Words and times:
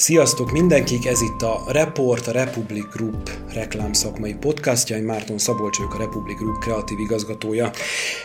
Sziasztok 0.00 0.52
mindenkik, 0.52 1.06
ez 1.06 1.20
itt 1.20 1.42
a 1.42 1.64
Report, 1.68 2.26
a 2.26 2.32
Republic 2.32 2.84
Group 2.92 3.30
reklámszakmai 3.52 4.34
podcastja, 4.34 4.96
én 4.96 5.02
Márton 5.02 5.38
Szabolcs 5.38 5.76
vagyok, 5.76 5.94
a 5.94 5.98
Republic 5.98 6.38
Group 6.38 6.58
kreatív 6.58 6.98
igazgatója. 6.98 7.70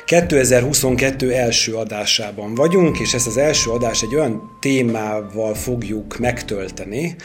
2022 0.05 1.33
első 1.33 1.73
adásában 1.73 2.55
vagyunk, 2.55 3.00
és 3.00 3.14
ezt 3.14 3.27
az 3.27 3.38
első 3.38 3.69
adás 3.69 4.01
egy 4.01 4.15
olyan 4.15 4.57
témával 4.59 5.54
fogjuk 5.54 6.18
megtölteni, 6.18 7.15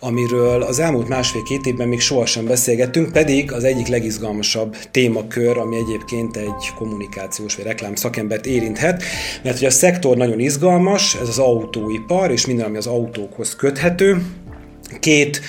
amiről 0.00 0.62
az 0.62 0.78
elmúlt 0.78 1.08
másfél-két 1.08 1.66
évben 1.66 1.88
még 1.88 2.00
sohasem 2.00 2.44
beszélgettünk, 2.44 3.12
pedig 3.12 3.52
az 3.52 3.64
egyik 3.64 3.86
legizgalmasabb 3.86 4.76
témakör, 4.90 5.58
ami 5.58 5.76
egyébként 5.76 6.36
egy 6.36 6.72
kommunikációs 6.78 7.54
vagy 7.54 7.64
reklám 7.64 7.94
szakembert 7.94 8.46
érinthet, 8.46 9.02
mert 9.42 9.58
hogy 9.58 9.66
a 9.66 9.70
szektor 9.70 10.16
nagyon 10.16 10.38
izgalmas, 10.38 11.14
ez 11.14 11.28
az 11.28 11.38
autóipar, 11.38 12.30
és 12.30 12.46
minden, 12.46 12.66
ami 12.66 12.76
az 12.76 12.86
autókhoz 12.86 13.56
köthető. 13.56 14.22
Két 15.00 15.40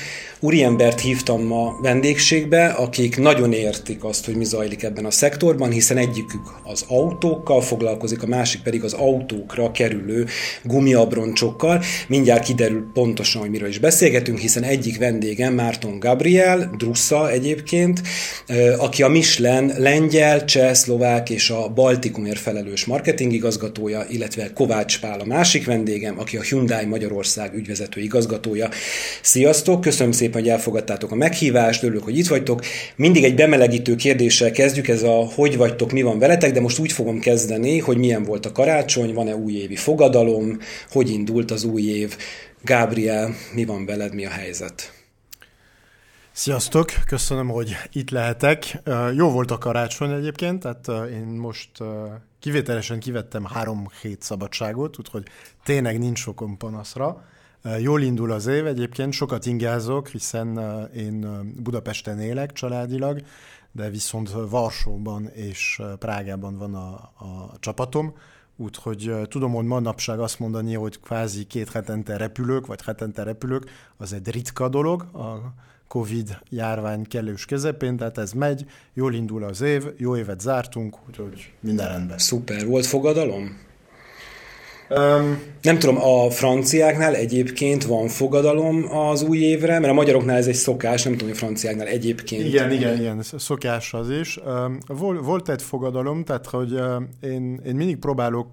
úriembert 0.44 1.00
hívtam 1.00 1.42
ma 1.42 1.78
vendégségbe, 1.82 2.66
akik 2.66 3.18
nagyon 3.18 3.54
értik 3.54 4.04
azt, 4.04 4.26
hogy 4.26 4.36
mi 4.36 4.46
zajlik 4.46 4.84
ebben 4.84 5.06
a 5.06 5.12
szektorban, 5.12 5.72
hiszen 5.72 5.98
egyikük 5.98 6.42
az 6.64 6.86
autókkal 6.88 7.62
foglalkozik, 7.62 8.24
a 8.24 8.28
másik 8.28 8.62
pedig 8.62 8.84
az 8.84 8.94
autókra 8.94 9.72
kerülő 9.72 10.26
gumiabroncsokkal. 10.64 11.82
Mindjárt 12.08 12.44
kiderül 12.44 12.90
pontosan, 12.94 13.42
hogy 13.42 13.50
miről 13.50 13.68
is 13.68 13.80
beszélgetünk, 13.80 14.38
hiszen 14.38 14.64
egyik 14.64 14.98
vendégem 14.98 15.54
Márton 15.54 16.00
Gabriel, 16.00 16.74
Drussa 16.78 17.32
egyébként, 17.32 18.02
aki 18.78 19.04
a 19.04 19.08
Michelin 19.08 19.74
lengyel, 19.78 20.46
cseh, 20.46 20.74
szlovák 20.74 21.30
és 21.30 21.50
a 21.50 21.70
Baltikumért 21.70 22.40
felelős 22.40 22.86
marketingigazgatója, 22.86 24.06
illetve 24.10 24.54
Kovács 24.54 25.00
Pál 25.00 25.20
a 25.20 25.26
másik 25.26 25.66
vendégem, 25.66 26.20
aki 26.20 26.38
a 26.38 26.42
Hyundai 26.42 26.86
Magyarország 26.86 27.54
ügyvezető 27.56 28.02
igazgatója. 28.02 28.70
Sziasztok, 29.22 29.82
köszönöm 29.82 30.12
szépen 30.12 30.30
szépen, 30.32 30.42
hogy 30.42 30.60
elfogadtátok 30.60 31.12
a 31.12 31.16
meghívást, 31.16 31.84
örülök, 31.84 32.04
hogy 32.04 32.18
itt 32.18 32.28
vagytok. 32.28 32.62
Mindig 32.96 33.24
egy 33.24 33.36
bemelegítő 33.36 33.96
kérdéssel 33.96 34.52
kezdjük, 34.52 34.88
ez 34.88 35.04
a 35.04 35.26
hogy 35.36 35.58
vagytok, 35.58 35.92
mi 35.92 36.02
van 36.02 36.20
veletek, 36.20 36.52
de 36.52 36.62
most 36.62 36.80
úgy 36.80 36.92
fogom 36.92 37.20
kezdeni, 37.20 37.80
hogy 37.80 37.98
milyen 37.98 38.24
volt 38.24 38.46
a 38.46 38.52
karácsony, 38.52 39.14
van-e 39.14 39.36
újévi 39.36 39.76
fogadalom, 39.76 40.60
hogy 40.92 41.10
indult 41.10 41.52
az 41.52 41.64
új 41.64 41.82
év. 41.82 42.18
Gábriel, 42.64 43.34
mi 43.54 43.66
van 43.66 43.86
veled, 43.86 44.14
mi 44.14 44.26
a 44.26 44.30
helyzet? 44.30 44.94
Sziasztok, 46.32 46.92
köszönöm, 47.06 47.48
hogy 47.48 47.76
itt 47.92 48.10
lehetek. 48.10 48.82
Jó 49.16 49.30
volt 49.30 49.52
a 49.52 49.58
karácsony 49.58 50.12
egyébként, 50.12 50.60
tehát 50.60 51.10
én 51.12 51.26
most 51.26 51.70
kivételesen 52.40 53.00
kivettem 53.00 53.46
három 53.46 53.88
hét 54.02 54.22
szabadságot, 54.22 55.00
úgyhogy 55.00 55.24
tényleg 55.64 56.00
nincs 56.00 56.20
sokom 56.20 56.58
panaszra. 56.58 57.26
Jól 57.80 58.02
indul 58.02 58.32
az 58.32 58.48
év, 58.48 58.66
egyébként 58.66 59.14
sokat 59.14 59.46
ingázok, 59.46 60.08
hiszen 60.08 60.60
én 60.96 61.28
Budapesten 61.64 62.20
élek 62.20 62.54
családilag, 62.54 63.22
de 63.72 63.90
viszont 63.90 64.32
Varsóban 64.50 65.28
és 65.28 65.82
Prágában 66.00 66.58
van 66.58 66.76
a, 66.76 66.94
a 67.18 67.52
csapatom, 67.60 68.14
úgyhogy 68.56 69.12
tudom, 69.28 69.54
hogy 69.54 69.66
manapság 69.66 70.20
azt 70.20 70.40
mondani, 70.40 70.74
hogy 70.74 71.00
kvázi 71.00 71.44
két 71.44 71.72
hetente 71.72 72.18
repülők, 72.18 72.66
vagy 72.66 72.82
hetente 72.82 73.24
repülők, 73.24 73.70
az 73.98 74.14
egy 74.14 74.30
ritka 74.30 74.70
dolog 74.70 75.02
a 75.02 75.54
Covid 75.88 76.40
járvány 76.50 77.08
kellős 77.08 77.46
közepén, 77.46 77.98
tehát 77.98 78.18
ez 78.18 78.32
megy, 78.32 78.66
jól 78.94 79.14
indul 79.14 79.44
az 79.44 79.62
év, 79.62 79.84
jó 79.98 80.18
évet 80.18 80.40
zártunk, 80.40 80.98
úgyhogy 81.08 81.54
minden 81.60 81.88
rendben. 81.88 82.18
Szuper, 82.18 82.66
volt 82.66 82.86
fogadalom? 82.86 83.70
Um, 84.96 85.42
nem 85.62 85.80
tudom, 85.80 86.02
a 86.02 86.30
franciáknál 86.30 87.16
egyébként 87.16 87.86
van 87.86 88.08
fogadalom 88.08 88.98
az 88.98 89.22
új 89.22 89.38
évre, 89.38 89.80
mert 89.80 89.92
a 89.92 89.96
magyaroknál 89.96 90.38
ez 90.38 90.48
egy 90.48 90.54
szokás, 90.54 91.04
nem 91.04 91.14
tudom, 91.14 91.28
hogy 91.28 91.38
a 91.38 91.40
franciáknál 91.40 91.88
egyébként. 91.88 92.46
Igen, 92.46 92.72
igen, 92.72 93.00
igen, 93.00 93.22
szokás 93.38 93.94
az 93.94 94.10
is. 94.10 94.40
Volt 95.24 95.50
egy 95.50 95.62
fogadalom, 95.62 96.24
tehát 96.24 96.46
hogy 96.46 96.72
én, 97.22 97.62
én 97.66 97.76
mindig 97.76 97.98
próbálok 97.98 98.48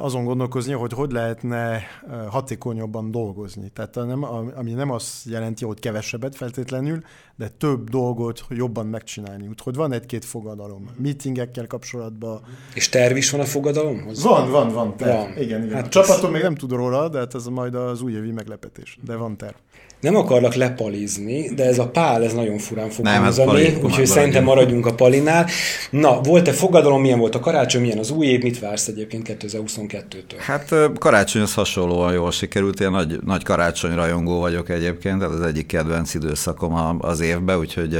azon 0.00 0.24
gondolkozni, 0.24 0.72
hogy 0.72 0.92
hogy 0.92 1.12
lehetne 1.12 1.82
hatékonyabban 2.28 3.10
dolgozni. 3.10 3.70
Tehát 3.74 3.94
nem, 3.94 4.24
ami 4.56 4.72
nem 4.72 4.90
azt 4.90 5.24
jelenti, 5.24 5.64
hogy 5.64 5.78
kevesebbet 5.78 6.36
feltétlenül, 6.36 7.02
de 7.36 7.48
több 7.48 7.90
dolgot 7.90 8.44
jobban 8.48 8.86
megcsinálni. 8.86 9.48
Úgyhogy 9.48 9.74
van 9.74 9.92
egy-két 9.92 10.24
fogadalom. 10.24 10.90
Meetingekkel 10.96 11.66
kapcsolatban. 11.66 12.40
És 12.74 12.88
terv 12.88 13.16
is 13.16 13.30
van 13.30 13.40
a 13.40 13.44
fogadalomhoz? 13.44 14.22
Van, 14.22 14.50
van, 14.50 14.72
van 14.72 14.96
terv. 14.96 15.16
Van. 15.16 15.42
Igen, 15.42 15.62
igen. 15.62 15.74
Hát 15.74 15.86
a 15.86 15.88
csapatom 15.88 16.26
ez... 16.26 16.32
még 16.32 16.42
nem 16.42 16.54
tud 16.54 16.70
róla, 16.70 17.08
de 17.08 17.18
hát 17.18 17.34
ez 17.34 17.46
majd 17.46 17.74
az 17.74 18.02
újévi 18.02 18.30
meglepetés. 18.30 18.98
De 19.04 19.16
van 19.16 19.36
terv 19.36 19.54
nem 20.02 20.16
akarlak 20.16 20.54
lepalizni, 20.54 21.54
de 21.54 21.64
ez 21.64 21.78
a 21.78 21.88
pál, 21.88 22.24
ez 22.24 22.32
nagyon 22.32 22.58
furán 22.58 22.90
fog 22.90 23.06
hangzani, 23.06 23.78
úgyhogy 23.82 24.06
szerintem 24.06 24.44
maradjunk 24.44 24.86
a 24.86 24.94
palinál. 24.94 25.46
Na, 25.90 26.20
volt-e 26.20 26.52
fogadalom, 26.52 27.00
milyen 27.00 27.18
volt 27.18 27.34
a 27.34 27.40
karácsony, 27.40 27.80
milyen 27.80 27.98
az 27.98 28.10
új 28.10 28.26
év, 28.26 28.42
mit 28.42 28.58
vársz 28.58 28.88
egyébként 28.88 29.22
2022-től? 29.66 30.38
Hát 30.38 30.74
karácsony 30.98 31.42
az 31.42 31.54
hasonlóan 31.54 32.12
jól 32.12 32.30
sikerült, 32.30 32.80
én 32.80 32.90
nagy, 32.90 33.18
nagy 33.24 33.44
karácsony 33.44 33.94
rajongó 33.94 34.40
vagyok 34.40 34.68
egyébként, 34.68 35.18
tehát 35.18 35.34
az 35.34 35.40
egyik 35.40 35.66
kedvenc 35.66 36.14
időszakom 36.14 36.98
az 37.00 37.20
évben, 37.20 37.58
úgyhogy 37.58 37.94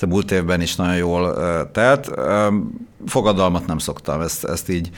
a 0.00 0.06
múlt 0.06 0.30
évben 0.30 0.60
is 0.60 0.76
nagyon 0.76 0.96
jól 0.96 1.36
telt 1.72 2.10
fogadalmat 3.06 3.66
nem 3.66 3.78
szoktam, 3.78 4.20
ezt, 4.20 4.44
ezt 4.44 4.68
így 4.68 4.90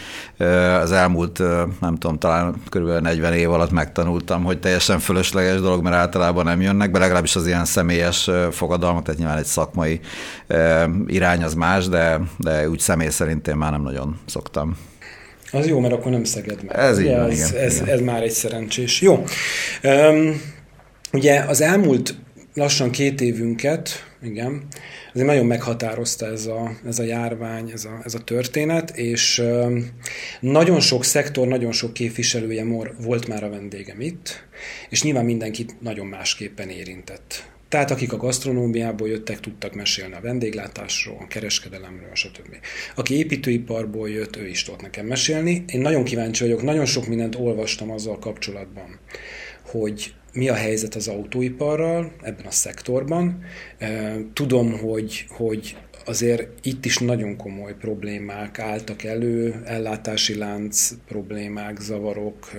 az 0.83 0.93
elmúlt, 0.93 1.39
nem 1.81 1.97
tudom, 1.97 2.19
talán 2.19 2.55
kb. 2.69 2.89
40 2.89 3.33
év 3.33 3.50
alatt 3.50 3.71
megtanultam, 3.71 4.44
hogy 4.44 4.60
teljesen 4.60 4.99
fölösleges 4.99 5.60
dolog, 5.60 5.83
mert 5.83 5.97
általában 5.97 6.44
nem 6.44 6.60
jönnek 6.60 6.91
be, 6.91 6.99
legalábbis 6.99 7.37
az 7.37 7.47
ilyen 7.47 7.65
személyes 7.65 8.31
fogadalmak, 8.50 9.03
tehát 9.03 9.19
nyilván 9.19 9.39
egy 9.39 9.44
szakmai 9.44 10.00
irány 11.06 11.43
az 11.43 11.55
más, 11.55 11.89
de, 11.89 12.21
de 12.37 12.69
úgy 12.69 12.81
személy 12.81 13.09
szerint 13.09 13.49
én 13.49 13.56
már 13.56 13.71
nem 13.71 13.83
nagyon 13.83 14.19
szoktam. 14.27 14.77
Az 15.53 15.66
jó, 15.66 15.78
mert 15.78 15.93
akkor 15.93 16.12
nem 16.12 16.25
szeged 16.25 16.65
meg. 16.65 16.77
Ez 16.77 16.99
ugye, 16.99 17.11
így 17.11 17.31
ez, 17.31 17.50
igen, 17.50 17.65
ez, 17.65 17.75
igen. 17.75 17.88
ez 17.88 18.00
már 18.00 18.22
egy 18.22 18.31
szerencsés. 18.31 19.00
Jó. 19.00 19.25
Um, 19.83 20.43
ugye 21.12 21.41
az 21.41 21.61
elmúlt 21.61 22.15
lassan 22.55 22.91
két 22.91 23.21
évünket, 23.21 23.91
igen, 24.22 24.66
azért 25.12 25.27
nagyon 25.27 25.47
meghatározta 25.47 26.27
ez 26.27 26.47
a, 26.47 26.72
ez 26.87 26.99
a 26.99 27.03
járvány, 27.03 27.71
ez 27.71 27.84
a, 27.84 28.00
ez 28.05 28.15
a 28.15 28.19
történet, 28.19 28.97
és 28.97 29.43
nagyon 30.41 30.81
sok 30.81 31.05
szektor, 31.05 31.49
nagyon 31.49 31.72
sok 31.72 31.93
képviselője 31.93 32.65
volt 33.00 33.28
már 33.28 33.44
a 33.44 33.50
vendégem 33.50 34.00
itt, 34.00 34.44
és 34.89 35.03
nyilván 35.03 35.25
mindenkit 35.25 35.81
nagyon 35.81 36.06
másképpen 36.06 36.69
érintett. 36.69 37.50
Tehát 37.70 37.91
akik 37.91 38.12
a 38.12 38.16
gasztronómiából 38.16 39.08
jöttek, 39.08 39.41
tudtak 39.41 39.75
mesélni 39.75 40.14
a 40.14 40.20
vendéglátásról, 40.20 41.16
a 41.20 41.26
kereskedelemről, 41.26 42.14
stb. 42.14 42.56
Aki 42.94 43.14
építőiparból 43.14 44.10
jött, 44.10 44.36
ő 44.36 44.48
is 44.48 44.62
tudott 44.62 44.81
nekem 44.82 45.06
mesélni. 45.06 45.64
Én 45.72 45.80
nagyon 45.80 46.04
kíváncsi 46.04 46.42
vagyok, 46.42 46.62
nagyon 46.62 46.84
sok 46.84 47.06
mindent 47.06 47.34
olvastam 47.34 47.91
azzal 47.91 48.19
kapcsolatban, 48.19 48.98
hogy 49.66 50.14
mi 50.32 50.48
a 50.48 50.54
helyzet 50.54 50.94
az 50.94 51.09
autóiparral 51.09 52.12
ebben 52.22 52.47
a 52.47 52.50
szektorban. 52.50 53.44
Tudom, 54.32 54.78
hogy, 54.78 55.25
hogy 55.28 55.76
azért 56.05 56.49
itt 56.62 56.84
is 56.84 56.99
nagyon 56.99 57.37
komoly 57.37 57.75
problémák 57.81 58.59
álltak 58.59 59.03
elő, 59.03 59.62
ellátási 59.65 60.34
lánc 60.34 60.91
problémák, 61.09 61.81
zavarok, 61.81 62.50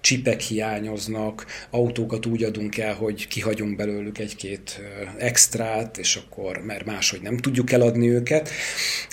csipek 0.00 0.40
hiányoznak, 0.40 1.46
autókat 1.70 2.26
úgy 2.26 2.42
adunk 2.42 2.78
el, 2.78 2.94
hogy 2.94 3.28
kihagyunk 3.28 3.76
belőlük 3.76 4.18
egy-két 4.18 4.80
extrát, 5.18 5.98
és 5.98 6.16
akkor, 6.16 6.62
mert 6.64 6.84
máshogy 6.84 7.20
nem 7.22 7.36
tudjuk 7.36 7.72
eladni 7.72 8.08
őket. 8.08 8.50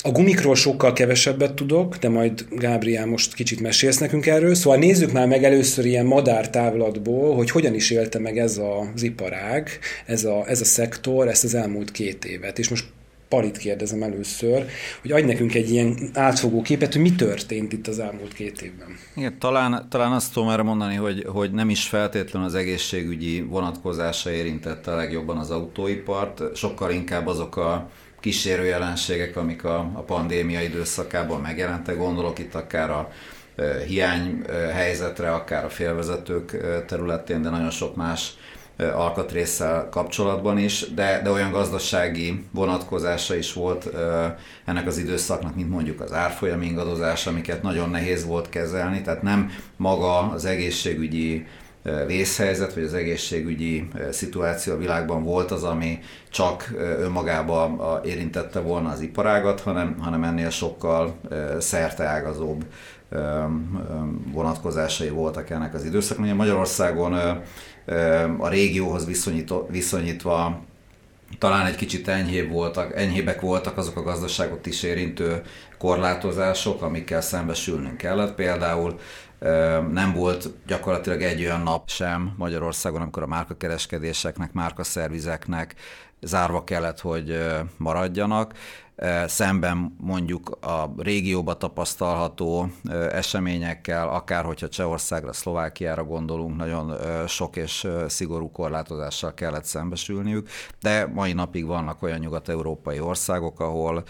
A 0.02 0.12
gumikról 0.12 0.56
sokkal 0.56 0.94
kevesebbet 0.94 1.53
tudok, 1.53 1.97
de 1.97 2.09
majd 2.09 2.46
Gábriel 2.50 3.06
most 3.06 3.34
kicsit 3.34 3.59
mesélsz 3.59 3.97
nekünk 3.97 4.26
erről, 4.26 4.56
szóval 4.56 4.79
nézzük 4.79 5.11
már 5.11 5.28
meg 5.28 5.44
először 5.44 5.85
ilyen 5.85 6.06
madártávlatból, 6.06 7.35
hogy 7.35 7.52
hogyan 7.52 7.73
is 7.73 7.91
élte 7.91 8.20
meg 8.20 8.38
ez 8.38 8.58
az 8.58 9.03
iparág, 9.03 9.70
ez 10.06 10.23
a, 10.23 10.44
ez 10.47 10.61
a 10.61 10.66
szektor, 10.66 11.28
ezt 11.28 11.44
az 11.44 11.53
elmúlt 11.53 11.91
két 11.91 12.26
évet. 12.26 12.59
És 12.59 12.70
most 12.70 12.85
Palit 13.29 13.58
kérdezem 13.58 14.03
először, 14.03 14.66
hogy 15.02 15.12
adj 15.12 15.26
nekünk 15.26 15.56
egy 15.56 15.72
ilyen 15.72 15.97
átfogó 16.14 16.62
képet, 16.62 16.94
hogy 16.94 17.02
mi 17.02 17.16
történt 17.16 17.74
itt 17.74 17.88
az 17.88 18.00
elmúlt 18.00 18.34
két 18.34 18.62
évben. 18.62 18.88
Igen, 19.16 19.40
talán, 19.40 19.88
talán 19.90 20.12
azt 20.12 20.34
tudom 20.34 20.50
erre 20.50 20.62
mondani, 20.62 20.96
hogy, 20.96 21.26
hogy 21.28 21.52
nem 21.52 21.70
is 21.70 21.88
feltétlenül 21.88 22.47
az 22.47 22.56
egészségügyi 22.56 23.41
vonatkozása 23.41 24.32
érintette 24.32 24.91
a 24.91 24.96
legjobban 24.96 25.38
az 25.38 25.52
autóipart, 25.52 26.56
sokkal 26.56 26.91
inkább 26.91 27.28
azok 27.28 27.58
a 27.58 27.90
kísérő 28.20 28.66
jelenségek, 28.66 29.35
amik 29.35 29.64
a, 29.64 29.78
a 29.94 30.02
pandémia 30.02 30.62
időszakában 30.62 31.41
megjelentek, 31.41 31.97
gondolok 31.97 32.40
itt 32.40 32.56
akár 32.56 32.90
a 32.90 33.12
hiány 33.88 34.41
helyzetre, 34.73 35.34
akár 35.34 35.66
a 35.66 35.70
félvezetők 35.70 36.58
területén, 36.85 37.41
de 37.41 37.50
nagyon 37.50 37.70
sok 37.70 37.96
más 37.96 38.34
alkatrészsel 38.78 39.90
kapcsolatban 39.90 40.58
is, 40.58 40.94
de, 40.96 41.22
de 41.24 41.32
olyan 41.32 41.52
gazdasági 41.52 42.46
vonatkozása 42.52 43.35
is 43.35 43.53
volt 43.53 43.90
ennek 44.66 44.88
az 44.88 44.97
időszaknak, 44.97 45.56
mint 45.56 45.70
mondjuk 45.70 46.02
az 46.02 46.14
árfolyam 46.14 46.62
ingadozás, 46.62 47.28
amiket 47.28 47.62
nagyon 47.62 47.90
nehéz 47.90 48.26
volt 48.26 48.50
kezelni, 48.50 49.02
tehát 49.02 49.22
nem 49.22 49.52
maga 49.76 50.32
az 50.32 50.46
egészségügyi 50.46 51.46
vészhelyzet, 52.08 52.74
vagy 52.74 52.84
az 52.84 52.94
egészségügyi 52.94 53.88
szituáció 54.12 54.74
a 54.74 54.78
világban 54.78 55.23
volt 55.23 55.52
az, 55.52 55.64
ami 55.64 56.00
csak 56.30 56.73
önmagában 56.78 57.82
érintette 58.06 58.59
volna 58.59 58.90
az 58.90 59.02
iparágat, 59.02 59.62
hanem, 59.62 59.96
hanem 60.00 60.23
ennél 60.23 60.50
sokkal 60.50 61.16
szerteágazóbb 61.59 62.66
vonatkozásai 64.34 65.09
voltak 65.09 65.50
ennek 65.50 65.73
az 65.73 65.85
időszaknak. 65.85 66.35
Magyarországon 66.35 67.41
a 68.37 68.47
régióhoz 68.47 69.07
viszonyítva 69.69 70.61
talán 71.39 71.66
egy 71.66 71.75
kicsit 71.75 72.07
enyhébb 72.07 72.51
voltak, 72.51 72.95
enyhébbek 72.95 73.41
voltak 73.41 73.78
azok 73.78 73.97
a 73.97 74.03
gazdaságot 74.03 74.66
is 74.66 74.84
érintő 74.84 75.41
korlátozások, 75.78 76.81
amikkel 76.81 77.22
szembesülnünk 77.22 77.97
kellett. 77.97 78.35
Például 78.35 78.99
nem 79.91 80.13
volt 80.16 80.49
gyakorlatilag 80.67 81.22
egy 81.22 81.41
olyan 81.41 81.61
nap 81.61 81.89
sem 81.89 82.34
Magyarországon, 82.37 83.01
amikor 83.01 83.23
a 83.23 83.28
márkakereskedéseknek, 83.28 84.53
márkaszervizeknek 84.53 85.75
zárva 86.22 86.64
kellett, 86.64 86.99
hogy 86.99 87.37
maradjanak. 87.78 88.53
Szemben 89.25 89.96
mondjuk 89.99 90.58
a 90.61 90.93
régióba 90.97 91.53
tapasztalható 91.53 92.69
eseményekkel, 93.11 94.09
akár 94.09 94.46
hogyha 94.46 94.69
Csehországra, 94.69 95.34
Szlovákiára 95.34 96.03
gondolunk, 96.03 96.55
nagyon 96.55 96.93
sok 97.28 97.55
és 97.55 97.87
szigorú 98.08 98.52
korlátozással 98.52 99.34
kellett 99.34 99.66
szembesülniük, 99.66 100.49
de 100.81 101.05
mai 101.05 101.34
napig 101.34 101.66
vannak 101.66 102.02
olyan 102.02 102.20
nyugat-európai 102.20 102.99
országok, 102.99 103.59
ahol 103.59 104.03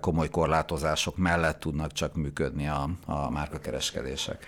komoly 0.00 0.28
korlátozások 0.28 1.16
mellett 1.16 1.60
tudnak 1.60 1.92
csak 1.92 2.14
működni 2.14 2.68
a, 2.68 2.88
a 3.06 3.30
márkakereskedések. 3.30 4.46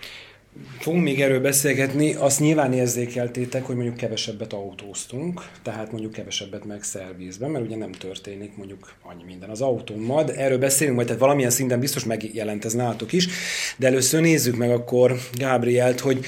Fogunk 0.79 1.03
még 1.03 1.21
erről 1.21 1.39
beszélgetni, 1.39 2.13
azt 2.13 2.39
nyilván 2.39 2.73
érzékeltétek, 2.73 3.65
hogy 3.65 3.75
mondjuk 3.75 3.97
kevesebbet 3.97 4.53
autóztunk, 4.53 5.49
tehát 5.63 5.91
mondjuk 5.91 6.11
kevesebbet 6.11 6.65
meg 6.65 6.83
szervizben, 6.83 7.49
mert 7.49 7.65
ugye 7.65 7.75
nem 7.75 7.91
történik 7.91 8.57
mondjuk 8.57 8.93
annyi 9.01 9.23
minden 9.23 9.49
az 9.49 9.61
autómmal, 9.61 10.23
de 10.23 10.33
erről 10.33 10.57
beszélünk 10.57 10.95
majd, 10.95 11.07
tehát 11.07 11.21
valamilyen 11.21 11.49
szinten 11.49 11.79
biztos 11.79 12.03
megjelent 12.03 12.65
ez 12.65 12.73
nálatok 12.73 13.13
is, 13.13 13.27
de 13.77 13.87
először 13.87 14.21
nézzük 14.21 14.55
meg 14.55 14.71
akkor 14.71 15.17
Gábrielt, 15.33 15.99
hogy 15.99 16.25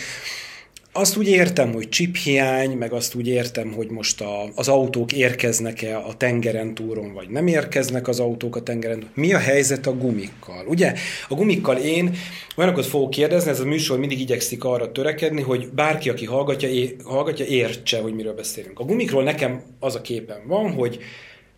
azt 0.96 1.18
úgy 1.18 1.28
értem, 1.28 1.74
hogy 1.74 1.90
chiphiány, 1.90 2.72
meg 2.72 2.94
azt 2.94 3.16
úgy 3.16 3.28
értem, 3.28 3.72
hogy 3.72 3.90
most 3.90 4.22
a, 4.22 4.50
az 4.56 4.68
autók 4.68 5.14
érkeznek-e 5.14 5.98
a 5.98 6.14
tengeren 6.18 6.74
túron, 6.74 7.14
vagy 7.14 7.30
nem 7.30 7.48
érkeznek 7.48 8.08
az 8.08 8.20
autók 8.20 8.56
a 8.56 8.62
tengeren 8.62 9.00
túron. 9.00 9.14
Mi 9.16 9.34
a 9.34 9.38
helyzet 9.38 9.88
a 9.88 9.98
gumikkal? 9.98 10.66
Ugye, 10.68 10.94
a 11.28 11.34
gumikkal 11.34 11.78
én 11.78 12.16
olyanokat 12.56 12.86
fogok 12.86 13.10
kérdezni, 13.10 13.50
ez 13.50 13.60
a 13.60 13.66
műsor 13.66 14.00
mindig 14.00 14.20
igyekszik 14.20 14.64
arra 14.64 14.92
törekedni, 14.92 15.42
hogy 15.42 15.70
bárki, 15.76 16.10
aki 16.10 16.26
hallgatja, 16.26 16.70
é, 16.70 16.96
hallgatja 17.04 17.46
értse, 17.46 18.00
hogy 18.00 18.14
miről 18.14 18.36
beszélünk. 18.36 18.80
A 18.80 18.84
gumikról 18.84 19.24
nekem 19.24 19.64
az 19.80 19.96
a 19.96 20.02
képen 20.02 20.48
van, 20.48 20.72
hogy 20.72 21.00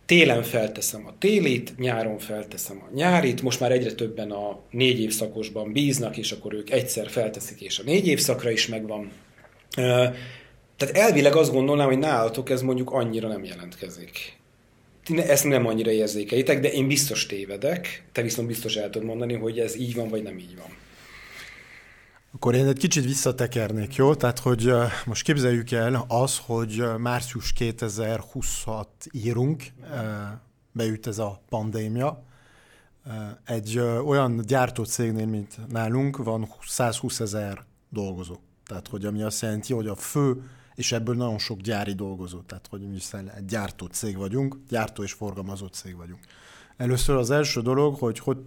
télen 0.06 0.42
felteszem 0.42 1.06
a 1.06 1.14
télit, 1.18 1.78
nyáron 1.78 2.18
felteszem 2.18 2.82
a 2.88 2.94
nyárit, 2.94 3.42
most 3.42 3.60
már 3.60 3.72
egyre 3.72 3.92
többen 3.92 4.30
a 4.30 4.60
négy 4.70 5.00
évszakosban 5.00 5.72
bíznak, 5.72 6.16
és 6.16 6.32
akkor 6.32 6.54
ők 6.54 6.70
egyszer 6.70 7.10
felteszik, 7.10 7.60
és 7.60 7.78
a 7.78 7.82
négy 7.84 8.06
évszakra 8.06 8.50
is 8.50 8.66
megvan 8.66 9.10
tehát 10.76 10.96
elvileg 10.96 11.36
azt 11.36 11.52
gondolnám, 11.52 11.86
hogy 11.86 11.98
nálatok 11.98 12.50
ez 12.50 12.62
mondjuk 12.62 12.90
annyira 12.90 13.28
nem 13.28 13.44
jelentkezik. 13.44 14.38
Ezt 15.16 15.44
nem 15.44 15.66
annyira 15.66 15.90
érzékelitek, 15.90 16.60
de 16.60 16.72
én 16.72 16.86
biztos 16.86 17.26
tévedek, 17.26 18.04
te 18.12 18.22
viszont 18.22 18.48
biztos 18.48 18.76
el 18.76 18.90
tudod 18.90 19.08
mondani, 19.08 19.34
hogy 19.34 19.58
ez 19.58 19.76
így 19.76 19.94
van, 19.94 20.08
vagy 20.08 20.22
nem 20.22 20.38
így 20.38 20.56
van. 20.56 20.76
Akkor 22.32 22.54
én 22.54 22.66
egy 22.66 22.78
kicsit 22.78 23.04
visszatekernék, 23.04 23.94
jó? 23.94 24.14
Tehát, 24.14 24.38
hogy 24.38 24.72
most 25.04 25.22
képzeljük 25.22 25.70
el 25.70 26.04
az, 26.08 26.40
hogy 26.46 26.82
március 26.98 27.52
2026 27.52 28.88
írunk, 29.12 29.64
beüt 30.72 31.06
ez 31.06 31.18
a 31.18 31.40
pandémia. 31.48 32.24
Egy 33.44 33.78
olyan 33.78 34.42
gyártócégnél, 34.46 35.26
mint 35.26 35.68
nálunk, 35.68 36.16
van 36.16 36.48
120 36.66 37.20
ezer 37.20 37.64
dolgozó. 37.88 38.36
Tehát, 38.66 38.88
hogy 38.88 39.04
ami 39.04 39.22
azt 39.22 39.42
jelenti, 39.42 39.72
hogy 39.72 39.86
a 39.86 39.94
fő, 39.94 40.50
és 40.74 40.92
ebből 40.92 41.14
nagyon 41.14 41.38
sok 41.38 41.60
gyári 41.60 41.92
dolgozó, 41.92 42.40
tehát, 42.40 42.66
hogy 42.66 42.80
mi 42.80 42.98
egy 43.36 43.44
gyártó 43.44 43.86
cég 43.86 44.16
vagyunk, 44.16 44.56
gyártó 44.68 45.02
és 45.02 45.12
forgalmazó 45.12 45.66
cég 45.66 45.96
vagyunk. 45.96 46.20
Először 46.76 47.16
az 47.16 47.30
első 47.30 47.60
dolog, 47.60 47.98
hogy 47.98 48.18
hogy 48.18 48.38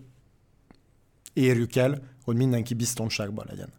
érjük 1.33 1.75
el, 1.75 2.01
hogy 2.23 2.35
mindenki 2.35 2.73
biztonságban 2.73 3.45
legyen. 3.49 3.69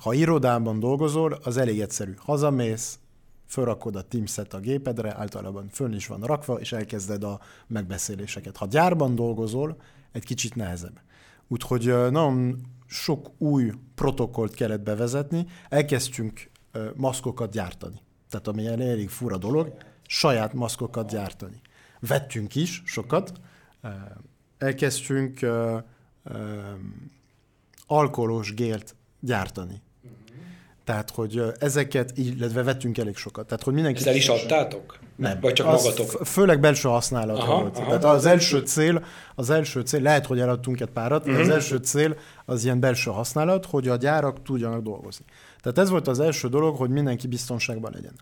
Ha 0.00 0.12
irodában 0.12 0.78
dolgozol, 0.78 1.32
az 1.42 1.56
elég 1.56 1.80
egyszerű. 1.80 2.14
Hazamész, 2.18 2.98
fölrakod 3.46 3.96
a 3.96 4.02
Teams-et 4.02 4.54
a 4.54 4.60
gépedre, 4.60 5.14
általában 5.16 5.68
fönn 5.68 5.92
is 5.92 6.06
van 6.06 6.20
rakva, 6.20 6.54
és 6.54 6.72
elkezded 6.72 7.24
a 7.24 7.40
megbeszéléseket. 7.66 8.56
Ha 8.56 8.66
gyárban 8.66 9.14
dolgozol, 9.14 9.76
egy 10.12 10.24
kicsit 10.24 10.54
nehezebb. 10.54 11.00
Úgyhogy 11.48 12.10
nagyon 12.10 12.60
sok 12.86 13.30
új 13.38 13.72
protokollt 13.94 14.54
kellett 14.54 14.80
bevezetni, 14.80 15.46
elkezdtünk 15.68 16.50
maszkokat 16.94 17.50
gyártani. 17.50 18.00
Tehát 18.30 18.46
ami 18.46 18.66
elég 18.66 19.08
fura 19.08 19.36
dolog, 19.36 19.76
saját 20.06 20.52
maszkokat 20.52 21.10
gyártani. 21.10 21.60
Vettünk 22.00 22.54
is 22.54 22.82
sokat, 22.84 23.32
elkezdtünk 24.58 25.40
alkoholos 27.86 28.54
gélt 28.54 28.94
gyártani. 29.20 29.82
Tehát, 30.86 31.10
hogy 31.10 31.42
ezeket, 31.58 32.12
illetve 32.18 32.62
vettünk 32.62 32.98
elég 32.98 33.16
sokat. 33.16 33.46
Tehát, 33.46 33.62
hogy 33.62 33.74
mindenki... 33.74 34.00
Ezzel 34.00 34.14
is 34.14 34.28
adtátok? 34.28 34.98
Nem. 35.16 35.38
Vagy 35.40 35.52
csak 35.52 35.66
az 35.66 35.84
magatok? 35.84 36.26
Főleg 36.26 36.60
belső 36.60 36.88
használat 36.88 37.38
aha, 37.38 37.60
volt. 37.60 37.76
Aha, 37.76 37.86
Tehát 37.86 38.04
az 38.04 38.26
első 38.26 38.58
cél, 38.58 39.04
az 39.34 39.50
első 39.50 39.80
cél, 39.80 40.00
lehet, 40.00 40.26
hogy 40.26 40.40
eladtunk 40.40 40.80
egy 40.80 40.88
párat, 40.88 41.26
uh-huh. 41.26 41.40
az 41.40 41.46
mhm. 41.46 41.54
első 41.54 41.76
cél 41.76 42.16
az 42.44 42.64
ilyen 42.64 42.80
belső 42.80 43.10
használat, 43.10 43.66
hogy 43.66 43.88
a 43.88 43.96
gyárak 43.96 44.42
tudjanak 44.42 44.82
dolgozni. 44.82 45.24
Tehát 45.60 45.78
ez 45.78 45.90
volt 45.90 46.08
az 46.08 46.20
első 46.20 46.48
dolog, 46.48 46.76
hogy 46.76 46.90
mindenki 46.90 47.26
biztonságban 47.26 47.92
legyen. 47.94 48.14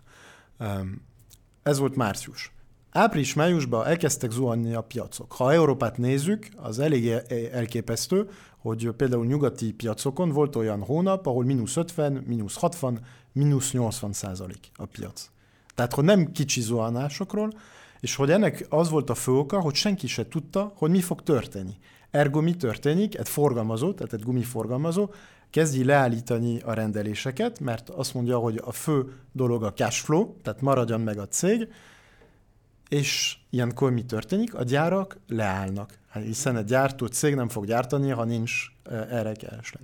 Ez 1.63 1.79
volt 1.79 1.95
március. 1.95 2.53
Április-májusban 2.91 3.85
elkezdtek 3.87 4.31
zuhanni 4.31 4.73
a 4.73 4.81
piacok. 4.81 5.31
Ha 5.31 5.53
Európát 5.53 5.97
nézzük, 5.97 6.47
az 6.55 6.79
elég 6.79 7.07
elképesztő, 7.51 8.29
hogy 8.65 8.89
például 8.97 9.25
nyugati 9.25 9.73
piacokon 9.73 10.29
volt 10.29 10.55
olyan 10.55 10.81
hónap, 10.83 11.25
ahol 11.25 11.43
mínusz 11.43 11.75
50, 11.75 12.11
mínusz 12.13 12.55
60, 12.55 12.99
mínusz 13.31 13.71
80 13.71 14.13
százalék 14.13 14.71
a 14.75 14.85
piac. 14.85 15.29
Tehát, 15.75 15.93
hogy 15.93 16.03
nem 16.03 16.31
kicsi 16.31 16.61
zuhanásokról, 16.61 17.53
és 17.99 18.15
hogy 18.15 18.31
ennek 18.31 18.65
az 18.69 18.89
volt 18.89 19.09
a 19.09 19.15
fő 19.15 19.31
oka, 19.31 19.59
hogy 19.59 19.75
senki 19.75 20.07
se 20.07 20.27
tudta, 20.27 20.73
hogy 20.75 20.91
mi 20.91 21.01
fog 21.01 21.23
történni. 21.23 21.73
Ergo 22.11 22.41
mi 22.41 22.55
történik? 22.55 23.17
Egy 23.17 23.29
forgalmazó, 23.29 23.93
tehát 23.93 24.13
egy 24.13 24.23
gumiforgalmazó 24.23 25.09
kezdi 25.49 25.83
leállítani 25.83 26.59
a 26.59 26.73
rendeléseket, 26.73 27.59
mert 27.59 27.89
azt 27.89 28.13
mondja, 28.13 28.37
hogy 28.37 28.61
a 28.63 28.71
fő 28.71 29.11
dolog 29.31 29.63
a 29.63 29.73
cash 29.73 30.03
flow, 30.03 30.33
tehát 30.41 30.61
maradjon 30.61 31.01
meg 31.01 31.17
a 31.17 31.27
cég, 31.27 31.67
és 32.89 33.37
ilyenkor 33.49 33.91
mi 33.91 34.03
történik? 34.05 34.55
A 34.55 34.63
gyárak 34.63 35.17
leállnak, 35.27 35.97
hát 36.15 36.23
hiszen 36.23 36.57
egy 36.57 36.65
gyártó 36.65 37.05
cég 37.05 37.35
nem 37.35 37.47
fog 37.49 37.65
gyártani, 37.65 38.09
ha 38.09 38.23
nincs 38.23 38.51
erre 39.09 39.31
kereslet. 39.31 39.81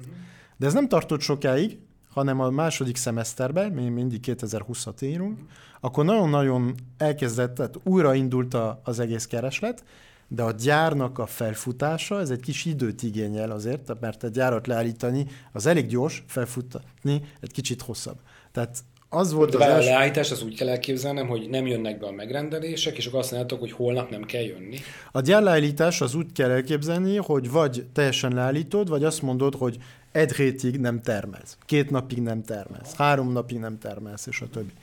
De 0.57 0.65
ez 0.65 0.73
nem 0.73 0.87
tartott 0.87 1.21
sokáig, 1.21 1.79
hanem 2.09 2.39
a 2.39 2.49
második 2.49 2.95
szemeszterben, 2.95 3.71
mi 3.71 3.89
mindig 3.89 4.23
2020-at 4.25 5.03
írunk, 5.03 5.39
akkor 5.79 6.05
nagyon-nagyon 6.05 6.75
elkezdett, 6.97 7.55
tehát 7.55 7.79
újraindult 7.83 8.57
az 8.83 8.99
egész 8.99 9.25
kereslet, 9.25 9.83
de 10.27 10.43
a 10.43 10.51
gyárnak 10.51 11.19
a 11.19 11.25
felfutása, 11.25 12.19
ez 12.19 12.29
egy 12.29 12.39
kis 12.39 12.65
időt 12.65 13.03
igényel 13.03 13.51
azért, 13.51 13.99
mert 13.99 14.23
egy 14.23 14.31
gyárat 14.31 14.67
leállítani, 14.67 15.25
az 15.51 15.65
elég 15.65 15.87
gyors, 15.87 16.23
felfutatni 16.27 17.21
egy 17.39 17.51
kicsit 17.51 17.81
hosszabb. 17.81 18.19
Tehát 18.51 18.83
az 19.13 19.33
volt 19.33 19.55
az 19.55 19.61
első... 19.61 19.87
a 19.87 19.91
leállítás, 19.91 20.31
az 20.31 20.43
úgy 20.43 20.55
kell 20.55 20.69
elképzelnem, 20.69 21.27
hogy 21.27 21.49
nem 21.49 21.65
jönnek 21.65 21.99
be 21.99 22.05
a 22.05 22.11
megrendelések, 22.11 22.97
és 22.97 23.05
akkor 23.05 23.19
azt 23.19 23.31
mondjátok, 23.31 23.59
hogy 23.59 23.71
holnap 23.71 24.09
nem 24.09 24.23
kell 24.23 24.41
jönni. 24.41 24.77
A 25.11 25.21
gyárleállítás 25.21 26.01
az 26.01 26.15
úgy 26.15 26.31
kell 26.31 26.49
elképzelni, 26.49 27.15
hogy 27.15 27.51
vagy 27.51 27.85
teljesen 27.93 28.33
leállítod, 28.33 28.89
vagy 28.89 29.03
azt 29.03 29.21
mondod, 29.21 29.55
hogy 29.55 29.77
egy 30.11 30.33
hétig 30.33 30.79
nem 30.79 31.01
termelsz, 31.01 31.57
két 31.65 31.89
napig 31.89 32.21
nem 32.21 32.43
termelsz, 32.43 32.95
három 32.95 33.31
napig 33.31 33.57
nem 33.57 33.79
termelsz, 33.79 34.27
és 34.27 34.41
a 34.41 34.47
többi. 34.49 34.73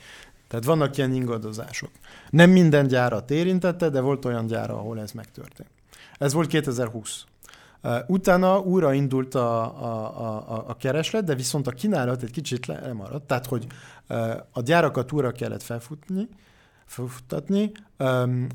Tehát 0.47 0.65
vannak 0.65 0.97
ilyen 0.97 1.13
ingadozások. 1.13 1.89
Nem 2.29 2.49
minden 2.49 2.87
gyárat 2.87 3.31
érintette, 3.31 3.89
de 3.89 3.99
volt 3.99 4.25
olyan 4.25 4.47
gyára, 4.47 4.73
ahol 4.73 4.99
ez 4.99 5.11
megtörtént. 5.11 5.69
Ez 6.19 6.33
volt 6.33 6.47
2020. 6.47 7.23
Utána 8.07 8.59
újra 8.59 8.93
indult 8.93 9.35
a, 9.35 9.61
a, 9.83 10.19
a, 10.49 10.63
a 10.67 10.77
kereslet, 10.77 11.23
de 11.23 11.35
viszont 11.35 11.67
a 11.67 11.71
kínálat 11.71 12.23
egy 12.23 12.31
kicsit 12.31 12.65
lemaradt, 12.65 13.27
tehát 13.27 13.45
hogy 13.45 13.67
a 14.51 14.61
gyárakat 14.61 15.11
újra 15.11 15.31
kellett 15.31 15.61
felfutni, 15.63 16.27
felfuttatni. 16.85 17.71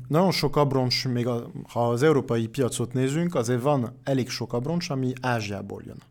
Nagyon 0.07 0.31
sok 0.31 0.55
abroncs, 0.55 1.07
még 1.07 1.27
a, 1.27 1.47
ha 1.67 1.89
az 1.89 2.03
európai 2.03 2.47
piacot 2.47 2.93
nézünk, 2.93 3.35
azért 3.35 3.61
van 3.61 3.99
elég 4.03 4.29
sok 4.29 4.53
abroncs, 4.53 4.89
ami 4.89 5.13
Ázsiából 5.21 5.81
jön. 5.85 6.01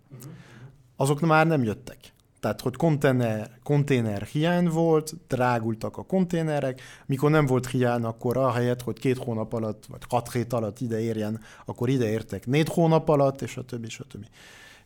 Azok 0.96 1.20
már 1.20 1.46
nem 1.46 1.62
jöttek. 1.62 2.13
Tehát, 2.44 2.60
hogy 2.60 2.76
konténer, 2.76 3.50
konténer 3.62 4.22
hiány 4.22 4.68
volt, 4.68 5.14
drágultak 5.28 5.96
a 5.96 6.02
konténerek, 6.02 6.80
mikor 7.06 7.30
nem 7.30 7.46
volt 7.46 7.66
hiány, 7.66 8.02
akkor 8.02 8.36
ahelyett, 8.36 8.82
hogy 8.82 8.98
két 8.98 9.18
hónap 9.18 9.52
alatt, 9.52 9.84
vagy 9.88 10.00
hat 10.08 10.32
hét 10.32 10.52
alatt 10.52 10.80
ide 10.80 11.00
érjen, 11.00 11.40
akkor 11.64 11.88
ide 11.88 12.10
értek 12.10 12.46
négy 12.46 12.68
hónap 12.68 13.08
alatt, 13.08 13.42
és 13.42 13.56
a 13.56 13.64
többi, 13.64 13.86
és 13.86 13.98
a 13.98 14.04
többi. 14.04 14.26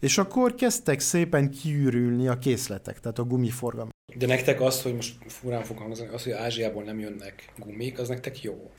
És 0.00 0.19
akkor 0.19 0.55
kezdtek 0.55 1.00
szépen 1.00 1.50
kiürülni 1.50 2.29
a 2.29 2.38
készletek, 2.38 3.00
tehát 3.00 3.19
a 3.19 3.25
gumiforgalom. 3.25 3.88
De 4.17 4.27
nektek 4.27 4.61
az, 4.61 4.83
hogy 4.83 4.95
most 4.95 5.17
furán 5.27 5.65
fog 5.65 5.79
hangzani, 5.79 6.09
az, 6.09 6.23
hogy 6.23 6.33
Ázsiából 6.33 6.83
nem 6.83 6.99
jönnek 6.99 7.53
gumik, 7.57 7.99
az 7.99 8.09
nektek 8.09 8.43
jó? 8.43 8.71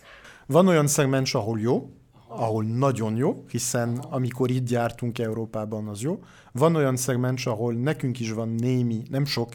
Van 0.46 0.68
olyan 0.68 0.88
szegmens, 0.88 1.36
ahol 1.36 1.60
jó, 1.60 1.90
ahol 2.32 2.64
nagyon 2.64 3.16
jó, 3.16 3.46
hiszen 3.50 3.98
amikor 3.98 4.50
itt 4.50 4.70
jártunk 4.70 5.20
Európában, 5.20 5.88
az 5.88 6.02
jó. 6.02 6.20
Van 6.52 6.76
olyan 6.76 6.96
szegmens, 6.96 7.46
ahol 7.46 7.74
nekünk 7.74 8.20
is 8.20 8.32
van 8.32 8.50
némi, 8.50 9.04
nem 9.10 9.26
sok 9.26 9.50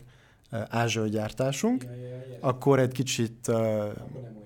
uh, 0.52 0.60
ázsiai 0.68 1.08
gyártásunk, 1.08 1.82
ja, 1.82 1.90
ja, 1.90 2.06
ja. 2.06 2.36
akkor 2.40 2.78
egy 2.78 2.92
kicsit 2.92 3.48
uh, 3.48 3.56
nem, 3.56 3.66
olyan 4.16 4.44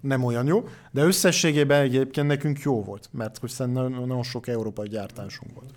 nem 0.00 0.24
olyan 0.24 0.46
jó, 0.46 0.64
de 0.90 1.02
összességében 1.02 1.80
egyébként 1.80 2.26
nekünk 2.26 2.60
jó 2.60 2.82
volt, 2.82 3.08
mert 3.12 3.38
hiszen 3.40 3.70
nagyon 3.70 4.22
sok 4.22 4.46
európai 4.46 4.88
gyártásunk 4.88 5.52
volt. 5.54 5.70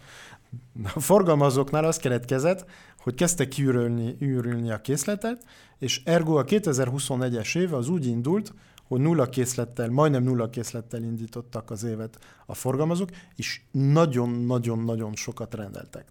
A 0.96 1.00
forgalmazóknál 1.00 1.86
az 1.86 1.98
keletkezett, 1.98 2.66
hogy 3.00 3.14
kezdtek 3.14 3.48
kiürülni 3.48 4.16
ürülni 4.20 4.72
a 4.72 4.82
készletet, 4.82 5.46
és 5.80 6.02
ergo 6.06 6.38
a 6.38 6.44
2021-es 6.44 7.58
év 7.58 7.74
az 7.74 7.90
úgy 7.90 8.06
indult, 8.06 8.54
hogy 8.88 9.00
nulla 9.00 9.30
készlettel, 9.30 9.90
majdnem 9.90 10.24
nulla 10.24 10.50
készlettel 10.50 11.04
indítottak 11.04 11.72
az 11.72 11.84
évet 11.84 12.20
a 12.46 12.54
forgalmazók, 12.54 13.10
és 13.36 13.62
nagyon-nagyon-nagyon 13.72 15.16
sokat 15.16 15.54
rendeltek. 15.54 16.06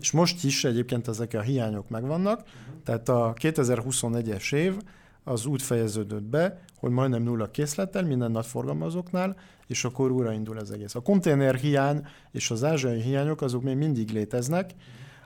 És 0.00 0.10
most 0.10 0.44
is 0.44 0.64
egyébként 0.64 1.08
ezek 1.08 1.34
a 1.34 1.40
hiányok 1.40 1.88
megvannak, 1.88 2.42
tehát 2.84 3.08
a 3.08 3.32
2021-es 3.40 4.54
év 4.54 4.76
az 5.24 5.46
úgy 5.46 5.62
fejeződött 5.62 6.22
be, 6.22 6.60
hogy 6.76 6.90
majdnem 6.90 7.22
nulla 7.22 7.50
készlettel 7.50 8.02
minden 8.02 8.30
nagy 8.30 8.46
forgalmazóknál, 8.46 9.36
és 9.66 9.84
akkor 9.84 10.10
újraindul 10.10 10.58
az 10.58 10.70
egész. 10.70 10.94
A 10.94 11.00
konténer 11.00 11.54
hiány 11.54 12.06
és 12.30 12.50
az 12.50 12.64
ázsiai 12.64 13.00
hiányok 13.00 13.42
azok 13.42 13.62
még 13.62 13.76
mindig 13.76 14.10
léteznek, 14.10 14.70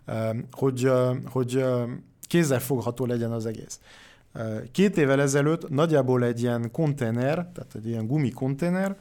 uh-huh. 0.06 0.38
hogy, 0.50 0.90
hogy 1.24 1.64
kézzelfogható 2.20 3.06
legyen 3.06 3.32
az 3.32 3.46
egész. 3.46 3.80
Két 4.72 4.96
évvel 4.96 5.20
ezelőtt 5.20 5.68
nagyjából 5.68 6.24
egy 6.24 6.40
ilyen 6.40 6.70
konténer, 6.70 7.34
tehát 7.34 7.74
egy 7.74 7.86
ilyen 7.86 8.06
gumikonténer, 8.06 8.98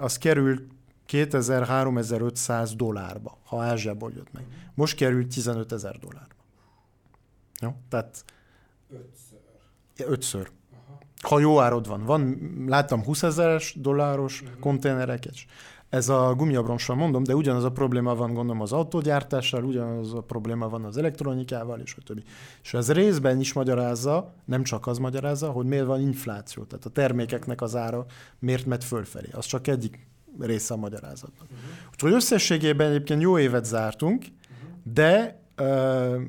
az 0.00 0.18
került 0.18 0.62
2000-3500 1.08 2.72
dollárba, 2.76 3.38
ha 3.44 3.62
Ázsiából 3.62 4.12
jött 4.16 4.32
meg. 4.32 4.44
Most 4.74 4.96
került 4.96 5.34
15 5.34 5.72
ezer 5.72 5.98
dollárba. 5.98 6.34
Jó? 7.60 7.74
Tehát 7.88 8.24
ötször. 8.90 10.10
Ötször. 10.12 10.50
Aha. 10.72 10.98
Ha 11.22 11.38
jó 11.38 11.60
árod 11.60 11.88
van. 11.88 12.04
van 12.04 12.38
láttam 12.66 13.04
20 13.04 13.22
ezeres 13.22 13.74
dolláros 13.78 14.42
uh-huh. 14.42 14.58
konténereket, 14.58 15.34
ez 15.94 16.08
a 16.08 16.34
gumiabroncsal 16.36 16.96
mondom, 16.96 17.22
de 17.22 17.34
ugyanaz 17.34 17.64
a 17.64 17.72
probléma 17.72 18.14
van 18.14 18.34
gondolom 18.34 18.60
az 18.60 18.72
autógyártással, 18.72 19.64
ugyanaz 19.64 20.14
a 20.14 20.20
probléma 20.20 20.68
van 20.68 20.84
az 20.84 20.96
elektronikával, 20.96 21.80
és 21.80 21.94
a 21.98 22.02
többi. 22.04 22.22
És 22.62 22.74
ez 22.74 22.92
részben 22.92 23.40
is 23.40 23.52
magyarázza, 23.52 24.34
nem 24.44 24.62
csak 24.62 24.86
az 24.86 24.98
magyarázza, 24.98 25.50
hogy 25.50 25.66
miért 25.66 25.86
van 25.86 26.00
infláció, 26.00 26.62
tehát 26.62 26.84
a 26.84 26.90
termékeknek 26.90 27.60
az 27.60 27.76
ára 27.76 28.04
miért 28.38 28.66
megy 28.66 28.84
fölfelé. 28.84 29.28
Az 29.32 29.44
csak 29.44 29.66
egyik 29.66 30.06
része 30.38 30.74
a 30.74 30.76
magyarázatnak. 30.76 31.48
Uh-huh. 31.50 31.68
Úgyhogy 31.92 32.12
összességében 32.12 32.90
egyébként 32.90 33.22
jó 33.22 33.38
évet 33.38 33.64
zártunk, 33.64 34.22
uh-huh. 34.22 34.92
de 34.92 35.40
uh, 35.60 36.22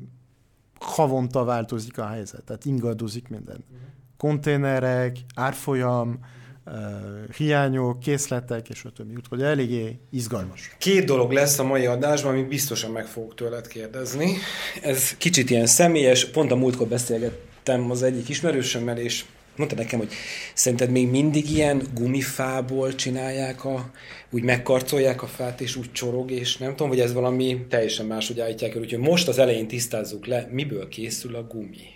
havonta 0.80 1.44
változik 1.44 1.98
a 1.98 2.06
helyzet, 2.06 2.44
tehát 2.44 2.64
ingadozik 2.64 3.28
minden. 3.28 3.64
Uh-huh. 3.70 3.86
Konténerek, 4.16 5.16
árfolyam, 5.34 6.18
hiányok, 7.36 8.00
készletek, 8.00 8.68
és 8.68 8.84
a 8.84 8.90
többi. 8.90 9.14
Úgyhogy 9.16 9.42
eléggé 9.42 9.98
izgalmas. 10.10 10.74
Két 10.78 11.04
dolog 11.04 11.32
lesz 11.32 11.58
a 11.58 11.64
mai 11.64 11.86
adásban, 11.86 12.32
amit 12.32 12.48
biztosan 12.48 12.90
meg 12.90 13.06
fogok 13.06 13.34
tőled 13.34 13.68
kérdezni. 13.68 14.36
Ez 14.82 15.16
kicsit 15.16 15.50
ilyen 15.50 15.66
személyes, 15.66 16.24
pont 16.24 16.50
a 16.50 16.56
múltkor 16.56 16.86
beszélgettem 16.86 17.90
az 17.90 18.02
egyik 18.02 18.28
ismerősömmel, 18.28 18.98
és 18.98 19.24
mondta 19.56 19.76
nekem, 19.76 19.98
hogy 19.98 20.12
szerinted 20.54 20.90
még 20.90 21.10
mindig 21.10 21.50
ilyen 21.50 21.82
gumifából 21.94 22.94
csinálják, 22.94 23.64
a, 23.64 23.90
úgy 24.30 24.42
megkarcolják 24.42 25.22
a 25.22 25.26
fát, 25.26 25.60
és 25.60 25.76
úgy 25.76 25.92
csorog, 25.92 26.30
és 26.30 26.56
nem 26.56 26.70
tudom, 26.70 26.88
hogy 26.88 27.00
ez 27.00 27.12
valami 27.12 27.66
teljesen 27.68 28.06
máshogy 28.06 28.40
állítják 28.40 28.74
el. 28.74 28.80
Úgyhogy 28.80 29.00
most 29.00 29.28
az 29.28 29.38
elején 29.38 29.68
tisztázzuk 29.68 30.26
le, 30.26 30.48
miből 30.50 30.88
készül 30.88 31.34
a 31.34 31.42
gumi. 31.42 31.94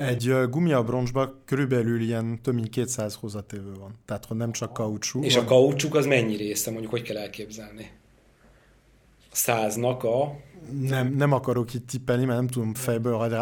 Egy 0.00 0.34
gumiabroncsban 0.50 1.40
körülbelül 1.44 2.00
ilyen 2.00 2.38
több 2.42 2.54
mint 2.54 2.68
200 2.68 3.14
hozzatévő 3.14 3.72
van. 3.80 3.98
Tehát, 4.06 4.24
hogy 4.24 4.36
nem 4.36 4.52
csak 4.52 4.72
kaucsú. 4.72 5.22
És 5.22 5.36
a 5.36 5.44
kaucsuk 5.44 5.94
az 5.94 6.06
mennyi 6.06 6.36
része, 6.36 6.70
mondjuk, 6.70 6.90
hogy 6.90 7.02
kell 7.02 7.16
elképzelni? 7.16 7.90
A 9.32 9.36
száznak 9.36 10.04
a... 10.04 10.36
Nem, 10.88 11.14
nem 11.16 11.32
akarok 11.32 11.74
itt 11.74 11.86
tippelni, 11.86 12.24
mert 12.24 12.38
nem 12.38 12.48
tudom 12.48 12.74
fejből, 12.74 13.16
hogy 13.16 13.34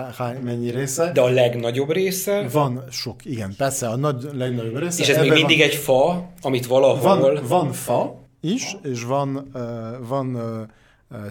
mennyi 0.43 0.71
része. 0.71 1.13
De 1.13 1.21
a 1.21 1.29
legnagyobb 1.29 1.91
része? 1.91 2.49
Van 2.53 2.85
sok, 2.91 3.25
igen, 3.25 3.55
persze, 3.57 3.89
a 3.89 3.97
nagy, 3.97 4.29
legnagyobb 4.33 4.77
része. 4.77 5.03
És 5.03 5.09
ez 5.09 5.21
még 5.21 5.33
mindig 5.33 5.59
van... 5.59 5.67
egy 5.67 5.75
fa, 5.75 6.29
amit 6.43 6.67
valahol... 6.67 7.19
Van, 7.19 7.47
van 7.49 7.73
fa 7.73 8.21
is, 8.41 8.77
és 8.83 9.05
van, 9.05 9.51
uh, 9.55 10.09
van 10.09 10.35
uh, 10.35 10.43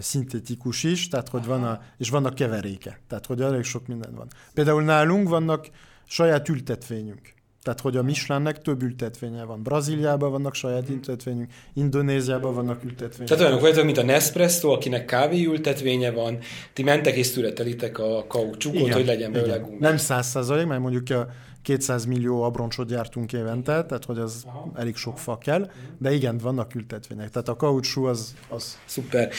szintetikus 0.00 0.84
is, 0.84 1.08
tehát 1.08 1.28
hogy 1.28 1.44
van 1.44 1.64
a, 1.64 1.80
és 1.98 2.10
vannak 2.10 2.34
keveréke, 2.34 3.00
tehát 3.08 3.26
hogy 3.26 3.40
elég 3.40 3.62
sok 3.62 3.86
minden 3.86 4.14
van. 4.14 4.26
Például 4.54 4.82
nálunk 4.82 5.28
vannak 5.28 5.66
saját 6.06 6.48
ültetvényünk. 6.48 7.36
Tehát, 7.62 7.80
hogy 7.80 7.96
a 7.96 8.02
Michelinnek 8.02 8.62
több 8.62 8.82
ültetvénye 8.82 9.44
van. 9.44 9.62
Brazíliában 9.62 10.30
vannak 10.30 10.54
saját 10.54 10.88
ültetvényünk, 10.88 11.50
Indonéziában 11.74 12.54
vannak 12.54 12.84
ültetvények. 12.84 13.28
Tehát 13.28 13.42
olyanok 13.42 13.60
vagytok, 13.60 13.84
mint 13.84 13.98
a 13.98 14.02
Nespresso, 14.02 14.72
akinek 14.72 15.04
kávé 15.04 15.44
ültetvénye 15.44 16.10
van, 16.10 16.38
ti 16.72 16.82
mentek 16.82 17.16
és 17.16 17.26
születelitek 17.26 17.98
a 17.98 18.26
kaucsukot, 18.28 18.92
hogy 18.92 19.06
legyen 19.06 19.32
belőle 19.32 19.56
gumi. 19.56 19.76
Nem 19.78 19.96
száz 19.96 20.26
százalék, 20.26 20.66
mert 20.66 20.80
mondjuk 20.80 21.10
a 21.10 21.28
200 21.62 22.04
millió 22.04 22.42
abroncsot 22.42 22.88
gyártunk 22.88 23.32
évente, 23.32 23.84
tehát 23.84 24.04
hogy 24.04 24.18
az 24.18 24.42
Aha. 24.46 24.70
elég 24.76 24.96
sok 24.96 25.18
fa 25.18 25.38
kell, 25.38 25.70
de 25.98 26.12
igen, 26.12 26.38
vannak 26.38 26.74
ültetvények. 26.74 27.30
Tehát 27.30 27.48
a 27.48 27.56
kaucsú 27.56 28.04
az... 28.04 28.34
az... 28.48 28.78
Szuper. 28.84 29.30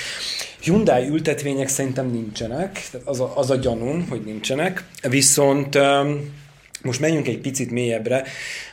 Hyundai 0.60 1.08
ültetvények 1.08 1.68
szerintem 1.68 2.10
nincsenek, 2.10 2.88
tehát 2.92 3.08
az 3.08 3.20
a, 3.20 3.38
az 3.38 3.50
a 3.50 3.56
gyanúm, 3.56 4.08
hogy 4.10 4.22
nincsenek, 4.24 4.88
viszont 5.10 5.78
most 6.82 7.00
menjünk 7.00 7.28
egy 7.28 7.40
picit 7.40 7.72
mélyebbre. 7.72 8.24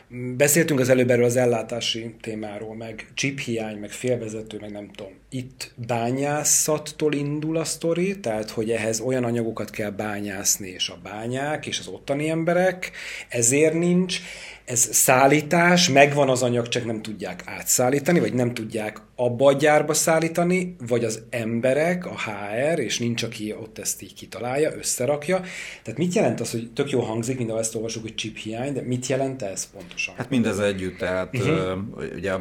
Beszéltünk 0.08 0.80
az 0.80 0.88
előbb 0.88 1.10
erről 1.10 1.24
az 1.24 1.36
ellátási 1.36 2.14
témáról, 2.20 2.74
meg 2.74 3.06
chip 3.14 3.38
hiány, 3.38 3.76
meg 3.76 3.90
félvezető, 3.90 4.58
meg 4.60 4.70
nem 4.70 4.90
tudom. 4.90 5.12
Itt 5.30 5.72
bányászattól 5.86 7.12
indul 7.12 7.56
a 7.56 7.64
sztori, 7.64 8.20
tehát 8.20 8.50
hogy 8.50 8.70
ehhez 8.70 9.00
olyan 9.00 9.24
anyagokat 9.24 9.70
kell 9.70 9.90
bányászni, 9.90 10.68
és 10.68 10.88
a 10.88 10.98
bányák, 11.02 11.66
és 11.66 11.78
az 11.78 11.86
ottani 11.86 12.28
emberek, 12.28 12.90
ezért 13.28 13.74
nincs 13.74 14.20
ez 14.66 14.94
szállítás, 14.94 15.88
megvan 15.88 16.28
az 16.28 16.42
anyag, 16.42 16.68
csak 16.68 16.84
nem 16.84 17.02
tudják 17.02 17.42
átszállítani, 17.46 18.20
vagy 18.20 18.34
nem 18.34 18.54
tudják 18.54 19.00
abba 19.16 19.46
a 19.46 19.52
gyárba 19.52 19.94
szállítani, 19.94 20.76
vagy 20.88 21.04
az 21.04 21.22
emberek, 21.30 22.06
a 22.06 22.14
HR, 22.18 22.78
és 22.78 22.98
nincs, 22.98 23.22
aki 23.22 23.54
ott 23.60 23.78
ezt 23.78 24.02
így 24.02 24.14
kitalálja, 24.14 24.76
összerakja. 24.76 25.40
Tehát 25.82 25.98
mit 25.98 26.14
jelent 26.14 26.40
az, 26.40 26.50
hogy 26.50 26.70
tök 26.72 26.90
jó 26.90 27.00
hangzik, 27.00 27.38
minden 27.38 27.58
ezt 27.58 27.74
olvasok, 27.74 28.02
hogy 28.02 28.14
chip 28.14 28.36
hiány, 28.36 28.72
de 28.72 28.82
mit 28.82 29.06
jelent 29.06 29.42
ez 29.42 29.70
pontosan? 29.70 30.14
Hát 30.16 30.30
mindez 30.30 30.58
együtt, 30.58 30.98
tehát 30.98 31.36
uh-huh. 31.38 31.78
ugye, 32.16 32.32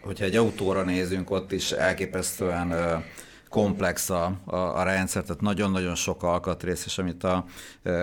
hogyha 0.00 0.24
egy 0.24 0.36
autóra 0.36 0.82
nézünk, 0.82 1.30
ott 1.30 1.52
is 1.52 1.70
elképesztően 1.70 3.02
komplex 3.52 4.10
a, 4.10 4.32
a, 4.44 4.56
a 4.56 4.82
rendszer, 4.82 5.22
tehát 5.22 5.40
nagyon-nagyon 5.40 5.94
sok 5.94 6.22
alkatrész, 6.22 6.84
és 6.84 6.98
amit 6.98 7.24
a 7.24 7.44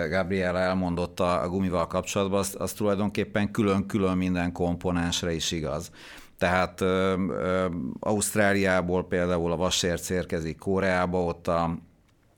Gabriela 0.08 0.58
elmondott 0.58 1.20
a, 1.20 1.42
a 1.42 1.48
gumival 1.48 1.86
kapcsolatban, 1.86 2.38
az, 2.38 2.54
az 2.58 2.72
tulajdonképpen 2.72 3.50
külön-külön 3.50 4.16
minden 4.16 4.52
komponensre 4.52 5.32
is 5.32 5.50
igaz. 5.52 5.90
Tehát 6.38 6.80
ö, 6.80 7.14
ö, 7.28 7.66
Ausztráliából 8.00 9.06
például 9.06 9.52
a 9.52 9.56
vasérc 9.56 10.10
érkezik 10.10 10.58
Koreába, 10.58 11.24
ott 11.24 11.48
a 11.48 11.78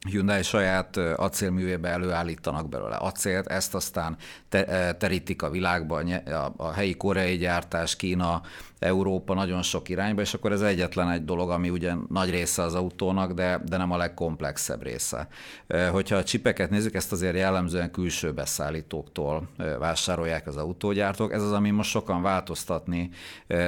Hyundai 0.08 0.42
saját 0.42 0.96
acélművébe 0.96 1.88
előállítanak 1.88 2.68
belőle 2.68 2.96
acélt, 2.96 3.46
ezt 3.46 3.74
aztán 3.74 4.16
te, 4.48 4.92
terítik 4.92 5.42
a 5.42 5.50
világba, 5.50 6.02
a, 6.24 6.52
a 6.56 6.72
helyi 6.72 6.96
koreai 6.96 7.36
gyártás, 7.36 7.96
Kína 7.96 8.42
Európa 8.82 9.34
nagyon 9.34 9.62
sok 9.62 9.88
irányba, 9.88 10.20
és 10.20 10.34
akkor 10.34 10.52
ez 10.52 10.60
egyetlen 10.60 11.10
egy 11.10 11.24
dolog, 11.24 11.50
ami 11.50 11.70
ugye 11.70 11.92
nagy 12.08 12.30
része 12.30 12.62
az 12.62 12.74
autónak, 12.74 13.32
de, 13.32 13.60
de 13.66 13.76
nem 13.76 13.90
a 13.90 13.96
legkomplexebb 13.96 14.82
része. 14.82 15.28
Hogyha 15.90 16.16
a 16.16 16.24
csipeket 16.24 16.70
nézzük, 16.70 16.94
ezt 16.94 17.12
azért 17.12 17.36
jellemzően 17.36 17.90
külső 17.90 18.32
beszállítóktól 18.32 19.48
vásárolják 19.78 20.46
az 20.46 20.56
autógyártók. 20.56 21.32
Ez 21.32 21.42
az, 21.42 21.52
ami 21.52 21.70
most 21.70 21.90
sokan 21.90 22.22
változtatni 22.22 23.10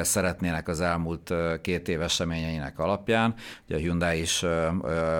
szeretnének 0.02 0.68
az 0.68 0.80
elmúlt 0.80 1.34
két 1.62 1.88
év 1.88 2.00
eseményeinek 2.02 2.78
alapján. 2.78 3.34
Ugye 3.66 3.76
a 3.76 3.78
Hyundai 3.78 4.20
is 4.20 4.44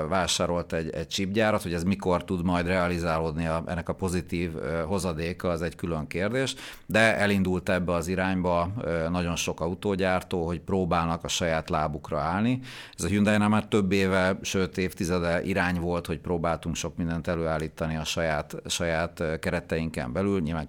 vásárolt 0.09 0.73
egy, 0.73 0.91
egy 0.91 1.09
chipgyárat, 1.09 1.63
hogy 1.63 1.75
ez 1.75 1.83
mikor 1.83 2.25
tud 2.25 2.45
majd 2.45 2.67
realizálódni 2.67 3.47
a, 3.47 3.63
ennek 3.67 3.89
a 3.89 3.93
pozitív 3.93 4.51
hozadéka, 4.87 5.49
az 5.49 5.63
egy 5.63 5.77
külön 5.77 6.07
kérdés, 6.07 6.55
de 6.87 7.17
elindult 7.17 7.69
ebbe 7.69 7.93
az 7.93 8.09
irányba 8.09 8.73
nagyon 9.11 9.37
sok 9.37 9.61
autógyártó, 9.85 10.47
hogy 10.47 10.61
próbálnak 10.61 11.25
a 11.25 11.29
saját 11.29 11.71
lábukra 11.71 12.21
állni. 12.21 12.61
Ez 12.97 13.05
a 13.05 13.09
hyundai 13.09 13.39
már 13.39 13.67
több 13.67 13.93
éve, 13.93 14.39
sőt 14.43 14.79
évtizede 14.79 15.43
irány 15.43 15.81
volt, 15.81 16.07
hogy 16.07 16.19
próbáltunk 16.19 16.77
sok 16.77 16.97
mindent 16.97 17.29
előállítani 17.29 17.97
a 17.97 18.05
saját, 18.05 18.55
saját 18.67 19.23
kereteinken 19.41 20.13
belül, 20.13 20.41
nyilván 20.41 20.69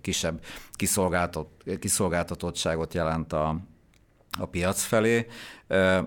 kisebb 0.00 0.40
kiszolgáltat, 0.72 1.46
kiszolgáltatottságot 1.78 2.94
jelent 2.94 3.32
a, 3.32 3.60
a 4.38 4.46
piac 4.46 4.82
felé, 4.82 5.26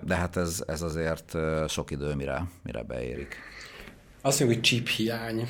de 0.02 0.14
hát 0.14 0.36
ez, 0.36 0.62
ez 0.66 0.82
azért 0.82 1.36
sok 1.68 1.90
idő, 1.90 2.14
mire, 2.14 2.48
mire 2.62 2.82
beérik. 2.82 3.36
Azt 4.20 4.40
mondjuk, 4.40 4.60
hogy 4.60 4.68
chip 4.68 4.88
hiány. 4.88 5.46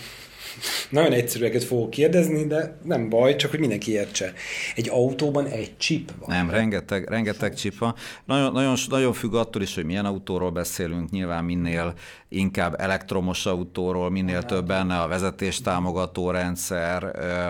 Nagyon 0.90 1.12
egyszerűeket 1.12 1.64
fogok 1.64 1.90
kérdezni, 1.90 2.46
de 2.46 2.76
nem 2.84 3.08
baj, 3.08 3.36
csak 3.36 3.50
hogy 3.50 3.60
mindenki 3.60 3.90
értse. 3.90 4.32
Egy 4.74 4.88
autóban 4.88 5.46
egy 5.46 5.76
chip 5.76 6.10
van. 6.18 6.28
Nem, 6.36 6.50
rengeteg, 6.50 7.08
rengeteg 7.08 7.54
chip 7.54 7.78
van. 7.78 7.94
Nagyon, 8.24 8.52
nagyon, 8.52 8.76
nagyon 8.88 9.12
függ 9.12 9.34
attól 9.34 9.62
is, 9.62 9.74
hogy 9.74 9.84
milyen 9.84 10.04
autóról 10.04 10.50
beszélünk. 10.50 11.10
Nyilván 11.10 11.44
minél 11.44 11.94
inkább 12.28 12.80
elektromos 12.80 13.46
autóról, 13.46 14.10
minél 14.10 14.42
annál 14.42 14.60
több 14.60 14.66
benne 14.66 15.00
a 15.00 15.08
vezetéstámogató 15.08 16.30
rendszer, 16.30 17.04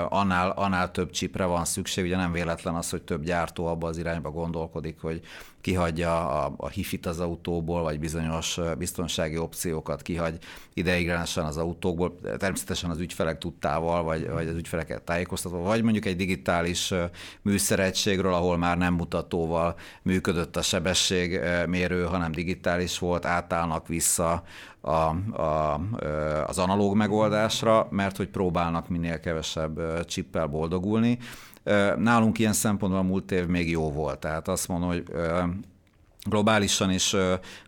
annál, 0.08 0.50
annál 0.50 0.90
több 0.90 1.10
chipre 1.10 1.44
van 1.44 1.64
szükség. 1.64 2.04
Ugye 2.04 2.16
nem 2.16 2.32
véletlen 2.32 2.74
az, 2.74 2.90
hogy 2.90 3.02
több 3.02 3.24
gyártó 3.24 3.66
abba 3.66 3.88
az 3.88 3.98
irányba 3.98 4.30
gondolkodik, 4.30 5.00
hogy 5.00 5.20
kihagyja 5.62 6.28
a, 6.28 6.54
a 6.56 6.68
hifit 6.68 7.06
az 7.06 7.20
autóból, 7.20 7.82
vagy 7.82 7.98
bizonyos 7.98 8.58
biztonsági 8.78 9.38
opciókat 9.38 10.02
kihagy 10.02 10.38
ideiglenesen 10.74 11.44
az 11.44 11.56
autókból, 11.56 12.20
természetesen 12.38 12.90
az 12.90 12.98
ügyfelek 12.98 13.38
tudtával, 13.38 14.02
vagy, 14.02 14.30
vagy 14.30 14.48
az 14.48 14.54
ügyfeleket 14.54 15.02
tájékoztatva, 15.02 15.58
vagy 15.58 15.82
mondjuk 15.82 16.04
egy 16.04 16.16
digitális 16.16 16.94
műszeregységről, 17.42 18.34
ahol 18.34 18.56
már 18.56 18.78
nem 18.78 18.94
mutatóval 18.94 19.74
működött 20.02 20.56
a 20.56 20.62
sebességmérő, 20.62 22.04
hanem 22.04 22.32
digitális 22.32 22.98
volt, 22.98 23.24
átállnak 23.24 23.88
vissza 23.88 24.42
a, 24.80 24.90
a, 24.90 25.80
az 26.46 26.58
analóg 26.58 26.96
megoldásra, 26.96 27.86
mert 27.90 28.16
hogy 28.16 28.28
próbálnak 28.28 28.88
minél 28.88 29.20
kevesebb 29.20 30.04
csippel 30.04 30.46
boldogulni. 30.46 31.18
Nálunk 31.96 32.38
ilyen 32.38 32.52
szempontból 32.52 33.00
a 33.00 33.04
múlt 33.04 33.32
év 33.32 33.46
még 33.46 33.70
jó 33.70 33.90
volt, 33.90 34.18
tehát 34.18 34.48
azt 34.48 34.68
mondom, 34.68 34.88
hogy 34.88 35.04
Globálisan 36.24 36.90
is 36.90 37.16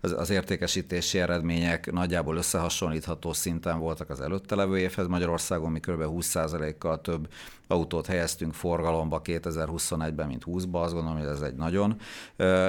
az 0.01 0.31
értékesítési 0.31 1.19
eredmények 1.19 1.93
nagyjából 1.93 2.37
összehasonlítható 2.37 3.33
szinten 3.33 3.79
voltak 3.79 4.11
az 4.11 4.21
előtte 4.21 4.55
levő 4.55 4.79
évhez. 4.79 5.07
Magyarországon 5.07 5.71
mi 5.71 5.81
kb. 5.81 6.03
20%-kal 6.07 7.01
több 7.01 7.29
autót 7.67 8.07
helyeztünk 8.07 8.55
forgalomba 8.55 9.21
2021-ben, 9.25 10.27
mint 10.27 10.43
20-ba. 10.47 10.83
Azt 10.83 10.93
gondolom, 10.93 11.19
hogy 11.19 11.29
ez 11.29 11.41
egy 11.41 11.55
nagyon 11.55 11.97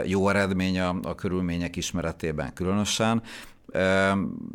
jó 0.05 0.29
eredmény 0.29 0.79
a, 0.79 0.96
a 1.03 1.15
körülmények 1.15 1.75
ismeretében 1.75 2.53
különösen. 2.53 3.22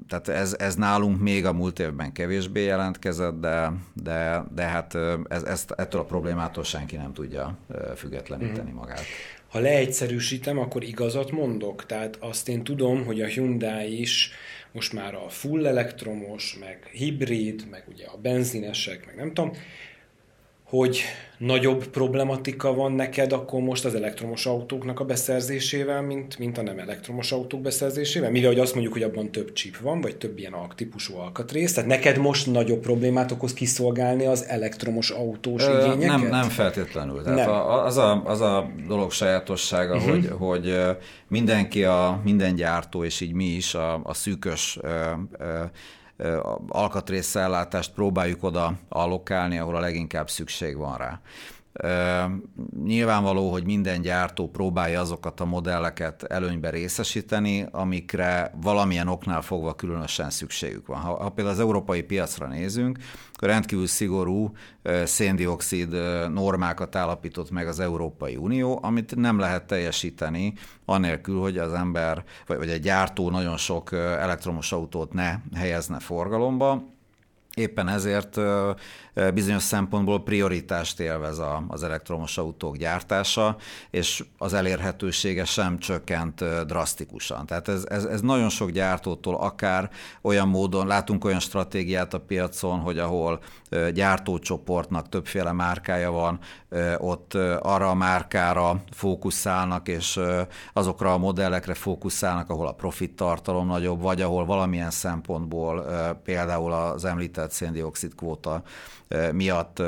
Tehát 0.09 0.29
ez, 0.29 0.57
ez 0.59 0.75
nálunk 0.75 1.21
még 1.21 1.47
a 1.47 1.53
múlt 1.53 1.79
évben 1.79 2.12
kevésbé 2.12 2.65
jelentkezett, 2.65 3.41
de, 3.41 3.73
de, 3.95 4.45
de 4.55 4.62
hát 4.62 4.95
ez, 5.29 5.43
ezt, 5.43 5.71
ettől 5.71 6.00
a 6.00 6.05
problémától 6.05 6.65
senki 6.65 6.97
nem 6.97 7.12
tudja 7.12 7.59
függetleníteni 7.97 8.71
mhm. 8.71 8.79
magát. 8.79 9.03
Ha 9.49 9.59
leegyszerűsítem, 9.59 10.59
akkor 10.59 10.83
igazat 10.83 11.31
mondok. 11.31 11.87
Tehát 11.87 12.17
azt 12.21 12.49
én 12.49 12.65
tudom, 12.65 13.05
hogy 13.05 13.21
a 13.21 13.27
Hyundai 13.27 14.00
is 14.00 14.33
most 14.73 14.93
már 14.93 15.15
a 15.15 15.29
full 15.29 15.67
elektromos, 15.67 16.57
meg 16.61 16.91
hibrid, 16.93 17.67
meg 17.71 17.85
ugye 17.89 18.06
a 18.06 18.17
benzinesek, 18.17 19.06
meg 19.06 19.17
nem 19.17 19.35
tudom, 19.35 19.52
hogy 20.71 21.02
nagyobb 21.39 21.87
problematika 21.87 22.75
van 22.75 22.93
neked 22.93 23.33
akkor 23.33 23.61
most 23.61 23.85
az 23.85 23.95
elektromos 23.95 24.47
autóknak 24.47 25.00
a 25.00 25.04
beszerzésével, 25.04 26.02
mint, 26.02 26.39
mint 26.39 26.59
a 26.59 26.63
nem 26.63 26.78
elektromos 26.78 27.33
autók 27.33 27.61
beszerzésével? 27.61 28.30
Mivel 28.30 28.49
hogy 28.50 28.59
azt 28.59 28.73
mondjuk, 28.73 28.93
hogy 28.93 29.02
abban 29.02 29.30
több 29.30 29.52
chip 29.52 29.76
van, 29.76 30.00
vagy 30.00 30.17
több 30.17 30.39
ilyen 30.39 30.54
típusú 30.75 31.17
alkatrész, 31.17 31.73
tehát 31.73 31.89
neked 31.89 32.19
most 32.19 32.47
nagyobb 32.47 32.80
problémát 32.80 33.30
okoz 33.30 33.52
kiszolgálni 33.52 34.26
az 34.26 34.45
elektromos 34.49 35.11
autós 35.11 35.67
Ö, 35.67 35.78
igényeket? 35.78 36.21
Nem, 36.21 36.26
nem 36.26 36.49
feltétlenül. 36.49 37.23
Tehát 37.23 37.39
nem. 37.39 37.50
A, 37.50 37.85
az, 37.85 37.97
a, 37.97 38.23
az 38.25 38.41
a 38.41 38.71
dolog 38.89 39.13
sajátossága, 39.13 39.97
uh-huh. 39.97 40.11
hogy, 40.11 40.28
hogy 40.39 40.78
mindenki, 41.28 41.85
a, 41.85 42.21
minden 42.25 42.54
gyártó, 42.54 43.04
és 43.04 43.21
így 43.21 43.33
mi 43.33 43.45
is 43.45 43.75
a, 43.75 44.00
a 44.02 44.15
szűkös 44.15 44.78
alkatrészellátást 46.69 47.93
próbáljuk 47.93 48.43
oda 48.43 48.73
allokálni, 48.89 49.59
ahol 49.59 49.76
a 49.76 49.80
leginkább 49.80 50.30
szükség 50.30 50.76
van 50.76 50.97
rá. 50.97 51.21
Nyilvánvaló, 52.85 53.50
hogy 53.50 53.65
minden 53.65 54.00
gyártó 54.00 54.49
próbálja 54.49 55.00
azokat 55.00 55.41
a 55.41 55.45
modelleket 55.45 56.23
előnybe 56.23 56.71
részesíteni, 56.71 57.67
amikre 57.71 58.52
valamilyen 58.63 59.09
oknál 59.09 59.43
fogva 59.43 59.75
különösen 59.75 60.30
szükségük 60.30 60.87
van. 60.87 61.00
Ha, 61.00 61.23
ha 61.23 61.28
például 61.28 61.56
az 61.56 61.63
európai 61.63 62.02
piacra 62.02 62.47
nézünk, 62.47 62.99
akkor 63.33 63.49
rendkívül 63.49 63.87
szigorú 63.87 64.52
széndiokszid 65.04 65.91
normákat 66.33 66.97
állapított 66.97 67.50
meg 67.50 67.69
az 67.69 67.80
Európai 67.80 68.37
Unió, 68.37 68.78
amit 68.83 69.17
nem 69.17 69.39
lehet 69.39 69.67
teljesíteni 69.67 70.52
anélkül, 70.85 71.41
hogy 71.41 71.59
az 71.59 71.73
ember, 71.73 72.25
vagy, 72.47 72.71
egy 72.71 72.80
gyártó 72.80 73.30
nagyon 73.30 73.56
sok 73.56 73.93
elektromos 73.93 74.73
autót 74.73 75.13
ne 75.13 75.35
helyezne 75.54 75.99
forgalomba, 75.99 76.83
Éppen 77.54 77.89
ezért 77.89 78.41
bizonyos 79.34 79.63
szempontból 79.63 80.23
prioritást 80.23 81.00
élvez 81.00 81.41
az 81.69 81.82
elektromos 81.82 82.39
autók 82.39 82.76
gyártása, 82.76 83.56
és 83.91 84.25
az 84.39 84.52
elérhetősége 84.52 85.45
sem 85.45 85.78
csökkent 85.78 86.65
drasztikusan. 86.67 87.47
Tehát 87.47 87.69
ez, 87.69 87.84
ez, 87.89 88.04
ez 88.04 88.21
nagyon 88.21 88.49
sok 88.49 88.71
gyártótól 88.71 89.34
akár 89.34 89.91
olyan 90.23 90.49
módon, 90.49 90.86
látunk 90.86 91.25
olyan 91.25 91.41
stratégiát 91.41 92.15
a 92.15 92.21
piacon, 92.21 92.78
hogy 92.78 92.99
ahol 92.99 93.41
gyártócsoportnak 93.93 95.08
többféle 95.08 95.52
márkája 95.52 96.10
van, 96.10 96.39
ott 96.99 97.34
arra 97.60 97.91
a 97.91 97.95
márkára 97.95 98.82
fókuszálnak, 98.93 99.89
és 99.89 100.21
azokra 100.73 101.13
a 101.13 101.19
modellekre 101.19 101.75
fókuszálnak, 101.75 102.50
ahol 102.50 102.67
a 102.67 102.73
profit 102.73 103.17
tartalom 103.17 103.67
nagyobb, 103.67 104.00
vagy 104.00 104.23
ahol 104.23 104.45
valamilyen 104.45 104.91
szempontból 104.91 105.86
például 106.25 106.73
az 106.73 107.04
említett 107.04 107.40
széndiokszid 107.49 108.15
kvóta 108.15 108.63
miatt 109.33 109.83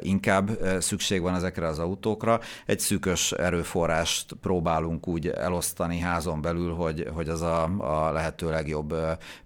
inkább 0.00 0.50
szükség 0.80 1.20
van 1.20 1.34
ezekre 1.34 1.66
az 1.66 1.78
autókra. 1.78 2.40
Egy 2.66 2.80
szűkös 2.80 3.32
erőforrást 3.32 4.32
próbálunk 4.40 5.08
úgy 5.08 5.28
elosztani 5.28 5.98
házon 5.98 6.40
belül, 6.42 6.74
hogy, 6.74 7.08
hogy 7.12 7.28
az 7.28 7.42
a, 7.42 7.62
a 7.78 8.12
lehető 8.12 8.50
legjobb 8.50 8.94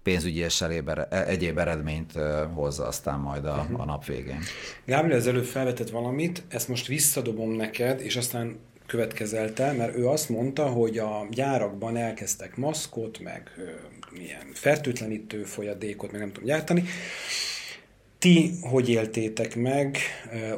pénzügyi 0.03 0.39
és 0.39 0.61
e, 0.61 1.07
egyéb 1.27 1.57
eredményt 1.57 2.13
hozza 2.53 2.87
aztán 2.87 3.19
majd 3.19 3.45
a, 3.45 3.67
a 3.71 3.85
nap 3.85 4.05
végén. 4.05 4.39
Gábriel 4.85 5.17
az 5.17 5.27
előbb 5.27 5.45
felvetett 5.45 5.89
valamit, 5.89 6.43
ezt 6.47 6.67
most 6.67 6.87
visszadobom 6.87 7.51
neked, 7.51 8.01
és 8.01 8.15
aztán 8.15 8.59
következelte, 8.85 9.71
mert 9.71 9.95
ő 9.95 10.07
azt 10.07 10.29
mondta, 10.29 10.67
hogy 10.67 10.97
a 10.97 11.27
gyárakban 11.31 11.97
elkezdtek 11.97 12.55
maszkot, 12.55 13.19
meg 13.19 13.51
milyen 14.11 14.47
fertőtlenítő 14.53 15.43
folyadékot, 15.43 16.11
meg 16.11 16.19
nem 16.19 16.31
tudom 16.31 16.47
gyártani, 16.47 16.83
ti 18.19 18.51
hogy 18.61 18.89
éltétek 18.89 19.55
meg? 19.55 19.97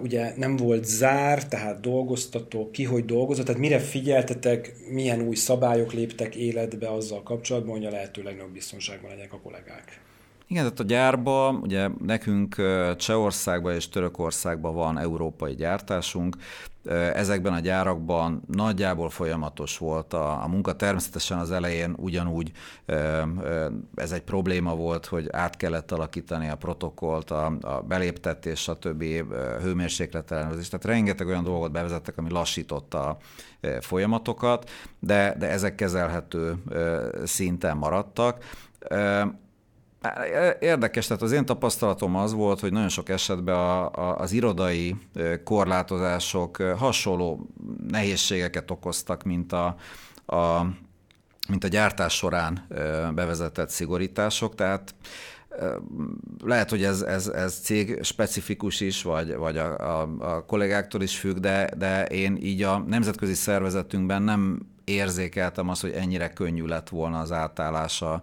Ugye 0.01 0.33
nem 0.35 0.55
volt 0.55 0.85
zár, 0.85 1.47
tehát 1.47 1.79
dolgoztatok, 1.79 2.71
ki 2.71 2.83
hogy 2.83 3.05
dolgozott, 3.05 3.45
tehát 3.45 3.61
mire 3.61 3.79
figyeltetek, 3.79 4.73
milyen 4.89 5.21
új 5.21 5.35
szabályok 5.35 5.93
léptek 5.93 6.35
életbe 6.35 6.89
azzal 6.89 7.23
kapcsolatban, 7.23 7.75
hogy 7.75 7.85
a 7.85 7.89
lehető 7.89 8.23
legnagyobb 8.23 8.53
biztonságban 8.53 9.09
legyenek 9.09 9.33
a 9.33 9.39
kollégák? 9.39 9.99
Igen, 10.51 10.63
tehát 10.63 10.79
a 10.79 10.83
gyárba, 10.83 11.51
ugye 11.61 11.89
nekünk 12.05 12.55
Csehországban 12.97 13.73
és 13.73 13.89
Törökországban 13.89 14.73
van 14.73 14.97
európai 14.97 15.55
gyártásunk, 15.55 16.35
ezekben 17.13 17.53
a 17.53 17.59
gyárakban 17.59 18.41
nagyjából 18.47 19.09
folyamatos 19.09 19.77
volt 19.77 20.13
a, 20.13 20.43
a 20.43 20.47
munka. 20.47 20.75
Természetesen 20.75 21.37
az 21.37 21.51
elején 21.51 21.93
ugyanúgy 21.97 22.51
ez 23.95 24.11
egy 24.11 24.21
probléma 24.21 24.75
volt, 24.75 25.05
hogy 25.05 25.27
át 25.31 25.57
kellett 25.57 25.91
alakítani 25.91 26.49
a 26.49 26.55
protokollt, 26.55 27.31
a, 27.31 27.57
a 27.61 27.81
beléptetés, 27.81 28.59
stb. 28.59 29.03
hőmérsékletellenőrzés. 29.61 30.69
Tehát 30.69 30.85
rengeteg 30.85 31.27
olyan 31.27 31.43
dolgot 31.43 31.71
bevezettek, 31.71 32.17
ami 32.17 32.29
lassította 32.29 33.07
a 33.07 33.17
folyamatokat, 33.79 34.69
de, 34.99 35.35
de 35.39 35.49
ezek 35.49 35.75
kezelhető 35.75 36.55
szinten 37.23 37.77
maradtak. 37.77 38.43
Érdekes, 40.59 41.07
tehát 41.07 41.21
az 41.21 41.31
én 41.31 41.45
tapasztalatom 41.45 42.15
az 42.15 42.33
volt, 42.33 42.59
hogy 42.59 42.71
nagyon 42.71 42.89
sok 42.89 43.09
esetben 43.09 43.55
a, 43.55 43.91
a, 43.91 44.17
az 44.19 44.31
irodai 44.31 44.95
korlátozások 45.43 46.57
hasonló 46.57 47.49
nehézségeket 47.87 48.71
okoztak, 48.71 49.23
mint 49.23 49.53
a, 49.53 49.75
a, 50.25 50.61
mint 51.49 51.63
a 51.63 51.67
gyártás 51.67 52.13
során 52.13 52.65
bevezetett 53.15 53.69
szigorítások, 53.69 54.55
tehát 54.55 54.95
lehet, 56.43 56.69
hogy 56.69 56.83
ez, 56.83 57.01
ez, 57.01 57.27
ez 57.27 57.59
cég 57.59 58.03
specifikus 58.03 58.81
is, 58.81 59.03
vagy, 59.03 59.35
vagy 59.35 59.57
a, 59.57 59.99
a, 60.01 60.09
a 60.19 60.45
kollégáktól 60.45 61.01
is 61.01 61.19
függ, 61.19 61.37
de, 61.37 61.69
de 61.77 62.05
én 62.05 62.37
így 62.41 62.63
a 62.63 62.77
nemzetközi 62.77 63.33
szervezetünkben 63.33 64.21
nem 64.21 64.59
érzékeltem 64.83 65.69
azt, 65.69 65.81
hogy 65.81 65.91
ennyire 65.91 66.33
könnyű 66.33 66.65
lett 66.65 66.89
volna 66.89 67.19
az 67.19 67.31
átállása 67.31 68.21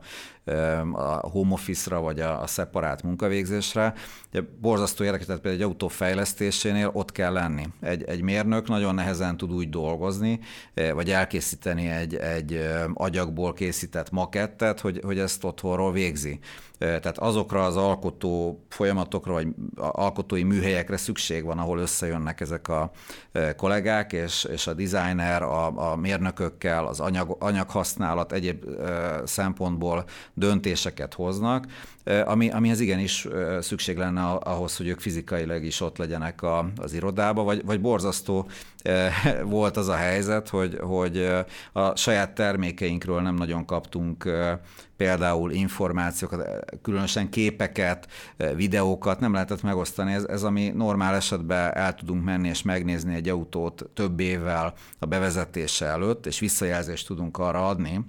a 0.93 1.29
home 1.29 1.53
office-ra, 1.53 2.01
vagy 2.01 2.21
a, 2.21 2.43
a 2.43 2.47
szeparált 2.47 3.03
munkavégzésre. 3.03 3.95
Ugye 4.33 4.43
borzasztó 4.61 5.05
érdekes, 5.05 5.27
tehát 5.27 5.41
például 5.41 5.63
egy 5.63 5.71
autó 5.71 5.89
fejlesztésénél 5.89 6.91
ott 6.93 7.13
kell 7.13 7.33
lenni. 7.33 7.69
Egy, 7.81 8.05
egy 8.05 8.23
mérnök 8.23 8.69
nagyon 8.69 8.95
nehezen 8.95 9.37
tud 9.37 9.53
úgy 9.53 9.69
dolgozni, 9.69 10.41
vagy 10.95 11.11
elkészíteni 11.11 11.87
egy, 11.87 12.15
egy 12.15 12.69
agyagból 12.95 13.53
készített 13.53 14.11
makettet, 14.11 14.81
hogy, 14.81 15.01
hogy 15.05 15.19
ezt 15.19 15.45
otthonról 15.45 15.93
végzi. 15.93 16.39
Tehát 16.79 17.19
azokra 17.19 17.65
az 17.65 17.77
alkotó 17.77 18.65
folyamatokra, 18.69 19.33
vagy 19.33 19.49
alkotói 19.77 20.43
műhelyekre 20.43 20.97
szükség 20.97 21.45
van, 21.45 21.59
ahol 21.59 21.79
összejönnek 21.79 22.41
ezek 22.41 22.69
a 22.69 22.91
kollégák, 23.57 24.13
és, 24.13 24.45
és 24.45 24.67
a 24.67 24.75
designer 24.75 25.43
a, 25.43 25.91
a 25.91 25.97
mérnökökkel, 25.97 26.87
az 26.87 27.01
anyag, 27.01 27.37
anyaghasználat 27.39 28.33
egyéb 28.33 28.65
szempontból 29.25 30.05
döntéseket 30.39 31.15
hoznak, 31.15 31.67
ami, 32.25 32.51
amihez 32.51 32.81
igenis 32.81 33.29
szükség 33.61 33.97
lenne 33.97 34.23
ahhoz, 34.23 34.77
hogy 34.77 34.89
ők 34.89 35.01
fizikailag 35.01 35.65
is 35.65 35.81
ott 35.81 35.97
legyenek 35.97 36.43
a, 36.43 36.69
az 36.77 36.93
irodába, 36.93 37.43
vagy, 37.43 37.65
vagy 37.65 37.81
borzasztó 37.81 38.49
volt 39.45 39.77
az 39.77 39.89
a 39.89 39.95
helyzet, 39.95 40.49
hogy, 40.49 40.79
hogy 40.81 41.29
a 41.73 41.97
saját 41.97 42.35
termékeinkről 42.35 43.21
nem 43.21 43.35
nagyon 43.35 43.65
kaptunk 43.65 44.31
például 44.97 45.53
információkat, 45.53 46.65
különösen 46.83 47.31
képeket, 47.31 48.09
videókat 48.55 49.21
nem 49.21 49.33
lehetett 49.33 49.63
megosztani. 49.63 50.13
Ez, 50.13 50.25
ez 50.25 50.43
ami 50.43 50.69
normál 50.69 51.15
esetben 51.15 51.75
el 51.75 51.95
tudunk 51.95 52.25
menni 52.25 52.49
és 52.49 52.63
megnézni 52.63 53.15
egy 53.15 53.29
autót 53.29 53.85
több 53.95 54.21
évvel 54.21 54.75
a 54.99 55.07
bevezetése 55.07 55.87
előtt, 55.87 56.27
és 56.27 56.39
visszajelzést 56.39 57.07
tudunk 57.07 57.39
arra 57.39 57.69
adni, 57.69 58.01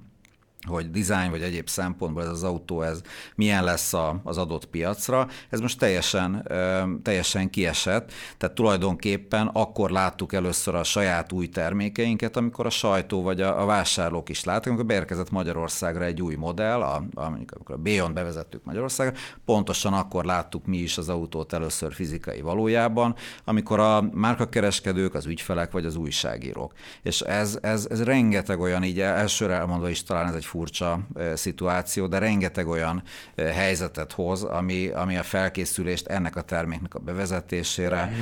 hogy 0.66 0.92
design 0.92 1.30
vagy 1.30 1.42
egyéb 1.42 1.68
szempontból 1.68 2.24
ez 2.24 2.30
az 2.30 2.44
autó 2.44 2.82
ez 2.82 3.02
milyen 3.36 3.64
lesz 3.64 3.94
a, 3.94 4.20
az 4.24 4.38
adott 4.38 4.66
piacra. 4.66 5.28
Ez 5.50 5.60
most 5.60 5.80
teljesen, 5.80 6.46
ö, 6.48 6.84
teljesen 7.04 7.50
kiesett, 7.50 8.12
tehát 8.38 8.56
tulajdonképpen 8.56 9.48
akkor 9.48 9.90
láttuk 9.90 10.34
először 10.34 10.76
a 10.76 10.84
saját 10.84 11.32
új 11.32 11.50
termékeinket, 11.50 12.38
amikor 12.38 12.66
a 12.66 12.70
sajtó 12.70 13.22
vagy 13.22 13.42
a, 13.42 13.62
a 13.62 13.66
vásárlók 13.66 14.30
is 14.30 14.44
láttak, 14.44 14.68
amikor 14.68 14.86
beérkezett 14.86 15.32
Magyarországra 15.32 16.04
egy 16.04 16.22
új 16.22 16.36
modell, 16.36 16.82
a, 16.82 16.96
a, 17.14 17.22
amikor 17.22 17.76
a 17.76 17.78
B-on 17.78 18.14
bevezettük 18.14 18.64
Magyarországra, 18.64 19.18
pontosan 19.46 19.94
akkor 19.94 20.26
láttuk 20.26 20.66
mi 20.66 20.78
is 20.78 20.98
az 20.98 21.10
autót 21.10 21.54
először 21.54 21.94
fizikai 21.94 22.42
valójában, 22.42 23.16
amikor 23.44 23.80
a 23.80 24.02
márkakereskedők, 24.02 25.14
az 25.14 25.26
ügyfelek 25.26 25.72
vagy 25.72 25.86
az 25.86 25.96
újságírók. 25.96 26.74
És 27.02 27.22
ez, 27.22 27.58
ez, 27.62 27.88
ez 27.90 28.04
rengeteg 28.04 28.60
olyan, 28.60 28.84
így 28.84 29.00
elsőre 29.00 29.54
elmondva 29.54 29.90
is 29.90 30.04
talán 30.04 30.28
ez 30.28 30.34
egy 30.34 30.46
furcsa 30.58 31.00
szituáció, 31.36 32.08
de 32.08 32.18
rengeteg 32.18 32.68
olyan 32.68 33.04
helyzetet 33.36 34.12
hoz, 34.12 34.44
ami, 34.44 34.88
ami 34.88 35.18
a 35.18 35.24
felkészülést 35.24 36.08
ennek 36.08 36.36
a 36.36 36.42
terméknek 36.42 36.96
a 36.96 37.00
bevezetésére, 37.00 38.14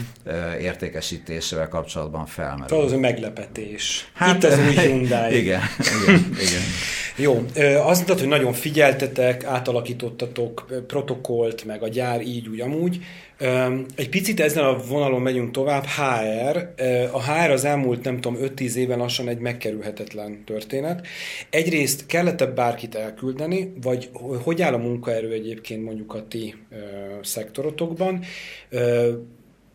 értékesítésével 0.60 1.68
kapcsolatban 1.68 2.26
felmerül. 2.26 2.66
Talán 2.78 3.00
meglepetés. 3.00 4.12
Hát, 4.14 4.36
Itt 4.36 4.44
az 4.44 4.60
új 4.60 4.76
Hyundai. 4.76 5.38
Igen, 5.42 5.62
igen, 5.80 6.30
igen. 6.40 6.62
Jó, 7.18 7.46
azt 7.82 7.96
mondtad, 7.96 8.20
hogy 8.20 8.28
nagyon 8.28 8.54
figyeltetek, 8.54 9.44
átalakítottatok 9.44 10.66
protokollt, 10.88 11.66
meg 11.66 11.84
a 11.84 11.88
gyár 11.88 12.22
így, 12.22 12.48
úgy, 12.48 12.60
amúgy. 12.60 13.00
Egy 13.96 14.10
picit 14.10 14.40
ezen 14.40 14.64
a 14.64 14.78
vonalon 14.78 15.22
megyünk 15.22 15.52
tovább, 15.52 15.86
HR. 15.86 16.74
A 17.12 17.24
HR 17.24 17.50
az 17.52 17.66
elmúlt, 17.66 18.04
nem 18.04 18.22
tudom, 18.22 18.40
5-10 18.42 18.74
éven 18.74 18.98
lassan 18.98 19.28
egy 19.28 19.38
megkerülhetetlen 19.38 20.44
történet. 20.46 21.08
Egyrészt 21.50 22.06
kellett-e 22.16 22.46
bárkit 22.46 22.96
elküldeni, 22.96 23.74
vagy 23.82 24.10
hogy 24.44 24.62
áll 24.62 24.74
a 24.74 24.78
munkaerő 24.78 25.32
egyébként 25.32 25.84
mondjuk 25.84 26.14
a 26.14 26.28
ti 26.28 26.56
szektorotokban? 27.22 28.24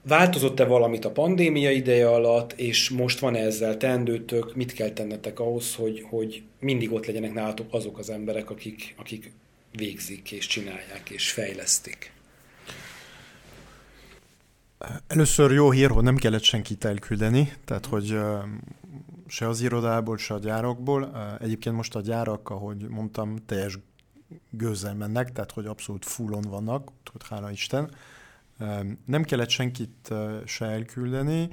Változott-e 0.02 0.64
valamit 0.64 1.04
a 1.04 1.10
pandémia 1.10 1.70
ideje 1.70 2.08
alatt, 2.08 2.52
és 2.52 2.90
most 2.90 3.18
van 3.18 3.36
ezzel 3.36 3.76
teendőtök, 3.76 4.54
mit 4.54 4.72
kell 4.72 4.90
tennetek 4.90 5.40
ahhoz, 5.40 5.74
hogy, 5.74 6.04
hogy 6.08 6.42
mindig 6.60 6.92
ott 6.92 7.06
legyenek 7.06 7.32
nálatok 7.32 7.74
azok 7.74 7.98
az 7.98 8.10
emberek, 8.10 8.50
akik, 8.50 8.94
akik 8.98 9.32
végzik 9.72 10.32
és 10.32 10.46
csinálják 10.46 11.10
és 11.10 11.30
fejlesztik? 11.30 12.12
Először 15.06 15.52
jó 15.52 15.70
hír, 15.70 15.90
hogy 15.90 16.02
nem 16.02 16.16
kellett 16.16 16.42
senkit 16.42 16.84
elküldeni, 16.84 17.52
tehát 17.64 17.86
hogy 17.86 18.16
se 19.30 19.48
az 19.48 19.60
irodából, 19.60 20.16
se 20.16 20.34
a 20.34 20.38
gyárakból. 20.38 21.16
Egyébként 21.40 21.76
most 21.76 21.94
a 21.94 22.00
gyárak, 22.00 22.50
ahogy 22.50 22.88
mondtam, 22.88 23.36
teljes 23.46 23.78
gőzzel 24.50 24.94
mennek, 24.94 25.32
tehát 25.32 25.52
hogy 25.52 25.66
abszolút 25.66 26.04
fullon 26.04 26.42
vannak, 26.42 26.90
hogy 27.12 27.28
hála 27.28 27.50
Isten. 27.50 27.90
Nem 29.04 29.22
kellett 29.22 29.48
senkit 29.48 30.14
se 30.44 30.64
elküldeni, 30.64 31.48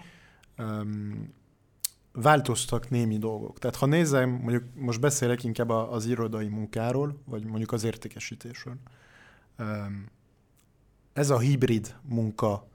változtak 2.12 2.90
némi 2.90 3.18
dolgok. 3.18 3.60
Tehát 3.60 3.76
ha 3.76 3.86
nézem, 3.86 4.30
mondjuk 4.30 4.64
most 4.76 5.00
beszélek 5.00 5.44
inkább 5.44 5.70
az 5.70 6.06
irodai 6.06 6.48
munkáról, 6.48 7.22
vagy 7.26 7.46
mondjuk 7.46 7.72
az 7.72 7.84
értékesítésről. 7.84 8.76
Ez 11.14 11.30
a 11.30 11.40
hibrid 11.40 11.96
munka 12.02 12.68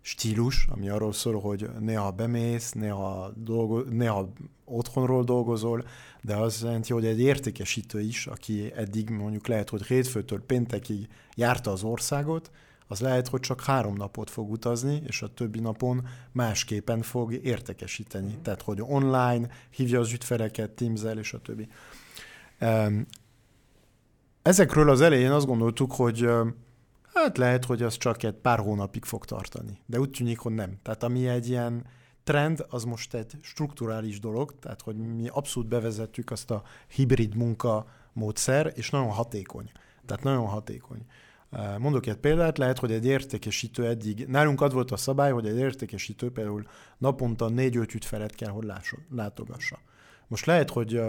stílus, 0.00 0.66
ami 0.70 0.88
arról 0.88 1.12
szól, 1.12 1.40
hogy 1.40 1.70
néha 1.78 2.10
bemész, 2.10 2.72
néha, 2.72 3.32
dolgo, 3.36 3.80
néha 3.80 4.32
otthonról 4.64 5.24
dolgozol, 5.24 5.84
de 6.22 6.36
az 6.36 6.62
jelenti, 6.62 6.92
hogy 6.92 7.06
egy 7.06 7.20
értékesítő 7.20 8.00
is, 8.00 8.26
aki 8.26 8.72
eddig 8.76 9.10
mondjuk 9.10 9.46
lehet, 9.46 9.68
hogy 9.68 9.86
hétfőtől 9.86 10.44
péntekig 10.46 11.08
járta 11.34 11.70
az 11.70 11.82
országot, 11.82 12.50
az 12.86 13.00
lehet, 13.00 13.28
hogy 13.28 13.40
csak 13.40 13.60
három 13.62 13.94
napot 13.94 14.30
fog 14.30 14.50
utazni, 14.50 15.02
és 15.06 15.22
a 15.22 15.34
többi 15.34 15.60
napon 15.60 16.06
másképpen 16.32 17.02
fog 17.02 17.32
értékesíteni. 17.32 18.38
Tehát, 18.42 18.62
hogy 18.62 18.82
online 18.82 19.48
hívja 19.70 20.00
az 20.00 20.12
ügyfeleket, 20.12 20.70
teams 20.70 21.00
és 21.18 21.32
a 21.32 21.38
többi. 21.38 21.68
Ezekről 24.42 24.90
az 24.90 25.00
elején 25.00 25.30
azt 25.30 25.46
gondoltuk, 25.46 25.92
hogy 25.92 26.28
Hát 27.14 27.38
lehet, 27.38 27.64
hogy 27.64 27.82
az 27.82 27.96
csak 27.96 28.22
egy 28.22 28.34
pár 28.34 28.58
hónapig 28.58 29.04
fog 29.04 29.24
tartani, 29.24 29.80
de 29.86 30.00
úgy 30.00 30.10
tűnik, 30.10 30.38
hogy 30.38 30.52
nem. 30.52 30.78
Tehát 30.82 31.02
ami 31.02 31.28
egy 31.28 31.48
ilyen 31.48 31.84
trend, 32.24 32.66
az 32.68 32.84
most 32.84 33.14
egy 33.14 33.38
strukturális 33.40 34.20
dolog, 34.20 34.58
tehát 34.58 34.80
hogy 34.80 34.96
mi 34.96 35.28
abszolút 35.28 35.68
bevezettük 35.68 36.30
azt 36.30 36.50
a 36.50 36.62
hibrid 36.88 37.34
munka 37.34 37.86
módszer, 38.12 38.72
és 38.74 38.90
nagyon 38.90 39.10
hatékony. 39.10 39.70
Tehát 40.06 40.24
nagyon 40.24 40.46
hatékony. 40.46 41.06
Mondok 41.78 42.06
egy 42.06 42.16
példát, 42.16 42.58
lehet, 42.58 42.78
hogy 42.78 42.92
egy 42.92 43.06
értékesítő 43.06 43.86
eddig, 43.86 44.26
nálunk 44.26 44.60
az 44.60 44.72
volt 44.72 44.90
a 44.90 44.96
szabály, 44.96 45.32
hogy 45.32 45.46
egy 45.46 45.58
értékesítő 45.58 46.30
például 46.30 46.66
naponta 46.98 47.48
négy-öt 47.48 47.94
ügyfelet 47.94 48.34
kell, 48.34 48.50
hogy 48.50 48.72
látogassa. 49.10 49.78
Most 50.28 50.46
lehet, 50.46 50.70
hogy 50.70 51.00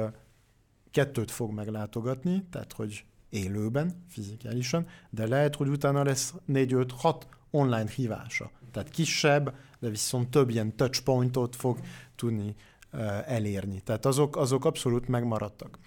kettőt 0.91 1.31
fog 1.31 1.51
meglátogatni, 1.51 2.45
tehát 2.49 2.73
hogy 2.73 3.05
élőben, 3.31 4.05
fizikálisan, 4.07 4.87
de 5.09 5.27
lehet, 5.27 5.55
hogy 5.55 5.67
utána 5.67 6.03
lesz 6.03 6.33
4-5-6 6.47 7.21
online 7.51 7.89
hívása. 7.95 8.51
Tehát 8.71 8.89
kisebb, 8.89 9.55
de 9.79 9.89
viszont 9.89 10.29
több 10.29 10.49
ilyen 10.49 10.75
touchpointot 10.75 11.55
fog 11.55 11.79
tudni 12.15 12.55
uh, 12.93 13.31
elérni. 13.31 13.81
Tehát 13.81 14.05
azok, 14.05 14.37
azok 14.37 14.65
abszolút 14.65 15.07
megmaradtak. 15.07 15.79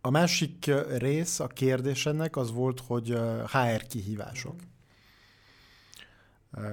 A 0.00 0.10
másik 0.10 0.70
rész 0.98 1.40
a 1.40 1.46
kérdés 1.46 2.06
ennek 2.06 2.36
az 2.36 2.52
volt, 2.52 2.80
hogy 2.86 3.18
HR 3.52 3.86
kihívások. 3.88 4.54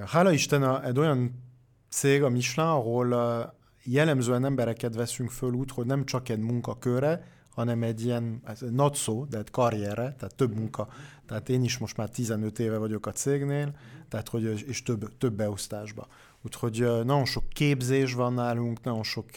Hála 0.06 0.32
Isten, 0.32 0.82
egy 0.84 0.98
olyan 0.98 1.42
cég 1.88 2.22
a 2.22 2.28
Michelin, 2.28 2.70
ahol 2.70 3.54
jellemzően 3.82 4.44
embereket 4.44 4.94
veszünk 4.94 5.30
föl 5.30 5.52
úgy, 5.52 5.70
hogy 5.70 5.86
nem 5.86 6.04
csak 6.04 6.28
egy 6.28 6.38
munkakörre, 6.38 7.26
hanem 7.54 7.82
egy 7.82 8.04
ilyen, 8.04 8.40
ez 8.44 8.60
not 8.70 8.96
szó, 8.96 9.24
de 9.24 9.38
egy 9.38 9.50
karrierre, 9.50 10.14
tehát 10.18 10.34
több 10.36 10.54
munka. 10.54 10.88
Tehát 11.26 11.48
én 11.48 11.62
is 11.62 11.78
most 11.78 11.96
már 11.96 12.08
15 12.08 12.58
éve 12.58 12.78
vagyok 12.78 13.06
a 13.06 13.12
cégnél, 13.12 13.76
tehát 14.08 14.28
hogy, 14.28 14.64
és 14.66 14.82
több, 14.82 15.18
több 15.18 15.32
beosztásba. 15.34 16.06
Úgyhogy 16.42 16.78
nagyon 17.04 17.24
sok 17.24 17.48
képzés 17.48 18.12
van 18.14 18.32
nálunk, 18.32 18.82
nagyon 18.82 19.02
sok, 19.02 19.28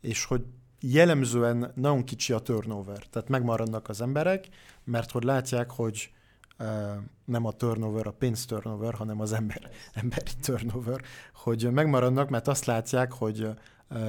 és 0.00 0.24
hogy 0.24 0.44
jellemzően 0.80 1.72
nagyon 1.74 2.04
kicsi 2.04 2.32
a 2.32 2.38
turnover, 2.38 3.06
tehát 3.10 3.28
megmaradnak 3.28 3.88
az 3.88 4.00
emberek, 4.00 4.48
mert 4.84 5.10
hogy 5.10 5.24
látják, 5.24 5.70
hogy 5.70 6.12
nem 7.24 7.44
a 7.44 7.52
turnover, 7.52 8.06
a 8.06 8.12
pénz 8.12 8.44
turnover, 8.44 8.94
hanem 8.94 9.20
az 9.20 9.32
ember, 9.32 9.70
emberi 9.94 10.30
turnover, 10.40 11.00
hogy 11.34 11.70
megmaradnak, 11.72 12.28
mert 12.28 12.48
azt 12.48 12.64
látják, 12.64 13.12
hogy 13.12 13.48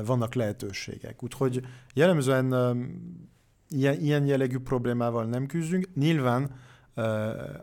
vannak 0.06 0.34
lehetőségek. 0.34 1.24
Úgyhogy 1.24 1.62
jellemzően 1.94 2.54
ilyen, 3.70 4.00
ilyen 4.00 4.26
jellegű 4.26 4.58
problémával 4.58 5.26
nem 5.26 5.46
küzdünk. 5.46 5.90
Nyilván 5.96 6.52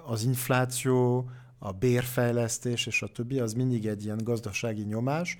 az 0.06 0.24
infláció, 0.24 1.30
a 1.58 1.72
bérfejlesztés 1.72 2.86
és 2.86 3.02
a 3.02 3.06
többi, 3.06 3.38
az 3.38 3.52
mindig 3.52 3.86
egy 3.86 4.04
ilyen 4.04 4.20
gazdasági 4.24 4.82
nyomás, 4.82 5.38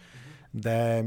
de 0.51 1.05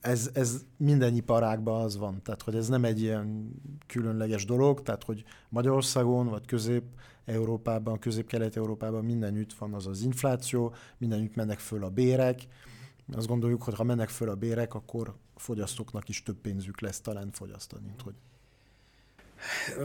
ez, 0.00 0.30
ez 0.34 0.64
minden 0.76 1.14
iparágban 1.14 1.82
az 1.82 1.96
van, 1.96 2.22
tehát 2.22 2.42
hogy 2.42 2.54
ez 2.54 2.68
nem 2.68 2.84
egy 2.84 3.00
ilyen 3.00 3.52
különleges 3.86 4.44
dolog, 4.44 4.82
tehát 4.82 5.04
hogy 5.04 5.24
Magyarországon 5.48 6.28
vagy 6.28 6.46
Közép-Európában, 6.46 7.98
Közép-Kelet-Európában 7.98 9.04
mindenütt 9.04 9.52
van 9.52 9.74
az 9.74 9.86
az 9.86 10.02
infláció, 10.02 10.74
mindenütt 10.98 11.34
mennek 11.34 11.58
föl 11.58 11.84
a 11.84 11.90
bérek, 11.90 12.46
azt 13.12 13.26
gondoljuk, 13.26 13.62
hogy 13.62 13.74
ha 13.74 13.84
mennek 13.84 14.08
föl 14.08 14.28
a 14.28 14.34
bérek, 14.34 14.74
akkor 14.74 15.14
fogyasztóknak 15.36 16.08
is 16.08 16.22
több 16.22 16.36
pénzük 16.36 16.80
lesz 16.80 17.00
talán 17.00 17.30
fogyasztani, 17.30 17.94
hogy 18.04 18.14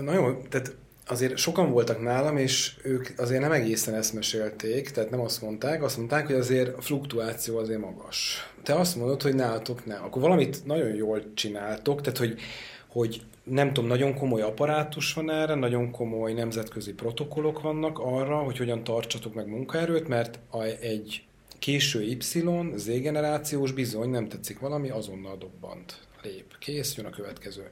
Na 0.02 0.14
jó, 0.14 0.34
tehát 0.50 0.76
azért 1.08 1.38
sokan 1.38 1.72
voltak 1.72 2.02
nálam, 2.02 2.38
és 2.38 2.76
ők 2.84 3.08
azért 3.18 3.42
nem 3.42 3.52
egészen 3.52 3.94
ezt 3.94 4.14
mesélték, 4.14 4.90
tehát 4.90 5.10
nem 5.10 5.20
azt 5.20 5.42
mondták, 5.42 5.84
azt 5.84 5.98
mondták, 5.98 6.26
hogy 6.26 6.36
azért 6.36 6.78
a 6.78 6.82
fluktuáció 6.82 7.58
azért 7.58 7.80
magas. 7.80 8.50
Te 8.64 8.74
azt 8.74 8.96
mondod, 8.96 9.22
hogy 9.22 9.36
nálatok 9.36 9.86
nem. 9.86 10.04
Akkor 10.04 10.22
valamit 10.22 10.66
nagyon 10.66 10.96
jól 10.96 11.24
csináltok, 11.34 12.02
tehát 12.02 12.18
hogy, 12.18 12.40
hogy 12.88 13.22
nem 13.44 13.74
tudom, 13.74 13.90
nagyon 13.90 14.14
komoly 14.14 14.42
apparátus 14.42 15.14
van 15.14 15.32
erre, 15.32 15.56
nagyon 15.56 15.92
komoly 15.92 16.34
nemzetközi 16.34 16.94
protokollok 16.94 17.62
vannak 17.62 18.00
arra, 18.00 18.38
hogy 18.38 18.58
hogyan 18.58 18.84
tartsatok 18.84 19.34
meg 19.34 19.48
munkaerőt, 19.48 20.08
mert 20.08 20.40
a, 20.50 20.62
egy 20.62 21.24
késő 21.60 22.02
Y, 22.02 22.18
Z-generációs 22.76 23.72
bizony 23.72 24.10
nem 24.10 24.28
tetszik 24.28 24.60
valami, 24.60 24.90
azonnal 24.90 25.38
dobbant 25.38 26.00
lép, 26.26 26.58
kész, 26.60 26.96
jön 26.96 27.06
a 27.06 27.10
következő. 27.10 27.70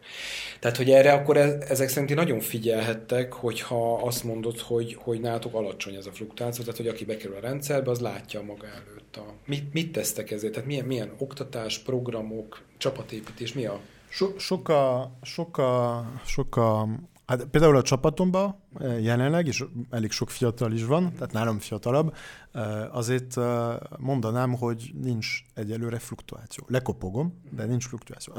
Tehát, 0.59 0.77
hogy 0.77 0.91
erre 0.91 1.13
akkor 1.13 1.37
e- 1.37 1.57
ezek 1.67 1.89
szerint 1.89 2.15
nagyon 2.15 2.39
figyelhettek, 2.39 3.33
hogyha 3.33 3.93
azt 3.93 4.23
mondod, 4.23 4.59
hogy, 4.59 4.97
hogy 4.99 5.19
nálatok 5.19 5.53
alacsony 5.53 5.95
ez 5.95 6.05
a 6.05 6.11
fluktuáció, 6.11 6.63
tehát 6.63 6.79
hogy 6.79 6.87
aki 6.87 7.05
bekerül 7.05 7.35
a 7.35 7.39
rendszerbe, 7.39 7.91
az 7.91 7.99
látja 7.99 8.41
maga 8.41 8.67
előtt. 8.67 9.15
A, 9.15 9.33
mit, 9.45 9.73
mit 9.73 9.91
tesztek 9.91 10.31
ezért? 10.31 10.53
Tehát 10.53 10.67
milyen, 10.67 10.85
milyen 10.85 11.13
oktatás, 11.17 11.79
programok, 11.79 12.61
csapatépítés, 12.77 13.53
mi 13.53 13.65
a... 13.65 13.79
So, 14.09 14.39
sok 14.39 14.69
a, 14.69 15.11
sok 15.21 15.57
a, 15.57 16.05
sok 16.25 16.55
a 16.55 16.87
Hát 17.25 17.45
például 17.45 17.75
a 17.75 17.81
csapatomban 17.81 18.55
eh, 18.79 19.03
jelenleg, 19.03 19.47
és 19.47 19.63
elég 19.89 20.11
sok 20.11 20.29
fiatal 20.29 20.71
is 20.71 20.83
van, 20.83 21.13
tehát 21.13 21.31
nálam 21.31 21.59
fiatalabb, 21.59 22.15
eh, 22.51 22.95
azért 22.95 23.37
eh, 23.37 23.75
mondanám, 23.97 24.53
hogy 24.53 24.91
nincs 25.01 25.43
egyelőre 25.53 25.99
fluktuáció. 25.99 26.65
Lekopogom, 26.67 27.41
de 27.49 27.65
nincs 27.65 27.87
fluktuáció. 27.87 28.33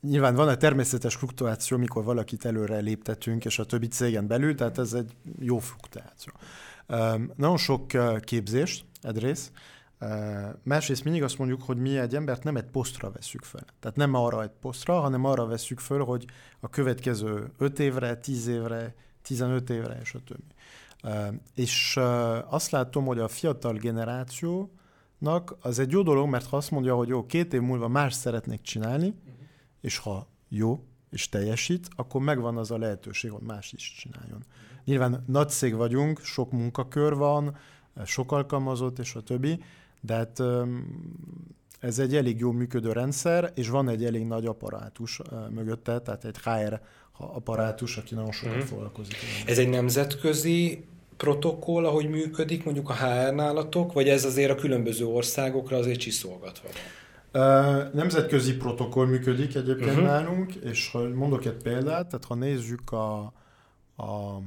Nyilván 0.00 0.34
van 0.34 0.48
egy 0.48 0.58
természetes 0.58 1.14
fluktuáció, 1.14 1.76
mikor 1.76 2.04
valakit 2.04 2.44
előre 2.44 2.78
léptetünk, 2.78 3.44
és 3.44 3.58
a 3.58 3.64
többi 3.64 3.86
cégen 3.86 4.26
belül, 4.26 4.54
tehát 4.54 4.78
ez 4.78 4.92
egy 4.92 5.16
jó 5.38 5.58
fluktuáció. 5.58 6.32
Nagyon 7.36 7.56
sok 7.56 7.86
képzést, 8.20 8.84
egyrészt, 9.02 9.52
Másrészt 10.62 11.04
mindig 11.04 11.22
azt 11.22 11.38
mondjuk, 11.38 11.62
hogy 11.62 11.76
mi 11.76 11.98
egy 11.98 12.14
embert 12.14 12.44
nem 12.44 12.56
egy 12.56 12.64
posztra 12.64 13.10
veszük 13.10 13.44
fel. 13.44 13.64
Tehát 13.80 13.96
nem 13.96 14.14
arra 14.14 14.42
egy 14.42 14.50
posztra, 14.60 15.00
hanem 15.00 15.24
arra 15.24 15.46
veszük 15.46 15.78
fel, 15.78 15.98
hogy 15.98 16.24
a 16.60 16.68
következő 16.68 17.52
5 17.58 17.78
évre, 17.78 18.16
10 18.16 18.46
évre, 18.46 18.94
15 19.22 19.70
évre, 19.70 19.98
és 20.02 20.14
a 20.14 20.18
többi. 20.24 20.54
És 21.54 21.96
azt 22.48 22.70
látom, 22.70 23.04
hogy 23.04 23.18
a 23.18 23.28
fiatal 23.28 23.72
generációnak 23.72 25.56
az 25.60 25.78
egy 25.78 25.90
jó 25.90 26.02
dolog, 26.02 26.28
mert 26.28 26.46
ha 26.46 26.56
azt 26.56 26.70
mondja, 26.70 26.94
hogy 26.94 27.08
jó, 27.08 27.26
két 27.26 27.54
év 27.54 27.60
múlva 27.60 27.88
más 27.88 28.14
szeretnék 28.14 28.60
csinálni, 28.60 29.08
uh-huh. 29.08 29.34
és 29.80 29.98
ha 29.98 30.26
jó, 30.48 30.84
és 31.10 31.28
teljesít, 31.28 31.88
akkor 31.96 32.20
megvan 32.20 32.56
az 32.56 32.70
a 32.70 32.78
lehetőség, 32.78 33.30
hogy 33.30 33.42
más 33.42 33.72
is 33.72 33.94
csináljon. 33.98 34.38
Uh-huh. 34.38 34.84
Nyilván 34.84 35.24
nagy 35.26 35.48
cég 35.48 35.74
vagyunk, 35.74 36.20
sok 36.20 36.52
munkakör 36.52 37.14
van, 37.14 37.56
sok 38.04 38.32
alkalmazott, 38.32 38.98
és 38.98 39.14
a 39.14 39.20
többi, 39.20 39.62
de 40.06 40.14
hát 40.14 40.42
ez 41.80 41.98
egy 41.98 42.16
elég 42.16 42.38
jó 42.38 42.50
működő 42.50 42.92
rendszer, 42.92 43.52
és 43.54 43.68
van 43.68 43.88
egy 43.88 44.04
elég 44.04 44.24
nagy 44.24 44.46
apparátus 44.46 45.20
mögötte, 45.50 45.98
tehát 46.00 46.24
egy 46.24 46.36
HR 46.42 46.80
apparátus, 47.12 47.96
aki 47.96 48.14
nagyon 48.14 48.32
sokat 48.32 48.54
hmm. 48.54 48.66
foglalkozik. 48.66 49.16
Ez 49.46 49.58
egy 49.58 49.68
nemzetközi 49.68 50.84
protokoll, 51.16 51.86
ahogy 51.86 52.08
működik 52.08 52.64
mondjuk 52.64 52.88
a 52.88 52.94
HR 52.94 53.34
nálatok, 53.34 53.92
vagy 53.92 54.08
ez 54.08 54.24
azért 54.24 54.50
a 54.50 54.54
különböző 54.54 55.06
országokra 55.06 55.76
azért 55.76 55.98
csiszolgatva 55.98 56.68
nemzetközi 57.92 58.56
protokoll 58.56 59.06
működik 59.06 59.54
egyébként 59.54 59.90
uh-huh. 59.90 60.04
nálunk, 60.04 60.54
és 60.54 60.90
ha 60.90 61.08
mondok 61.08 61.44
egy 61.44 61.62
példát, 61.62 62.06
tehát 62.06 62.24
ha 62.24 62.34
nézzük 62.34 62.92
a, 62.92 63.32
a, 63.96 64.42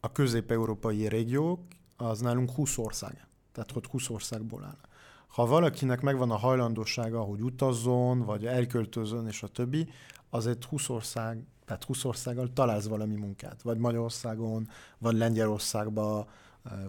a 0.00 0.12
közép-európai 0.12 1.08
régiók, 1.08 1.60
az 1.96 2.20
nálunk 2.20 2.50
20 2.50 2.78
ország 2.78 3.27
tehát 3.58 3.72
hogy 3.72 3.86
20 3.86 4.10
országból 4.10 4.64
áll. 4.64 4.78
Ha 5.26 5.46
valakinek 5.46 6.00
megvan 6.00 6.30
a 6.30 6.36
hajlandósága, 6.36 7.20
hogy 7.20 7.40
utazzon, 7.40 8.24
vagy 8.24 8.46
elköltözön, 8.46 9.26
és 9.26 9.42
a 9.42 9.48
többi, 9.48 9.88
az 10.30 10.46
egy 10.46 10.64
20 10.64 10.88
ország, 10.88 11.46
tehát 11.64 11.84
20 11.84 12.04
országgal 12.04 12.52
találsz 12.52 12.86
valami 12.86 13.14
munkát. 13.14 13.62
Vagy 13.62 13.78
Magyarországon, 13.78 14.68
vagy 14.98 15.16
Lengyelországban, 15.16 16.26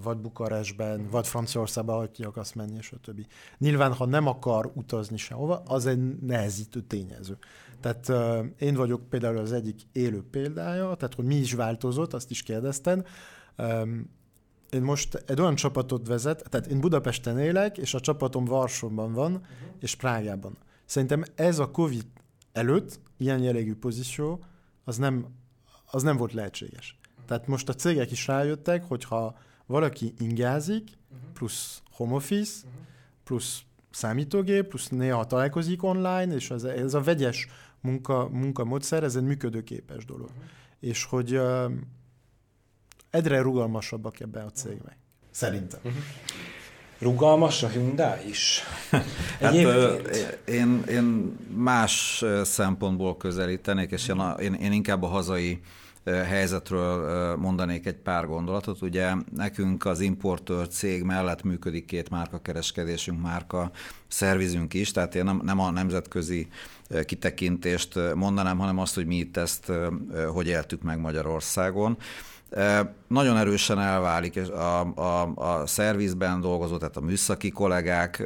vagy 0.04 0.18
Bukarestben, 0.18 1.08
vagy 1.10 1.28
Franciaországban, 1.28 1.98
hogy 1.98 2.12
ki 2.12 2.24
akarsz 2.24 2.54
menni, 2.54 2.76
és 2.78 2.92
a 2.92 2.98
többi. 2.98 3.26
Nyilván, 3.58 3.94
ha 3.94 4.06
nem 4.06 4.28
akar 4.28 4.72
utazni 4.76 5.18
sehova, 5.18 5.62
az 5.66 5.86
egy 5.86 6.20
nehezítő 6.20 6.82
tényező. 6.82 7.38
Tehát 7.80 8.08
uh, 8.10 8.46
én 8.58 8.76
vagyok 8.76 9.10
például 9.10 9.38
az 9.38 9.52
egyik 9.52 9.82
élő 9.92 10.24
példája, 10.32 10.96
tehát 10.96 11.14
hogy 11.14 11.26
mi 11.26 11.36
is 11.36 11.54
változott, 11.54 12.14
azt 12.14 12.32
is 12.32 12.44
kérdeztem. 12.44 13.04
Um, 13.58 14.18
én 14.72 14.82
most 14.82 15.24
egy 15.26 15.42
olyan 15.42 15.56
csapatot 15.56 16.08
vezet, 16.08 16.50
tehát 16.50 16.68
én 16.68 16.80
Budapesten 16.80 17.40
élek, 17.40 17.78
és 17.78 17.94
a 17.94 18.00
csapatom 18.00 18.46
Varsóban 18.46 19.14
van, 19.14 19.32
uh-huh. 19.32 19.48
és 19.80 19.96
Prágában. 19.96 20.58
Szerintem 20.86 21.24
ez 21.36 21.60
a 21.60 21.72
Covid 21.72 22.06
előtt 22.52 23.00
ilyen 23.18 23.40
jellegű 23.40 23.76
pozíció, 23.76 24.44
az 24.84 24.98
nem, 24.98 25.26
az 25.92 26.04
nem 26.04 26.18
volt 26.18 26.34
lehetséges. 26.34 26.98
Uh-huh. 27.02 27.26
Tehát 27.26 27.48
most 27.48 27.70
a 27.70 27.74
cégek 27.74 28.12
is 28.12 28.28
rájöttek, 28.28 28.84
hogyha 28.84 29.38
valaki 29.66 30.14
ingázik, 30.18 30.84
uh-huh. 30.84 31.30
plusz 31.34 31.82
home 31.92 32.14
office, 32.14 32.68
plusz 33.24 33.62
számítógép, 33.92 34.68
plusz 34.68 34.88
néha 34.88 35.26
találkozik 35.26 35.84
online, 35.84 36.36
és 36.36 36.52
ez, 36.52 36.64
ez 36.64 36.94
a 36.94 37.02
vegyes 37.02 37.48
munka, 37.82 38.30
munkamódszer, 38.30 39.04
ez 39.04 39.16
egy 39.16 39.24
működőképes 39.24 40.06
dolog. 40.06 40.30
És 40.80 41.04
hogy 41.04 41.40
egyre 43.10 43.42
rugalmasabbak 43.42 44.20
ebben 44.20 44.46
a 44.46 44.50
cégben. 44.50 44.94
Szerintem. 45.32 45.80
Uh-huh. 45.84 46.02
Rugalmas 47.00 47.64
a 47.64 47.68
Hyundai 47.68 48.30
is? 48.30 48.64
hát, 49.40 49.54
én, 50.46 50.84
én 50.90 51.36
más 51.56 52.24
szempontból 52.44 53.18
közelítenék, 53.18 53.92
és 53.92 54.08
én, 54.08 54.22
én, 54.40 54.54
én 54.54 54.72
inkább 54.72 55.04
a 55.04 55.08
hazai 55.08 55.62
helyzetről 56.06 57.36
mondanék 57.36 57.86
egy 57.86 57.96
pár 57.96 58.26
gondolatot. 58.26 58.82
Ugye 58.82 59.14
nekünk 59.36 59.86
az 59.86 60.00
importőr 60.00 60.68
cég 60.68 61.04
mellett 61.04 61.44
működik 61.44 61.86
két 61.86 62.10
márkakereskedésünk, 62.10 63.22
márka 63.22 63.72
szervizünk 64.08 64.74
is, 64.74 64.92
tehát 64.92 65.16
én 65.16 65.24
nem, 65.24 65.42
nem 65.44 65.60
a 65.60 65.72
nemzetközi 65.72 66.48
kitekintést 67.06 68.00
mondanám, 68.16 68.58
hanem 68.58 68.80
azt, 68.80 68.96
hogy 68.96 69.06
mi 69.06 69.16
itt 69.16 69.38
ezt 69.38 69.72
hogy 70.34 70.48
éltük 70.48 70.82
meg 70.82 71.00
Magyarországon. 71.00 71.98
Nagyon 73.08 73.38
erősen 73.38 73.80
elválik 73.80 74.52
a, 74.52 74.80
a, 74.96 75.32
a 75.36 75.68
szervizben 75.68 76.42
dolgozó, 76.42 76.78
tehát 76.78 76.98
a 76.98 77.02
műszaki 77.02 77.50
kollégák 77.50 78.24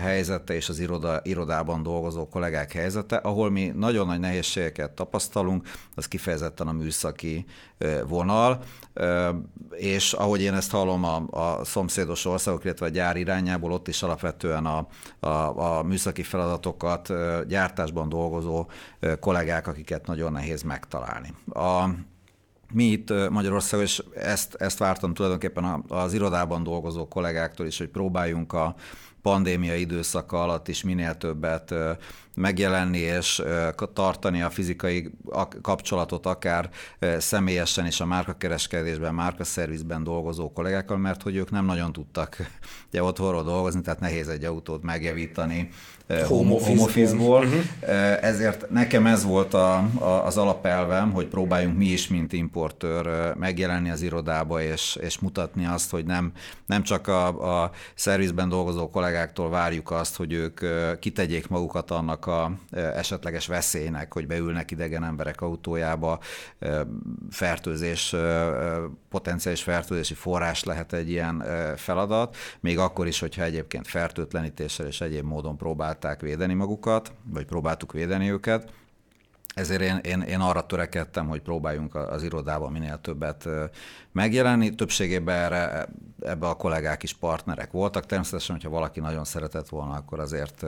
helyzete 0.00 0.54
és 0.54 0.68
az 0.68 0.78
iroda, 0.78 1.20
irodában 1.22 1.82
dolgozó 1.82 2.28
kollégák 2.28 2.72
helyzete, 2.72 3.16
ahol 3.16 3.50
mi 3.50 3.72
nagyon 3.76 4.06
nagy 4.06 4.20
nehézségeket 4.20 4.90
tapasztalunk, 4.90 5.68
az 5.94 6.08
kifejezetten 6.08 6.66
a 6.66 6.72
műszaki 6.72 7.44
vonal, 8.06 8.62
és 9.70 10.12
ahogy 10.12 10.40
én 10.40 10.54
ezt 10.54 10.70
hallom 10.70 11.04
a, 11.04 11.22
a 11.30 11.64
szomszédos 11.64 12.24
országok, 12.24 12.64
illetve 12.64 12.86
a 12.86 12.88
gyár 12.88 13.16
irányából, 13.16 13.72
ott 13.72 13.88
is 13.88 14.02
alapvetően 14.02 14.66
a, 14.66 14.86
a, 15.20 15.78
a 15.78 15.82
műszaki 15.82 16.22
feladatokat 16.22 17.12
gyártásban 17.48 18.08
dolgozó 18.08 18.66
kollégák, 19.20 19.66
akiket 19.66 20.06
nagyon 20.06 20.32
nehéz 20.32 20.62
megtalálni. 20.62 21.34
A, 21.52 21.88
mi 22.72 22.84
itt 22.84 23.12
Magyarországon, 23.30 23.84
és 23.84 24.02
ezt, 24.14 24.54
ezt 24.54 24.78
vártam 24.78 25.14
tulajdonképpen 25.14 25.84
az 25.88 26.14
irodában 26.14 26.62
dolgozó 26.62 27.08
kollégáktól 27.08 27.66
is, 27.66 27.78
hogy 27.78 27.88
próbáljunk 27.88 28.52
a 28.52 28.74
pandémia 29.22 29.74
időszaka 29.74 30.42
alatt 30.42 30.68
is 30.68 30.82
minél 30.82 31.16
többet 31.16 31.74
megjelenni 32.38 32.98
és 32.98 33.42
tartani 33.92 34.42
a 34.42 34.50
fizikai 34.50 35.10
kapcsolatot 35.62 36.26
akár 36.26 36.70
személyesen 37.18 37.86
is 37.86 38.00
a 38.00 38.06
márkakereskedésben, 38.06 39.14
márkaszervizben 39.14 40.04
dolgozó 40.04 40.52
kollégákkal, 40.52 40.96
mert 40.96 41.22
hogy 41.22 41.36
ők 41.36 41.50
nem 41.50 41.64
nagyon 41.64 41.92
tudtak 41.92 42.36
ugye 42.90 43.02
otthonról 43.02 43.42
dolgozni, 43.42 43.80
tehát 43.80 44.00
nehéz 44.00 44.28
egy 44.28 44.44
autót 44.44 44.82
megjavítani 44.82 45.70
home 46.26 46.54
office-ból. 46.54 47.44
Uh-huh. 47.44 48.24
Ezért 48.24 48.70
nekem 48.70 49.06
ez 49.06 49.24
volt 49.24 49.54
a, 49.54 49.76
a, 49.98 50.24
az 50.24 50.36
alapelvem, 50.36 51.12
hogy 51.12 51.26
próbáljunk 51.26 51.76
mi 51.76 51.84
is, 51.84 52.08
mint 52.08 52.32
importőr 52.32 53.34
megjelenni 53.34 53.90
az 53.90 54.02
irodába, 54.02 54.62
és, 54.62 54.98
és 55.00 55.18
mutatni 55.18 55.66
azt, 55.66 55.90
hogy 55.90 56.04
nem, 56.04 56.32
nem 56.66 56.82
csak 56.82 57.08
a, 57.08 57.62
a 57.62 57.70
szervizben 57.94 58.48
dolgozó 58.48 58.90
kollégáktól 58.90 59.50
várjuk 59.50 59.90
azt, 59.90 60.16
hogy 60.16 60.32
ők 60.32 60.60
kitegyék 60.98 61.48
magukat 61.48 61.90
annak 61.90 62.26
a 62.28 62.52
esetleges 62.72 63.46
veszélynek, 63.46 64.12
hogy 64.12 64.26
beülnek 64.26 64.70
idegen 64.70 65.04
emberek 65.04 65.40
autójába, 65.40 66.18
fertőzés, 67.30 68.14
potenciális 69.08 69.62
fertőzési 69.62 70.14
forrás 70.14 70.64
lehet 70.64 70.92
egy 70.92 71.10
ilyen 71.10 71.44
feladat, 71.76 72.36
még 72.60 72.78
akkor 72.78 73.06
is, 73.06 73.20
hogyha 73.20 73.42
egyébként 73.42 73.86
fertőtlenítéssel 73.86 74.86
és 74.86 75.00
egyéb 75.00 75.24
módon 75.24 75.56
próbálták 75.56 76.20
védeni 76.20 76.54
magukat, 76.54 77.12
vagy 77.24 77.44
próbáltuk 77.44 77.92
védeni 77.92 78.30
őket, 78.30 78.70
ezért 79.58 79.80
én, 79.80 79.96
én, 80.02 80.20
én 80.20 80.40
arra 80.40 80.66
törekedtem, 80.66 81.28
hogy 81.28 81.40
próbáljunk 81.40 81.94
az 81.94 82.22
irodában 82.22 82.72
minél 82.72 82.98
többet 83.00 83.48
megjelenni. 84.12 84.74
Többségében 84.74 85.36
erre, 85.36 85.88
ebbe 86.20 86.46
a 86.46 86.54
kollégák 86.54 87.02
is 87.02 87.14
partnerek 87.14 87.70
voltak. 87.70 88.06
Természetesen, 88.06 88.54
hogyha 88.54 88.70
valaki 88.70 89.00
nagyon 89.00 89.24
szeretett 89.24 89.68
volna, 89.68 89.94
akkor 89.94 90.20
azért 90.20 90.64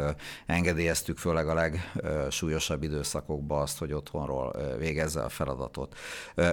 engedélyeztük 0.47 1.19
főleg 1.19 1.49
a 1.49 1.55
legsúlyosabb 1.55 2.83
időszakokban 2.83 3.61
azt, 3.61 3.79
hogy 3.79 3.93
otthonról 3.93 4.55
végezze 4.79 5.23
a 5.23 5.29
feladatot. 5.29 5.97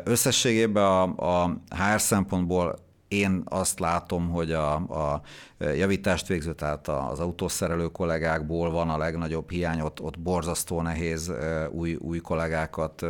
Összességében 0.04 0.84
a, 0.84 1.02
a 1.44 1.62
HR 1.70 2.02
szempontból 2.02 2.87
én 3.08 3.42
azt 3.46 3.80
látom, 3.80 4.30
hogy 4.30 4.52
a, 4.52 4.74
a 4.74 5.22
javítást 5.58 6.28
végző, 6.28 6.54
tehát 6.54 6.88
az 6.88 7.20
autószerelő 7.20 7.88
kollégákból 7.88 8.72
van 8.72 8.90
a 8.90 8.98
legnagyobb 8.98 9.52
hiány, 9.52 9.80
ott, 9.80 10.02
ott 10.02 10.20
borzasztó 10.20 10.82
nehéz 10.82 11.32
új, 11.70 11.96
új 11.96 12.20
kollégákat 12.20 13.06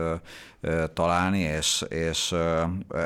találni, 0.93 1.39
és, 1.39 1.85
és 1.89 2.35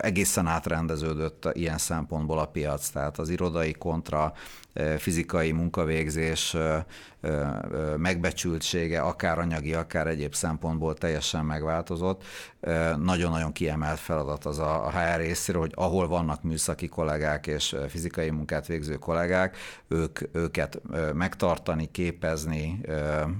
egészen 0.02 0.48
átrendeződött 0.48 1.50
ilyen 1.54 1.78
szempontból 1.78 2.40
a 2.40 2.46
piac, 2.46 2.90
tehát 2.90 3.20
az 3.20 3.30
irodai 3.30 3.72
kontra 3.72 4.34
fizikai 4.98 5.52
munkavégzés 5.52 6.56
megbecsültsége, 7.98 9.02
akár 9.02 9.40
anyagi, 9.40 9.74
akár 9.74 10.08
egyéb 10.08 10.34
szempontból 10.34 10.94
teljesen 10.94 11.46
megváltozott. 11.46 12.24
Nagyon-nagyon 12.98 13.52
kiemelt 13.52 14.00
feladat 14.00 14.46
az 14.46 14.60
a 14.60 14.92
HR 14.92 15.20
részéről, 15.20 15.62
hogy 15.62 15.74
ahol 15.76 16.08
vannak 16.08 16.44
műszaki 16.44 16.88
kollégák 16.88 17.48
és 17.48 17.76
fizikai 17.90 18.30
munkát 18.30 18.68
végző 18.68 18.96
kollégák, 18.96 19.58
ők, 19.88 20.20
őket 20.34 20.82
megtartani, 21.14 21.90
képezni, 21.92 22.82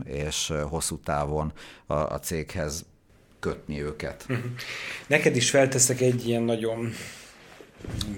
és 0.04 0.54
hosszú 0.70 1.00
távon 1.00 1.54
a, 1.86 1.94
a 1.94 2.20
céghez 2.20 2.86
kötni 3.40 3.82
őket. 3.82 4.26
Mhm. 4.28 4.40
Neked 5.08 5.36
is 5.36 5.50
felteszek 5.50 6.02
egy 6.02 6.28
ilyen 6.28 6.44
nagyon 6.44 6.92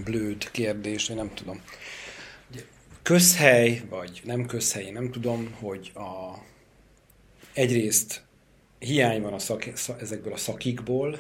blőd 0.04 0.52
kérdést, 0.52 1.10
én 1.10 1.16
nem 1.16 1.34
tudom 1.34 1.62
közhely, 3.04 3.82
vagy 3.90 4.22
nem 4.24 4.46
közhely, 4.46 4.92
nem 4.92 5.12
tudom, 5.12 5.56
hogy 5.60 5.92
a, 5.96 6.38
egyrészt 7.54 8.24
hiány 8.80 9.22
van 9.22 9.34
a 9.34 9.40
szak, 9.40 9.66
ezekből 10.00 10.34
a 10.34 10.38
szakikból, 10.38 11.20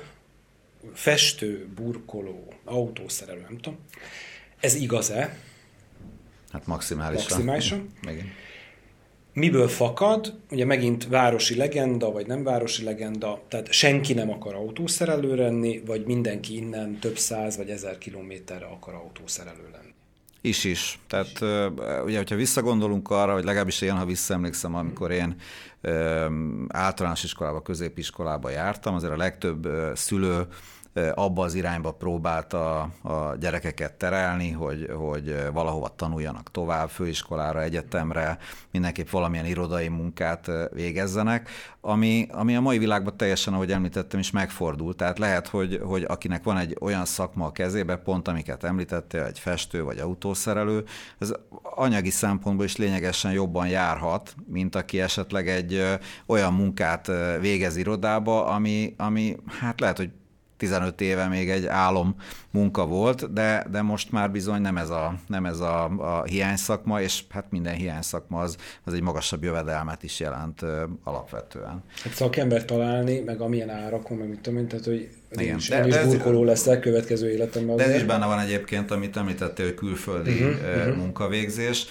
festő, 0.93 1.67
burkoló, 1.75 2.53
autószerelő, 2.63 3.41
nem 3.41 3.57
tudom. 3.57 3.79
Ez 4.59 4.73
igaz-e? 4.75 5.37
Hát 6.51 6.67
maximálisan. 6.67 7.25
Maximálisan. 7.29 7.93
Megint. 8.05 8.27
Miből 9.33 9.67
fakad? 9.67 10.39
Ugye 10.51 10.65
megint 10.65 11.07
városi 11.07 11.55
legenda, 11.55 12.11
vagy 12.11 12.27
nem 12.27 12.43
városi 12.43 12.83
legenda, 12.83 13.43
tehát 13.47 13.71
senki 13.71 14.13
nem 14.13 14.29
akar 14.29 14.53
autószerelő 14.53 15.35
lenni, 15.35 15.81
vagy 15.85 16.05
mindenki 16.05 16.55
innen 16.55 16.99
több 16.99 17.17
száz 17.17 17.57
vagy 17.57 17.69
ezer 17.69 17.97
kilométerre 17.97 18.65
akar 18.65 18.93
autószerelő 18.93 19.69
lenni. 19.71 19.93
Is 20.45 20.63
is. 20.63 20.99
Tehát 21.07 21.41
ugye, 22.05 22.17
hogyha 22.17 22.35
visszagondolunk 22.35 23.09
arra, 23.09 23.33
hogy 23.33 23.43
legalábbis 23.43 23.81
én, 23.81 23.97
ha 23.97 24.05
visszaemlékszem, 24.05 24.75
amikor 24.75 25.11
én 25.11 25.35
általános 26.67 27.23
iskolába, 27.23 27.61
középiskolába 27.61 28.49
jártam, 28.49 28.95
azért 28.95 29.13
a 29.13 29.17
legtöbb 29.17 29.67
szülő 29.95 30.47
abba 31.13 31.43
az 31.43 31.53
irányba 31.53 31.91
próbálta 31.91 32.81
a 32.81 33.35
gyerekeket 33.39 33.93
terelni, 33.93 34.51
hogy, 34.51 34.89
hogy 34.95 35.35
valahova 35.53 35.93
tanuljanak 35.95 36.51
tovább, 36.51 36.89
főiskolára, 36.89 37.61
egyetemre, 37.61 38.37
mindenképp 38.71 39.09
valamilyen 39.09 39.45
irodai 39.45 39.87
munkát 39.87 40.51
végezzenek, 40.71 41.49
ami, 41.81 42.27
ami 42.31 42.55
a 42.55 42.61
mai 42.61 42.77
világban 42.77 43.17
teljesen, 43.17 43.53
ahogy 43.53 43.71
említettem, 43.71 44.19
is 44.19 44.31
megfordult. 44.31 44.97
Tehát 44.97 45.19
lehet, 45.19 45.47
hogy, 45.47 45.79
hogy 45.83 46.03
akinek 46.07 46.43
van 46.43 46.57
egy 46.57 46.77
olyan 46.81 47.05
szakma 47.05 47.45
a 47.45 47.51
kezébe, 47.51 47.95
pont 47.95 48.27
amiket 48.27 48.63
említettél, 48.63 49.23
egy 49.23 49.39
festő 49.39 49.83
vagy 49.83 49.97
autószerelő, 49.97 50.83
ez 51.19 51.31
anyagi 51.61 52.09
szempontból 52.09 52.65
is 52.65 52.77
lényegesen 52.77 53.31
jobban 53.31 53.67
járhat, 53.67 54.35
mint 54.47 54.75
aki 54.75 55.01
esetleg 55.01 55.47
egy 55.49 55.99
olyan 56.25 56.53
munkát 56.53 57.11
végez 57.39 57.77
irodába, 57.77 58.45
ami, 58.45 58.93
ami 58.97 59.35
hát 59.59 59.79
lehet, 59.79 59.97
hogy 59.97 60.09
15 60.57 61.01
éve 61.01 61.27
még 61.27 61.49
egy 61.49 61.65
álom 61.65 62.15
munka 62.51 62.85
volt, 62.85 63.33
de, 63.33 63.65
de 63.71 63.81
most 63.81 64.11
már 64.11 64.31
bizony 64.31 64.61
nem 64.61 64.77
ez 64.77 64.89
a, 64.89 65.15
nem 65.27 65.45
ez 65.45 65.59
a, 65.59 65.83
a 65.83 66.23
hiányszakma, 66.23 67.01
és 67.01 67.23
hát 67.29 67.45
minden 67.49 67.73
hiányszakma 67.73 68.39
az, 68.39 68.57
az 68.83 68.93
egy 68.93 69.01
magasabb 69.01 69.43
jövedelmet 69.43 70.03
is 70.03 70.19
jelent 70.19 70.61
ö, 70.61 70.83
alapvetően. 71.03 71.83
Hát 72.03 72.13
szakember 72.13 72.65
találni, 72.65 73.19
meg 73.19 73.41
amilyen 73.41 73.69
árakon, 73.69 74.17
meg 74.17 74.29
mit 74.29 74.39
tudom 74.39 74.59
én, 74.59 74.67
tehát 74.67 74.85
hogy 74.85 75.09
igen. 75.31 75.57
is, 75.57 75.69
de, 75.69 75.87
de 75.87 76.01
is 76.01 76.07
burkoló 76.07 76.43
lesz 76.43 76.67
a 76.67 76.79
következő 76.79 77.31
életemben. 77.31 77.75
De 77.75 77.83
ez 77.83 77.95
is 77.95 78.03
benne 78.03 78.25
van 78.25 78.39
egyébként, 78.39 78.91
amit 78.91 79.17
említettél, 79.17 79.65
hogy 79.65 79.75
külföldi 79.75 80.43
uh-huh, 80.43 80.95
munkavégzés. 80.95 81.85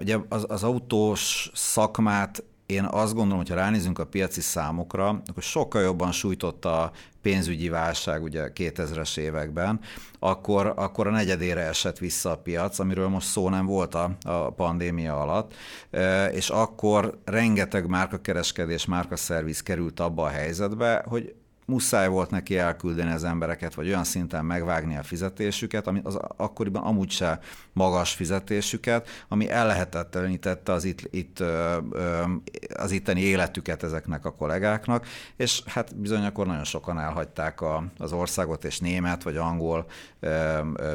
Ugye 0.00 0.16
az, 0.28 0.44
az 0.48 0.62
autós 0.62 1.50
szakmát 1.54 2.42
én 2.70 2.84
azt 2.84 3.14
gondolom, 3.14 3.38
hogy 3.38 3.48
ha 3.48 3.54
ránézünk 3.54 3.98
a 3.98 4.06
piaci 4.06 4.40
számokra, 4.40 5.08
akkor 5.08 5.42
sokkal 5.42 5.82
jobban 5.82 6.12
sújtott 6.12 6.64
a 6.64 6.90
pénzügyi 7.22 7.68
válság 7.68 8.22
ugye 8.22 8.50
2000-es 8.54 9.16
években, 9.16 9.80
akkor, 10.18 10.72
akkor 10.76 11.06
a 11.06 11.10
negyedére 11.10 11.60
esett 11.60 11.98
vissza 11.98 12.30
a 12.30 12.36
piac, 12.36 12.78
amiről 12.78 13.08
most 13.08 13.26
szó 13.26 13.48
nem 13.48 13.66
volt 13.66 13.94
a, 13.94 14.10
a 14.22 14.50
pandémia 14.50 15.20
alatt, 15.20 15.54
és 16.32 16.48
akkor 16.50 17.18
rengeteg 17.24 17.88
márkakereskedés, 17.88 18.86
márkaszerviz 18.86 19.62
került 19.62 20.00
abba 20.00 20.22
a 20.22 20.28
helyzetbe, 20.28 21.04
hogy 21.08 21.34
muszáj 21.70 22.08
volt 22.08 22.30
neki 22.30 22.58
elküldeni 22.58 23.12
az 23.12 23.24
embereket, 23.24 23.74
vagy 23.74 23.86
olyan 23.86 24.04
szinten 24.04 24.44
megvágni 24.44 24.96
a 24.96 25.02
fizetésüket, 25.02 25.86
ami 25.86 26.00
az 26.04 26.18
akkoriban 26.36 26.82
amúgy 26.82 27.10
se 27.10 27.38
magas 27.72 28.14
fizetésüket, 28.14 29.08
ami 29.28 29.50
ellehetetlenítette 29.50 30.72
az 30.72 30.84
itt, 30.84 31.08
itt 31.10 31.42
az 32.74 32.90
itteni 32.90 33.20
életüket 33.20 33.82
ezeknek 33.82 34.24
a 34.24 34.34
kollégáknak, 34.34 35.06
és 35.36 35.62
hát 35.66 35.96
bizony 35.96 36.24
akkor 36.24 36.46
nagyon 36.46 36.64
sokan 36.64 36.98
elhagyták 36.98 37.60
a, 37.60 37.84
az 37.98 38.12
országot, 38.12 38.64
és 38.64 38.78
német 38.78 39.22
vagy 39.22 39.36
angol 39.36 39.86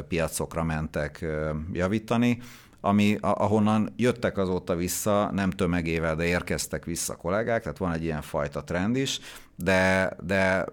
piacokra 0.08 0.62
mentek 0.62 1.26
javítani, 1.72 2.38
ami, 2.86 3.16
ahonnan 3.20 3.92
jöttek 3.96 4.38
azóta 4.38 4.74
vissza, 4.74 5.30
nem 5.32 5.50
tömegével, 5.50 6.16
de 6.16 6.24
érkeztek 6.24 6.84
vissza 6.84 7.16
kollégák, 7.16 7.62
tehát 7.62 7.78
van 7.78 7.92
egy 7.92 8.02
ilyen 8.02 8.22
fajta 8.22 8.64
trend 8.64 8.96
is, 8.96 9.20
de, 9.56 10.12
de 10.22 10.64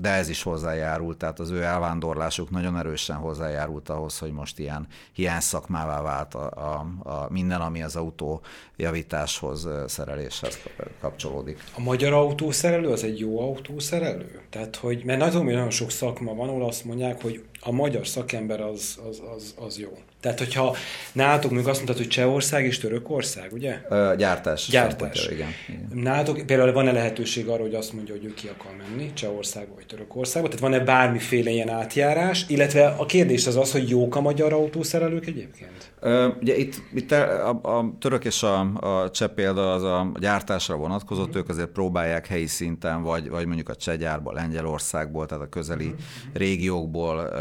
de 0.00 0.10
ez 0.10 0.28
is 0.28 0.42
hozzájárult, 0.42 1.18
tehát 1.18 1.40
az 1.40 1.50
ő 1.50 1.62
elvándorlásuk 1.62 2.50
nagyon 2.50 2.78
erősen 2.78 3.16
hozzájárult 3.16 3.88
ahhoz, 3.88 4.18
hogy 4.18 4.32
most 4.32 4.58
ilyen 4.58 4.86
hiány 5.12 5.40
szakmává 5.40 6.00
vált 6.00 6.34
a, 6.34 6.50
a, 6.50 6.86
a 7.10 7.26
minden, 7.30 7.60
ami 7.60 7.82
az 7.82 7.96
autó 7.96 8.40
javításhoz, 8.76 9.68
szereléshez 9.86 10.58
kapcsolódik. 11.00 11.58
A 11.76 11.80
magyar 11.80 12.12
autószerelő 12.12 12.88
az 12.88 13.04
egy 13.04 13.18
jó 13.18 13.40
autószerelő? 13.40 14.40
Tehát, 14.50 14.76
hogy, 14.76 15.04
mert 15.04 15.18
nagyon, 15.18 15.44
nagyon 15.44 15.70
sok 15.70 15.90
szakma 15.90 16.34
van, 16.34 16.48
ahol 16.48 16.64
azt 16.64 16.84
mondják, 16.84 17.22
hogy 17.22 17.42
a 17.60 17.72
magyar 17.72 18.06
szakember 18.06 18.60
az, 18.60 18.98
az, 19.08 19.22
az, 19.36 19.54
az 19.66 19.78
jó. 19.78 19.98
Tehát, 20.20 20.38
hogyha 20.38 20.76
nálatok 21.12 21.50
még 21.50 21.66
azt 21.66 21.76
mondtad, 21.76 21.96
hogy 21.96 22.08
Csehország 22.08 22.64
és 22.64 22.78
Törökország, 22.78 23.52
ugye? 23.52 23.80
Ö, 23.88 24.14
gyártás. 24.16 24.68
Gyártás. 24.70 25.26
Igen, 25.26 25.48
igen. 25.68 25.90
Nálatok 25.94 26.46
például 26.46 26.72
van-e 26.72 26.92
lehetőség 26.92 27.48
arra, 27.48 27.62
hogy 27.62 27.74
azt 27.74 27.92
mondja, 27.92 28.14
hogy 28.14 28.24
ő 28.24 28.34
ki 28.34 28.48
akar 28.48 28.72
menni 28.76 29.12
Csehországba 29.12 29.74
vagy 29.74 29.86
Törökországba? 29.86 30.48
Tehát 30.48 30.62
van-e 30.62 30.80
bármiféle 30.80 31.50
ilyen 31.50 31.68
átjárás? 31.68 32.44
Illetve 32.48 32.86
a 32.86 33.06
kérdés 33.06 33.46
az 33.46 33.56
az, 33.56 33.72
hogy 33.72 33.88
jók 33.88 34.16
a 34.16 34.20
magyar 34.20 34.52
autószerelők 34.52 35.26
egyébként? 35.26 35.92
Ö, 36.00 36.28
ugye 36.40 36.56
itt, 36.56 36.82
itt 36.94 37.12
a, 37.12 37.48
a 37.48 37.92
török 38.00 38.24
és 38.24 38.42
a, 38.42 38.65
a 38.74 39.10
cseh 39.10 39.28
példa 39.28 39.72
az 39.72 39.82
a 39.82 40.12
gyártásra 40.18 40.76
vonatkozott, 40.76 41.34
mm. 41.34 41.38
ők 41.38 41.48
azért 41.48 41.68
próbálják 41.68 42.26
helyi 42.26 42.46
szinten, 42.46 43.02
vagy, 43.02 43.28
vagy 43.28 43.46
mondjuk 43.46 43.68
a 43.68 43.74
cseh 43.74 43.96
gyárba, 43.96 44.32
Lengyelországból, 44.32 45.26
tehát 45.26 45.44
a 45.44 45.48
közeli 45.48 45.86
mm. 45.86 46.32
régiókból 46.32 47.32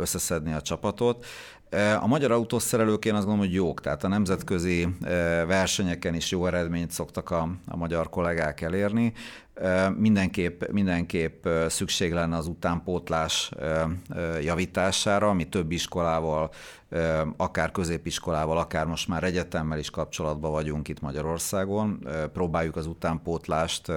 összeszedni 0.00 0.52
a 0.52 0.60
csapatot. 0.60 1.26
A 2.00 2.06
magyar 2.06 2.30
autószerelők 2.30 3.04
én 3.04 3.14
azt 3.14 3.24
gondolom, 3.24 3.46
hogy 3.46 3.56
jók, 3.56 3.80
tehát 3.80 4.04
a 4.04 4.08
nemzetközi 4.08 4.88
versenyeken 5.46 6.14
is 6.14 6.30
jó 6.30 6.46
eredményt 6.46 6.90
szoktak 6.90 7.30
a, 7.30 7.48
a 7.66 7.76
magyar 7.76 8.08
kollégák 8.08 8.60
elérni. 8.60 9.12
Mindenképp, 9.96 10.64
mindenképp 10.70 11.46
szükség 11.68 12.12
lenne 12.12 12.36
az 12.36 12.46
utánpótlás 12.46 13.50
javítására, 14.42 15.32
mi 15.32 15.44
több 15.44 15.70
iskolával, 15.70 16.50
akár 17.36 17.70
középiskolával, 17.70 18.58
akár 18.58 18.86
most 18.86 19.08
már 19.08 19.24
egyetemmel 19.24 19.78
is 19.78 19.90
kapcsolatban 19.90 20.50
vagyunk 20.50 20.88
itt 20.88 21.00
Magyarországon. 21.00 22.08
Próbáljuk 22.32 22.76
az 22.76 22.86
utánpótlást 22.86 23.92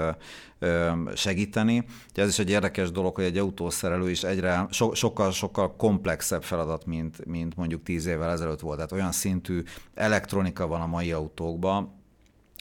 segíteni. 1.15 1.85
Ez 2.13 2.27
is 2.27 2.39
egy 2.39 2.49
érdekes 2.49 2.91
dolog, 2.91 3.15
hogy 3.15 3.25
egy 3.25 3.37
autószerelő 3.37 4.09
is 4.09 4.23
egyre 4.23 4.67
so, 4.69 4.93
sokkal, 4.93 5.31
sokkal 5.31 5.75
komplexebb 5.75 6.43
feladat, 6.43 6.85
mint, 6.85 7.25
mint 7.25 7.55
mondjuk 7.55 7.83
tíz 7.83 8.05
évvel 8.05 8.31
ezelőtt 8.31 8.59
volt. 8.59 8.75
Tehát 8.75 8.91
olyan 8.91 9.11
szintű 9.11 9.63
elektronika 9.93 10.67
van 10.67 10.81
a 10.81 10.87
mai 10.87 11.11
autókban, 11.11 11.96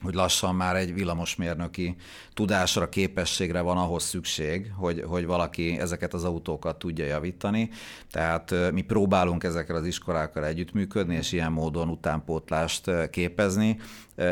hogy 0.02 0.14
lassan 0.14 0.54
már 0.54 0.76
egy 0.76 0.94
villamosmérnöki 0.94 1.96
tudásra, 2.34 2.88
képességre 2.88 3.60
van 3.60 3.76
ahhoz 3.76 4.02
szükség, 4.02 4.72
hogy, 4.76 5.02
hogy 5.06 5.26
valaki 5.26 5.78
ezeket 5.78 6.14
az 6.14 6.24
autókat 6.24 6.78
tudja 6.78 7.04
javítani. 7.04 7.70
Tehát 8.10 8.72
mi 8.72 8.82
próbálunk 8.82 9.44
ezekkel 9.44 9.76
az 9.76 9.86
iskolákkal 9.86 10.44
együttműködni, 10.44 11.14
és 11.14 11.32
ilyen 11.32 11.52
módon 11.52 11.88
utánpótlást 11.88 12.90
képezni. 13.10 13.78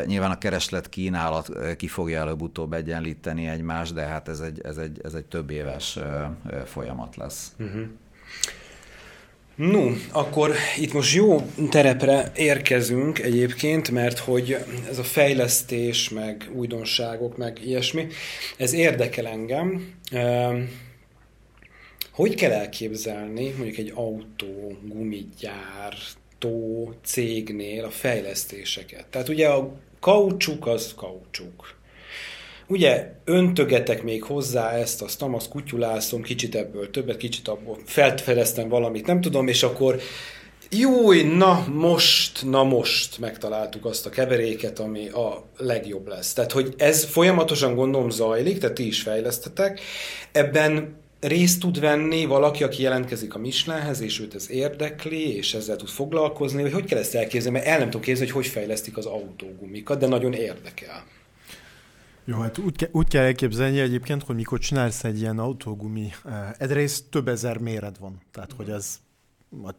Nyilván 0.05 0.31
a 0.31 0.37
kereslet 0.37 0.89
kínálat 0.89 1.75
ki 1.77 1.87
fogja 1.87 2.19
előbb-utóbb 2.19 2.73
egyenlíteni 2.73 3.47
egymást, 3.47 3.93
de 3.93 4.01
hát 4.01 4.27
ez 4.27 4.39
egy, 4.39 4.61
ez 4.63 4.77
egy, 4.77 4.99
ez 5.03 5.13
egy 5.13 5.25
több 5.25 5.49
éves 5.49 5.99
folyamat 6.65 7.15
lesz. 7.15 7.55
Uh-huh. 7.59 7.87
No, 9.55 9.91
akkor 10.11 10.55
itt 10.77 10.93
most 10.93 11.15
jó 11.15 11.49
terepre 11.69 12.31
érkezünk 12.35 13.19
egyébként, 13.19 13.91
mert 13.91 14.19
hogy 14.19 14.57
ez 14.89 14.97
a 14.97 15.03
fejlesztés, 15.03 16.09
meg 16.09 16.49
újdonságok, 16.53 17.37
meg 17.37 17.59
ilyesmi, 17.65 18.07
ez 18.57 18.73
érdekel 18.73 19.27
engem. 19.27 19.93
Ehm, 20.11 20.61
hogy 22.11 22.35
kell 22.35 22.51
elképzelni 22.51 23.53
mondjuk 23.57 23.77
egy 23.77 23.91
autó, 23.95 24.77
gumigyártó 24.83 26.13
cégnél 27.03 27.83
a 27.83 27.89
fejlesztéseket? 27.89 29.05
Tehát 29.05 29.29
ugye 29.29 29.47
a 29.47 29.73
kaucsuk 29.99 30.67
az 30.67 30.93
kaucsuk. 30.95 31.74
Ugye 32.67 33.11
öntögetek 33.25 34.03
még 34.03 34.23
hozzá 34.23 34.71
ezt, 34.71 35.01
azt, 35.01 35.21
azt 35.21 35.49
kutyulászom, 35.49 36.21
kicsit 36.21 36.55
ebből 36.55 36.91
többet, 36.91 37.17
kicsit 37.17 37.47
abból 37.47 37.77
felfedeztem 37.85 38.69
valamit, 38.69 39.05
nem 39.05 39.21
tudom, 39.21 39.47
és 39.47 39.63
akkor 39.63 39.99
Júj, 40.69 41.23
na 41.23 41.65
most, 41.73 42.43
na 42.49 42.63
most 42.63 43.19
megtaláltuk 43.19 43.85
azt 43.85 44.05
a 44.05 44.09
keveréket, 44.09 44.79
ami 44.79 45.07
a 45.09 45.43
legjobb 45.57 46.07
lesz. 46.07 46.33
Tehát, 46.33 46.51
hogy 46.51 46.73
ez 46.77 47.03
folyamatosan 47.03 47.75
gondolom 47.75 48.09
zajlik, 48.09 48.57
tehát 48.57 48.75
ti 48.75 48.87
is 48.87 49.01
fejlesztetek. 49.01 49.81
Ebben 50.31 50.97
részt 51.19 51.59
tud 51.59 51.79
venni 51.79 52.25
valaki, 52.25 52.63
aki 52.63 52.81
jelentkezik 52.81 53.35
a 53.35 53.39
Michelinhez, 53.39 54.01
és 54.01 54.19
őt 54.19 54.35
ez 54.35 54.51
érdekli, 54.51 55.35
és 55.35 55.53
ezzel 55.53 55.75
tud 55.75 55.89
foglalkozni, 55.89 56.61
vagy 56.61 56.73
hogy 56.73 56.85
kell 56.85 56.99
ezt 56.99 57.15
elképzelni, 57.15 57.57
mert 57.57 57.69
el 57.69 57.77
nem 57.77 57.89
tudom 57.89 58.01
képzelni, 58.01 58.31
hogy 58.31 58.43
hogy 58.43 58.51
fejlesztik 58.51 58.97
az 58.97 59.05
autógumikat, 59.05 59.99
de 59.99 60.07
nagyon 60.07 60.33
érdekel. 60.33 61.03
Jó, 62.27 62.39
hát 62.39 62.57
úgy, 62.57 62.75
ke- 62.75 62.95
úgy 62.95 63.07
kell 63.07 63.23
elképzelni 63.23 63.79
egyébként, 63.79 64.23
hogy 64.23 64.35
mikor 64.35 64.59
csinálsz 64.59 65.03
egy 65.03 65.19
ilyen 65.19 65.39
autógumi, 65.39 66.11
eh, 66.25 66.51
egyrészt 66.57 67.05
több 67.09 67.27
ezer 67.27 67.57
méret 67.57 67.97
van, 67.97 68.21
tehát 68.31 68.51
hogy 68.51 68.69
ez 68.69 68.99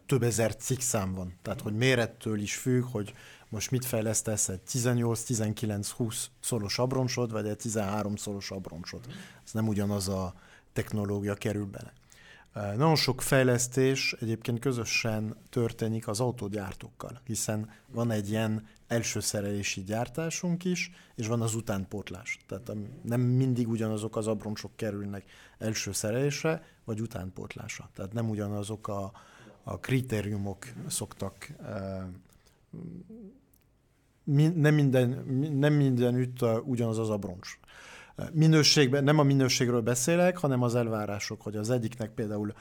több 0.07 0.23
ezer 0.23 0.57
cikkszám 0.57 1.13
van, 1.13 1.35
tehát 1.43 1.61
hogy 1.61 1.77
mérettől 1.77 2.41
is 2.41 2.57
függ, 2.57 2.83
hogy 2.91 3.15
most 3.49 3.71
mit 3.71 3.85
fejlesztesz, 3.85 4.49
egy 4.49 4.61
18-19-20 4.67 6.31
szoros 6.41 6.79
abroncsod, 6.79 7.33
vagy 7.33 7.47
egy 7.47 7.57
13 7.57 8.17
szoros 8.17 8.51
abroncsod. 8.51 9.01
Ez 9.45 9.53
nem 9.53 9.69
ugyanaz 9.69 10.09
a 10.09 10.35
technológia 10.73 11.35
kerül 11.35 11.67
bele. 11.67 11.93
Nagyon 12.77 12.97
sok 12.97 13.23
fejlesztés 13.23 14.17
egyébként 14.21 14.59
közösen 14.59 15.37
történik 15.51 16.09
az 16.09 16.21
autógyártókkal, 16.21 17.21
hiszen 17.25 17.71
van 17.93 18.11
egy 18.11 18.31
ilyen 18.31 18.67
első 18.87 19.21
szerelési 19.21 19.83
gyártásunk 19.83 20.65
is, 20.65 20.91
és 21.15 21.27
van 21.27 21.43
az 21.43 21.55
utánpótlás. 21.55 22.39
Tehát 22.47 22.73
nem 23.03 23.21
mindig 23.21 23.69
ugyanazok 23.69 24.17
az 24.17 24.27
abroncsok 24.27 24.77
kerülnek 24.77 25.25
első 25.59 25.93
szerelésre, 25.93 26.63
vagy 26.85 27.01
utánpótlásra. 27.01 27.91
Tehát 27.95 28.13
nem 28.13 28.29
ugyanazok 28.29 28.89
a, 28.89 29.13
a 29.63 29.79
kritériumok 29.79 30.67
szoktak 30.87 31.49
nem 34.55 34.75
minden, 34.75 35.09
nem 35.59 35.73
mindenütt 35.73 36.43
ugyanaz 36.65 36.99
az 36.99 37.11
abroncs 37.11 37.59
minőségben, 38.33 39.05
nem 39.05 39.19
a 39.19 39.23
minőségről 39.23 39.81
beszélek, 39.81 40.37
hanem 40.37 40.63
az 40.63 40.75
elvárások, 40.75 41.43
hogy 41.43 41.57
az 41.57 41.71
egyiknek 41.71 42.11
például 42.11 42.53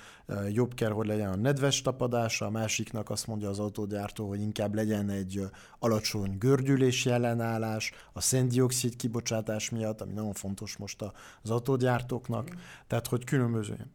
jobb 0.51 0.73
kell, 0.73 0.91
hogy 0.91 1.07
legyen 1.07 1.29
a 1.31 1.35
nedves 1.35 1.81
tapadása, 1.81 2.45
a 2.45 2.49
másiknak 2.49 3.09
azt 3.09 3.27
mondja 3.27 3.49
az 3.49 3.59
autógyártó, 3.59 4.27
hogy 4.27 4.41
inkább 4.41 4.75
legyen 4.75 5.09
egy 5.09 5.41
alacsony 5.79 6.37
gördülési 6.37 7.09
ellenállás, 7.09 7.91
a 8.13 8.21
széndiokszid 8.21 8.95
kibocsátás 8.95 9.69
miatt, 9.69 10.01
ami 10.01 10.13
nagyon 10.13 10.33
fontos 10.33 10.77
most 10.77 11.01
az 11.41 11.49
autógyártóknak, 11.49 12.53
mm. 12.53 12.57
tehát 12.87 13.07
hogy 13.07 13.23
különböző. 13.23 13.87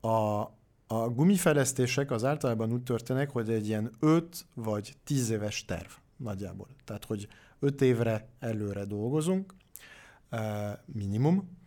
A, 0.00 0.40
a 0.86 1.08
gumifejlesztések 1.08 2.10
az 2.10 2.24
általában 2.24 2.72
úgy 2.72 2.82
történnek, 2.82 3.30
hogy 3.30 3.50
egy 3.50 3.68
ilyen 3.68 3.90
5 4.00 4.46
vagy 4.54 4.94
10 5.04 5.30
éves 5.30 5.64
terv 5.64 5.90
nagyjából. 6.16 6.68
Tehát, 6.84 7.04
hogy 7.04 7.28
5 7.58 7.80
évre 7.80 8.28
előre 8.38 8.84
dolgozunk, 8.84 9.54
minimum. 10.84 11.58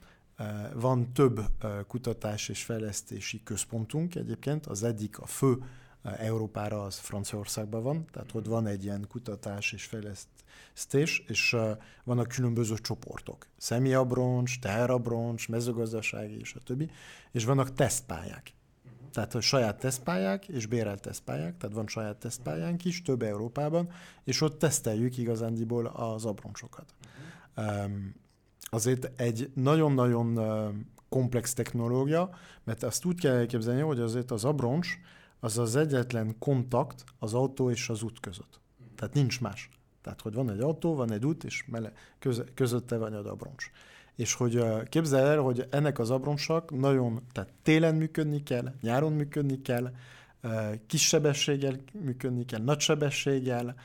Van 0.73 1.13
több 1.13 1.41
kutatás 1.87 2.49
és 2.49 2.63
fejlesztési 2.63 3.43
központunk 3.43 4.15
egyébként. 4.15 4.65
Az 4.65 4.83
egyik 4.83 5.19
a 5.19 5.25
fő 5.25 5.57
Európára 6.03 6.83
az 6.83 6.97
Franciaországban 6.97 7.83
van, 7.83 8.05
tehát 8.11 8.29
ott 8.33 8.45
van 8.45 8.67
egy 8.67 8.83
ilyen 8.83 9.05
kutatás 9.07 9.71
és 9.71 9.85
fejlesztés, 9.85 11.23
és 11.27 11.55
vannak 12.03 12.27
különböző 12.27 12.75
csoportok. 12.75 13.47
Személyabroncs, 13.57 14.59
teherabroncs, 14.59 15.49
mezőgazdasági 15.49 16.39
és 16.39 16.53
a 16.53 16.59
többi, 16.59 16.89
és 17.31 17.45
vannak 17.45 17.73
tesztpályák. 17.73 18.53
Tehát 19.13 19.35
a 19.35 19.41
saját 19.41 19.79
tesztpályák 19.79 20.47
és 20.47 20.65
bérelt 20.65 21.01
tesztpályák, 21.01 21.57
tehát 21.57 21.75
van 21.75 21.87
saját 21.87 22.17
tesztpályánk 22.17 22.85
is, 22.85 23.01
több 23.01 23.21
Európában, 23.21 23.91
és 24.23 24.41
ott 24.41 24.59
teszteljük 24.59 25.17
igazándiból 25.17 25.85
az 25.85 26.25
abroncsokat. 26.25 26.93
Um, 27.57 28.15
azért 28.69 29.21
egy 29.21 29.51
nagyon-nagyon 29.53 30.39
komplex 31.09 31.53
technológia, 31.53 32.29
mert 32.63 32.83
azt 32.83 33.05
úgy 33.05 33.19
kell 33.19 33.35
elképzelni, 33.35 33.81
hogy 33.81 33.99
azért 33.99 34.31
az 34.31 34.45
abroncs 34.45 34.87
az 35.39 35.57
az 35.57 35.75
egyetlen 35.75 36.35
kontakt 36.39 37.03
az 37.19 37.33
autó 37.33 37.69
és 37.69 37.89
az 37.89 38.03
út 38.03 38.19
között. 38.19 38.59
Tehát 38.95 39.13
nincs 39.13 39.41
más. 39.41 39.69
Tehát, 40.01 40.21
hogy 40.21 40.33
van 40.33 40.51
egy 40.51 40.59
autó, 40.59 40.95
van 40.95 41.11
egy 41.11 41.25
út, 41.25 41.43
és 41.43 41.65
mele, 41.67 41.91
köz, 42.19 42.43
közötte 42.53 42.97
van 42.97 43.13
egy 43.13 43.25
abroncs. 43.25 43.71
És 44.15 44.33
hogy 44.33 44.63
képzel 44.89 45.27
el, 45.27 45.39
hogy 45.39 45.67
ennek 45.69 45.99
az 45.99 46.09
abroncsak 46.09 46.79
nagyon, 46.79 47.21
tehát 47.31 47.53
télen 47.63 47.95
működni 47.95 48.43
kell, 48.43 48.73
nyáron 48.81 49.13
működni 49.13 49.61
kell, 49.61 49.91
kis 50.87 51.07
sebességgel 51.07 51.75
működni 51.93 52.45
kell, 52.45 52.61
nagy 52.61 52.79
sebességgel, 52.79 53.75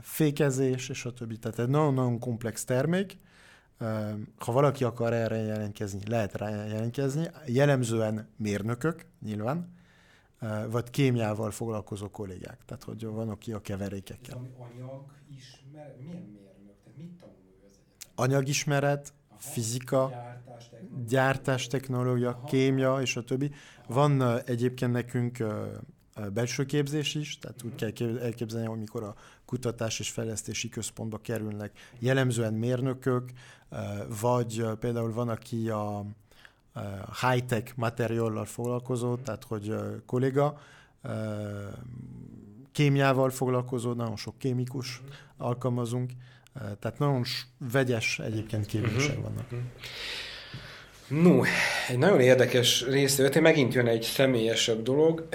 fékezés, 0.00 0.88
és 0.88 1.04
a 1.04 1.12
többi. 1.12 1.38
Tehát 1.38 1.58
egy 1.58 1.68
nagyon-nagyon 1.68 2.18
komplex 2.18 2.64
termék. 2.64 3.16
Ha 4.38 4.52
valaki 4.52 4.84
akar 4.84 5.12
erre 5.12 5.36
jelentkezni, 5.36 6.00
lehet 6.06 6.34
rá 6.34 6.48
jelentkezni. 6.48 7.30
Jellemzően 7.46 8.28
mérnökök, 8.36 9.06
nyilván, 9.20 9.74
vagy 10.70 10.90
kémiával 10.90 11.50
foglalkozó 11.50 12.08
kollégák. 12.10 12.58
Tehát, 12.66 12.82
hogy 12.82 13.04
van, 13.04 13.28
aki 13.28 13.52
a 13.52 13.60
keverékekkel. 13.60 14.36
anyag 14.36 15.04
ismer, 15.36 15.96
milyen 15.98 16.22
mérnök? 16.22 16.74
Tehát 16.84 16.96
mit 16.96 17.18
tanul 17.20 17.34
ő 17.46 17.66
az 17.66 17.78
egyetem? 17.80 18.10
Anyagismeret, 18.14 19.12
Aha, 19.28 19.38
fizika, 19.38 20.12
gyártás 21.06 21.66
technológia, 21.66 22.22
gyártás 22.22 22.42
Aha. 22.42 22.46
kémia 22.46 23.00
és 23.00 23.16
a 23.16 23.24
többi. 23.24 23.50
Van 23.86 24.20
uh, 24.20 24.40
egyébként 24.44 24.92
nekünk 24.92 25.44
belső 26.32 26.64
képzés 26.64 27.14
is, 27.14 27.38
tehát 27.38 27.62
úgy 27.62 27.92
kell 27.92 28.18
elképzelni, 28.18 28.66
hogy 28.66 28.78
mikor 28.78 29.02
a 29.02 29.14
kutatás 29.44 29.98
és 29.98 30.10
fejlesztési 30.10 30.68
központba 30.68 31.18
kerülnek 31.18 31.92
jellemzően 31.98 32.54
mérnökök, 32.54 33.30
vagy 34.20 34.64
például 34.80 35.12
van, 35.12 35.28
aki 35.28 35.68
a 35.68 36.06
high-tech 37.20 37.72
materiallal 37.76 38.44
foglalkozó, 38.44 39.16
tehát 39.16 39.44
hogy 39.44 39.74
kolléga, 40.06 40.60
kémiával 42.72 43.30
foglalkozó, 43.30 43.92
nagyon 43.92 44.16
sok 44.16 44.38
kémikus 44.38 45.02
alkalmazunk, 45.36 46.10
tehát 46.54 46.98
nagyon 46.98 47.24
vegyes 47.58 48.18
egyébként 48.18 48.66
képzések 48.66 49.20
vannak. 49.20 49.46
No, 51.08 51.40
egy 51.88 51.98
nagyon 51.98 52.20
érdekes 52.20 52.84
részlet, 52.88 53.40
megint 53.40 53.74
jön 53.74 53.86
egy 53.86 54.02
személyesebb 54.02 54.82
dolog. 54.82 55.28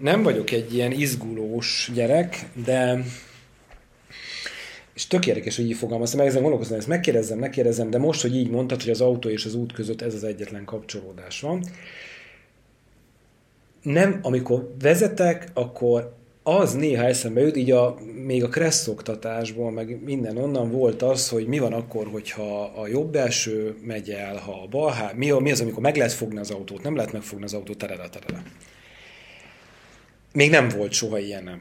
Nem 0.00 0.22
vagyok 0.22 0.50
egy 0.50 0.74
ilyen 0.74 0.92
izgulós 0.92 1.90
gyerek, 1.94 2.46
de 2.64 3.04
és 4.94 5.06
tök 5.06 5.26
érdekes, 5.26 5.56
hogy 5.56 5.68
így 5.68 5.76
fogalmaztam, 5.76 6.18
meg 6.18 6.28
ezen 6.28 6.42
gondolkozom, 6.42 6.78
ezt 6.78 6.86
megkérdezem, 6.86 7.38
megkérdezem, 7.38 7.90
de 7.90 7.98
most, 7.98 8.22
hogy 8.22 8.36
így 8.36 8.50
mondtad, 8.50 8.82
hogy 8.82 8.90
az 8.90 9.00
autó 9.00 9.28
és 9.28 9.44
az 9.44 9.54
út 9.54 9.72
között 9.72 10.02
ez 10.02 10.14
az 10.14 10.24
egyetlen 10.24 10.64
kapcsolódás 10.64 11.40
van. 11.40 11.64
Nem, 13.82 14.18
amikor 14.22 14.74
vezetek, 14.80 15.48
akkor 15.54 16.16
az 16.48 16.74
néha 16.74 17.04
eszembe 17.04 17.40
jut, 17.40 17.56
így 17.56 17.70
a, 17.70 17.98
még 18.24 18.44
a 18.44 18.48
kressz 18.48 18.88
oktatásból, 18.88 19.70
meg 19.70 20.02
minden 20.02 20.36
onnan 20.36 20.70
volt 20.70 21.02
az, 21.02 21.28
hogy 21.28 21.46
mi 21.46 21.58
van 21.58 21.72
akkor, 21.72 22.06
hogyha 22.06 22.64
a 22.64 22.86
jobb 22.86 23.14
első 23.14 23.76
megy 23.82 24.10
el, 24.10 24.36
ha 24.36 24.62
a 24.62 24.66
bal, 24.66 24.92
hát 24.92 25.14
mi, 25.14 25.30
mi 25.30 25.50
az, 25.50 25.60
amikor 25.60 25.82
meg 25.82 25.96
lehet 25.96 26.12
fogni 26.12 26.38
az 26.38 26.50
autót, 26.50 26.82
nem 26.82 26.96
lehet 26.96 27.12
megfogni 27.12 27.44
az 27.44 27.54
autót, 27.54 27.78
terele, 27.78 28.08
terele. 28.08 28.42
Még 30.32 30.50
nem 30.50 30.68
volt 30.68 30.92
soha 30.92 31.18
ilyen, 31.18 31.44
nem. 31.44 31.60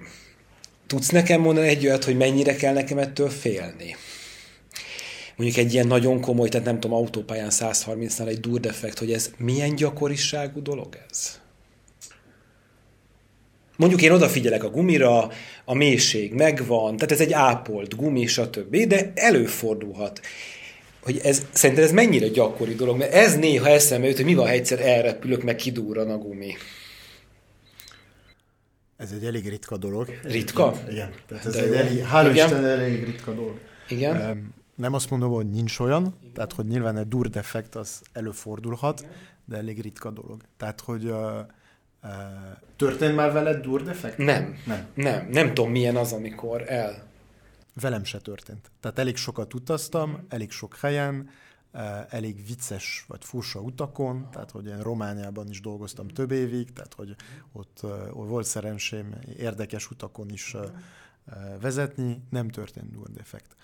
Tudsz 0.88 1.10
nekem 1.10 1.42
mondani 1.42 1.68
egy 1.68 1.86
olyat, 1.86 2.04
hogy 2.04 2.18
mennyire 2.18 2.56
kell 2.56 2.74
nekem 2.74 2.98
ettől 2.98 3.30
félni? 3.30 3.96
Mondjuk 5.36 5.66
egy 5.66 5.74
ilyen 5.74 5.88
nagyon 5.88 6.22
komoly, 6.22 6.50
tehát 6.50 6.66
nem 6.66 6.80
tudom, 6.80 6.98
autópályán 6.98 7.50
130-nál 7.52 8.28
egy 8.28 8.40
durdefekt, 8.40 9.00
hogy 9.00 9.12
ez 9.12 9.32
milyen 9.38 9.76
gyakoriságú 9.76 10.62
dolog 10.62 10.98
ez? 11.10 11.40
Mondjuk 13.76 14.02
én 14.02 14.12
odafigyelek 14.12 14.64
a 14.64 14.70
gumira, 14.70 15.30
a 15.66 15.74
mélység 15.74 16.34
megvan, 16.34 16.96
tehát 16.96 17.12
ez 17.12 17.22
egy 17.22 17.34
ápolt 17.34 17.96
gumi, 17.96 18.26
stb. 18.26 18.76
De 18.76 19.12
előfordulhat. 19.16 20.22
Hogy 21.02 21.20
ez, 21.24 21.46
szerintem 21.52 21.86
ez 21.86 21.92
mennyire 21.92 22.28
gyakori 22.28 22.76
dolog, 22.76 22.98
mert 22.98 23.14
ez 23.14 23.38
néha 23.38 23.68
eszembe 23.68 24.08
jut, 24.08 24.16
hogy 24.16 24.26
mi 24.26 24.34
van, 24.34 24.46
ha 24.46 24.52
egyszer 24.52 24.80
elrepülök, 24.80 25.44
meg 25.44 25.56
kidúran 25.56 26.10
a 26.10 26.18
gumi. 26.18 26.56
Ez 28.98 29.12
egy 29.12 29.26
elég 29.26 29.50
ritka 29.50 29.78
dolog. 29.78 30.20
Ritka? 30.24 30.74
Igen. 30.90 31.14
Tehát 31.28 31.46
ez 31.46 31.54
De 31.54 31.64
egy 31.64 31.74
elég, 31.74 32.04
hála 32.04 32.32
Isten, 32.32 32.66
elég 32.66 33.04
ritka 33.04 33.34
dolog. 33.34 33.60
Igen. 33.90 34.54
Nem 34.76 34.94
azt 34.94 35.10
mondom, 35.10 35.32
hogy 35.32 35.50
nincs 35.50 35.80
olyan, 35.80 36.02
Igen. 36.02 36.34
tehát 36.34 36.54
hogy 36.54 36.66
nyilván 36.66 36.98
egy 36.98 37.08
dur 37.08 37.30
defekt 37.30 37.76
az 37.76 38.02
előfordulhat, 38.14 39.00
Igen. 39.00 39.12
de 39.46 39.58
elég 39.58 39.82
ritka 39.82 40.10
dolog. 40.10 40.42
Tehát, 40.58 40.82
hogy 40.82 41.06
uh, 41.06 41.20
Történt 42.76 43.16
már 43.16 43.32
veled 43.32 43.62
durdefekt? 43.62 44.18
Nem. 44.18 44.58
Nem. 44.66 44.88
Nem. 44.94 45.28
Nem 45.30 45.54
tudom, 45.54 45.72
milyen 45.72 45.96
az, 45.96 46.14
amikor 46.14 46.64
el. 46.72 47.04
Velem 47.82 48.04
se 48.04 48.20
történt. 48.20 48.72
Tehát 48.80 49.00
elég 49.00 49.16
sokat 49.16 49.54
utaztam, 49.54 50.26
elég 50.30 50.52
sok 50.52 50.76
helyen, 50.76 51.30
elég 52.10 52.46
vicces 52.48 53.06
vagy 53.08 53.24
fursa 53.24 53.60
utakon, 53.60 54.28
tehát 54.32 54.52
hogy 54.52 54.66
én 54.66 54.82
Romániában 54.82 55.50
is 55.50 55.62
dolgoztam 55.62 56.08
több 56.08 56.32
évig, 56.32 56.74
tehát 56.74 56.94
hogy 56.94 57.16
ott, 57.52 57.80
ott 58.12 58.28
volt 58.28 58.46
szerencsém 58.46 59.16
érdekes 59.38 59.92
utakon 59.92 60.30
is 60.30 60.56
vezetni, 61.62 62.22
nem 62.30 62.50
történt 62.50 62.92
dual 62.92 63.10
defekt. 63.14 63.56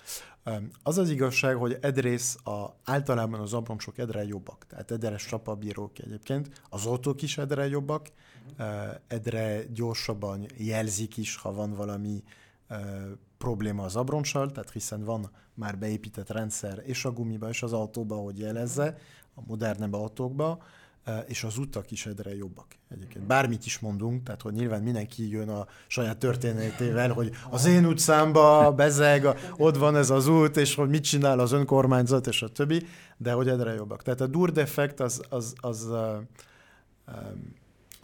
Az 0.83 0.97
az 0.97 1.09
igazság, 1.09 1.55
hogy 1.55 1.77
edrész 1.81 2.37
a, 2.43 2.75
általában 2.83 3.39
az 3.39 3.53
abroncsok 3.53 3.97
egyre 3.97 4.23
jobbak, 4.25 4.65
tehát 4.67 4.91
egyre 4.91 5.15
csapabírók 5.15 5.99
egyébként, 5.99 6.61
az 6.69 6.85
autók 6.85 7.21
is 7.21 7.37
egyre 7.37 7.67
jobbak, 7.67 8.07
egyre 9.07 9.63
gyorsabban 9.73 10.45
jelzik 10.57 11.17
is, 11.17 11.35
ha 11.35 11.53
van 11.53 11.73
valami 11.73 12.23
probléma 13.37 13.83
az 13.83 13.95
abroncsal, 13.95 14.51
tehát 14.51 14.71
hiszen 14.71 15.03
van 15.03 15.31
már 15.53 15.77
beépített 15.77 16.29
rendszer 16.29 16.81
és 16.85 17.05
a 17.05 17.11
gumiba, 17.11 17.49
és 17.49 17.63
az 17.63 17.73
autóba, 17.73 18.15
hogy 18.15 18.39
jelezze, 18.39 18.97
a 19.35 19.41
modernebb 19.47 19.93
autókba, 19.93 20.63
és 21.27 21.43
az 21.43 21.57
utak 21.57 21.91
is 21.91 22.05
egyre 22.05 22.35
jobbak 22.35 22.65
egyébként. 22.89 23.25
Bármit 23.25 23.65
is 23.65 23.79
mondunk, 23.79 24.23
tehát 24.23 24.41
hogy 24.41 24.53
nyilván 24.53 24.81
mindenki 24.81 25.29
jön 25.29 25.49
a 25.49 25.67
saját 25.87 26.17
történetével, 26.17 27.11
hogy 27.11 27.31
az 27.49 27.65
én 27.65 27.85
utcámba 27.85 28.71
bezeg, 28.71 29.27
ott 29.57 29.77
van 29.77 29.95
ez 29.95 30.09
az 30.09 30.27
út, 30.27 30.57
és 30.57 30.75
hogy 30.75 30.89
mit 30.89 31.03
csinál 31.03 31.39
az 31.39 31.51
önkormányzat, 31.51 32.27
és 32.27 32.41
a 32.41 32.47
többi, 32.47 32.85
de 33.17 33.31
hogy 33.31 33.47
egyre 33.47 33.73
jobbak. 33.73 34.01
Tehát 34.01 34.21
a 34.21 34.27
dur 34.27 34.51
defekt 34.51 34.99
az, 34.99 35.21
az, 35.29 35.53
az, 35.59 35.87
az 37.05 37.15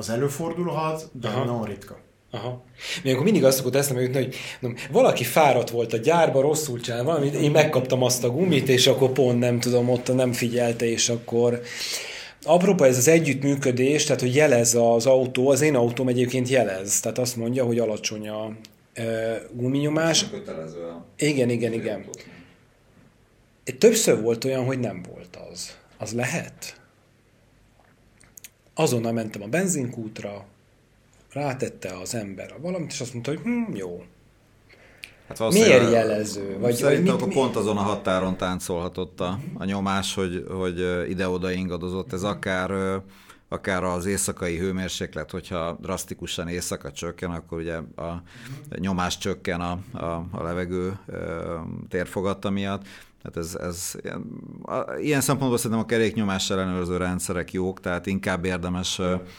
előfordulhat, 0.10 1.10
de 1.12 1.28
Aha. 1.28 1.44
nagyon 1.44 1.64
ritka. 1.64 1.98
Aha. 2.32 2.64
Még 3.04 3.14
akkor 3.14 3.24
mindig 3.24 3.44
azt 3.44 3.58
szokott 3.58 3.76
eszembe 3.76 4.02
jutni, 4.02 4.24
hogy 4.24 4.36
nem, 4.60 4.76
valaki 4.92 5.24
fáradt 5.24 5.70
volt 5.70 5.94
a 5.94 5.98
gyárba, 5.98 6.42
rosszul 6.42 6.80
csinál 6.80 7.04
valamit, 7.04 7.34
én 7.34 7.52
megkaptam 7.52 8.04
azt 8.04 8.24
a 8.24 8.30
gumit, 8.30 8.70
és 8.70 8.88
akkor 8.88 9.12
pont 9.12 9.40
nem 9.40 9.60
tudom, 9.60 9.90
ott 9.90 10.16
nem 10.16 10.32
figyelte, 10.34 10.86
és 10.86 11.10
akkor 11.10 11.62
Apropó 12.44 12.84
ez 12.84 12.98
az 12.98 13.08
együttműködés, 13.08 14.04
tehát 14.04 14.22
hogy 14.22 14.36
jelez 14.36 14.76
az 14.76 15.06
autó, 15.06 15.50
az 15.50 15.62
én 15.62 15.76
autóm 15.76 16.08
egyébként 16.08 16.50
jelez, 16.50 17.00
tehát 17.00 17.18
azt 17.18 17.36
mondja, 17.36 17.66
hogy 17.66 17.80
alacsony 17.80 18.30
a 18.30 18.52
e, 18.94 19.42
guminyomás. 19.52 20.26
Igen, 21.18 21.50
igen, 21.50 21.74
igen. 21.74 22.06
Egy 23.64 23.78
többször 23.78 24.22
volt 24.22 24.46
olyan, 24.46 24.66
hogy 24.66 24.80
nem 24.80 25.06
volt 25.14 25.38
az. 25.52 25.78
Az 25.98 26.14
lehet? 26.14 26.77
Azonnal 28.80 29.12
mentem 29.12 29.42
a 29.42 29.48
benzinkútra, 29.48 30.46
rátette 31.32 31.98
az 32.02 32.16
ember 32.16 32.54
a 32.58 32.62
valamit, 32.62 32.92
és 32.92 33.02
azt 33.02 33.14
mondta, 33.14 33.32
hogy 33.32 33.40
hm, 33.44 33.76
jó, 33.76 34.04
Hát 35.28 35.52
Miért 35.52 35.92
jelező? 35.92 36.58
Vagy, 36.60 36.76
szerintem 36.76 37.04
vagy 37.06 37.14
mit, 37.14 37.22
akkor 37.22 37.34
pont 37.34 37.56
azon 37.56 37.78
a 37.78 37.82
határon 37.82 38.38
táncolhatott 38.38 39.20
a, 39.20 39.40
a 39.54 39.66
nyomás, 39.66 40.14
hogy, 40.14 40.46
hogy 40.50 41.10
ide-oda 41.10 41.52
ingadozott. 41.52 42.14
Ez 42.14 42.24
akár 42.24 43.02
akár 43.50 43.84
az 43.84 44.06
éjszakai 44.06 44.58
hőmérséklet, 44.58 45.32
hogyha 45.32 45.78
drasztikusan 45.82 46.48
éjszaka 46.48 46.92
csökken, 46.92 47.32
akkor 47.32 47.58
ugye 47.58 47.76
a 47.96 48.22
nyomás 48.76 49.18
csökken 49.18 49.62
a, 49.62 49.80
a, 49.92 50.26
a 50.32 50.44
levegő 50.44 51.00
térfogatta 51.90 52.50
miatt. 52.50 52.82
Tehát 53.22 53.38
ez, 53.38 53.56
ez 53.62 53.96
ilyen, 54.04 54.26
a, 54.64 54.94
ilyen 55.00 55.22
szempontból 55.22 55.58
szerintem 55.58 55.80
a 55.80 55.86
keréknyomás 55.86 56.50
ellenőrző 56.50 56.98
rendszerek 56.98 57.54
jók, 57.54 57.80
tehát 57.80 58.06
inkább 58.06 58.46
érdemes 58.46 58.96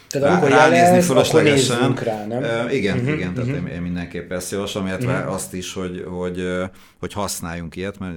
tehát 0.09 0.49
rá, 0.49 0.49
ránézni 0.49 1.01
fölöslegesen. 1.01 1.95
Rá, 1.95 2.27
nem? 2.27 2.69
Igen, 2.69 2.97
uh-huh, 2.97 3.13
igen, 3.13 3.31
uh-huh. 3.31 3.45
tehát 3.47 3.61
én, 3.61 3.67
én 3.67 3.83
mindenképp 3.83 4.33
ezt 4.33 4.51
javaslom, 4.51 4.87
illetve 4.87 5.19
uh-huh. 5.19 5.33
azt 5.33 5.55
is, 5.55 5.73
hogy, 5.73 6.05
hogy, 6.09 6.49
hogy 6.99 7.13
használjunk 7.13 7.77
ilyet, 7.77 7.99
mert 7.99 8.17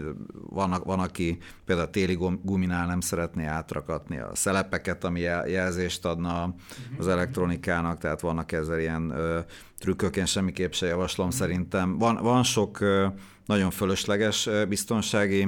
van, 0.50 0.82
van, 0.86 1.00
aki 1.00 1.38
például 1.66 1.88
a 1.88 1.92
téli 1.92 2.18
guminál 2.44 2.88
nem 2.88 3.00
szeretné 3.00 3.46
átrakatni 3.46 4.20
a 4.20 4.30
szelepeket, 4.34 5.04
ami 5.04 5.20
jelzést 5.48 6.06
adna 6.06 6.56
az 6.98 7.08
elektronikának, 7.08 7.98
tehát 7.98 8.22
vannak 8.22 8.52
ezzel 8.52 8.80
ilyen 8.80 9.12
uh, 9.12 9.38
trükkök, 9.80 10.16
én 10.16 10.26
semmiképp 10.26 10.72
se 10.72 10.86
javaslom 10.86 11.28
uh-huh. 11.28 11.42
szerintem. 11.42 11.98
Van, 11.98 12.20
van 12.22 12.44
sok 12.44 12.78
uh, 12.82 13.06
nagyon 13.52 13.72
fölösleges 13.72 14.50
biztonsági 14.68 15.48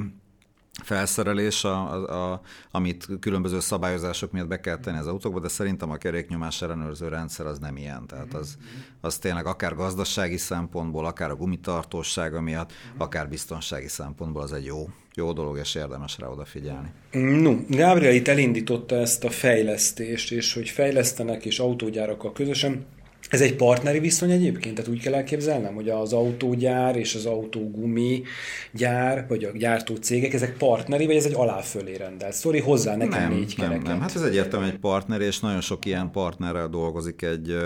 felszerelés, 0.83 1.63
a, 1.63 1.91
a, 1.91 2.31
a, 2.31 2.41
amit 2.71 3.07
különböző 3.19 3.59
szabályozások 3.59 4.31
miatt 4.31 4.47
be 4.47 4.59
kell 4.59 4.77
tenni 4.77 4.97
az 4.97 5.07
autókba, 5.07 5.39
de 5.39 5.47
szerintem 5.47 5.89
a 5.91 5.97
keréknyomás 5.97 6.61
ellenőrző 6.61 7.07
rendszer 7.07 7.45
az 7.45 7.59
nem 7.59 7.77
ilyen. 7.77 8.07
Tehát 8.07 8.33
az, 8.33 8.57
az 9.01 9.17
tényleg 9.17 9.45
akár 9.45 9.75
gazdasági 9.75 10.37
szempontból, 10.37 11.05
akár 11.05 11.29
a 11.29 11.35
gumitartósága 11.35 12.41
miatt, 12.41 12.71
akár 12.97 13.29
biztonsági 13.29 13.87
szempontból 13.87 14.41
az 14.41 14.53
egy 14.53 14.65
jó, 14.65 14.89
jó 15.15 15.33
dolog, 15.33 15.57
és 15.57 15.75
érdemes 15.75 16.17
rá 16.19 16.27
odafigyelni. 16.27 16.91
No, 17.11 17.55
Gabriel 17.69 18.13
itt 18.13 18.27
elindította 18.27 18.95
ezt 18.95 19.23
a 19.23 19.29
fejlesztést, 19.29 20.31
és 20.31 20.53
hogy 20.53 20.69
fejlesztenek 20.69 21.45
és 21.45 21.59
autógyárakkal 21.59 22.31
közösen. 22.31 22.85
Ez 23.33 23.41
egy 23.41 23.55
partneri 23.55 23.99
viszony 23.99 24.31
egyébként? 24.31 24.75
Tehát 24.75 24.91
úgy 24.91 25.01
kell 25.01 25.13
elképzelnem, 25.13 25.73
hogy 25.73 25.89
az 25.89 26.13
autógyár 26.13 26.95
és 26.95 27.15
az 27.15 27.25
autógumi 27.25 28.23
gyár, 28.71 29.25
vagy 29.27 29.43
a 29.43 29.57
gyártó 29.57 29.95
cégek, 29.95 30.33
ezek 30.33 30.57
partneri, 30.57 31.05
vagy 31.05 31.15
ez 31.15 31.25
egy 31.25 31.33
aláfölé 31.33 31.95
rendelt 31.95 32.33
Szóri 32.33 32.59
hozzá 32.59 32.95
nekem 32.95 33.21
nem, 33.21 33.31
négy 33.31 33.53
nem, 33.57 33.67
kereket. 33.67 33.87
Nem, 33.87 34.01
hát 34.01 34.15
ez 34.15 34.21
egyértelműen 34.21 34.71
egy 34.71 34.79
partner, 34.79 35.21
és 35.21 35.39
nagyon 35.39 35.61
sok 35.61 35.85
ilyen 35.85 36.11
partnerrel 36.11 36.67
dolgozik 36.67 37.21
egy 37.21 37.57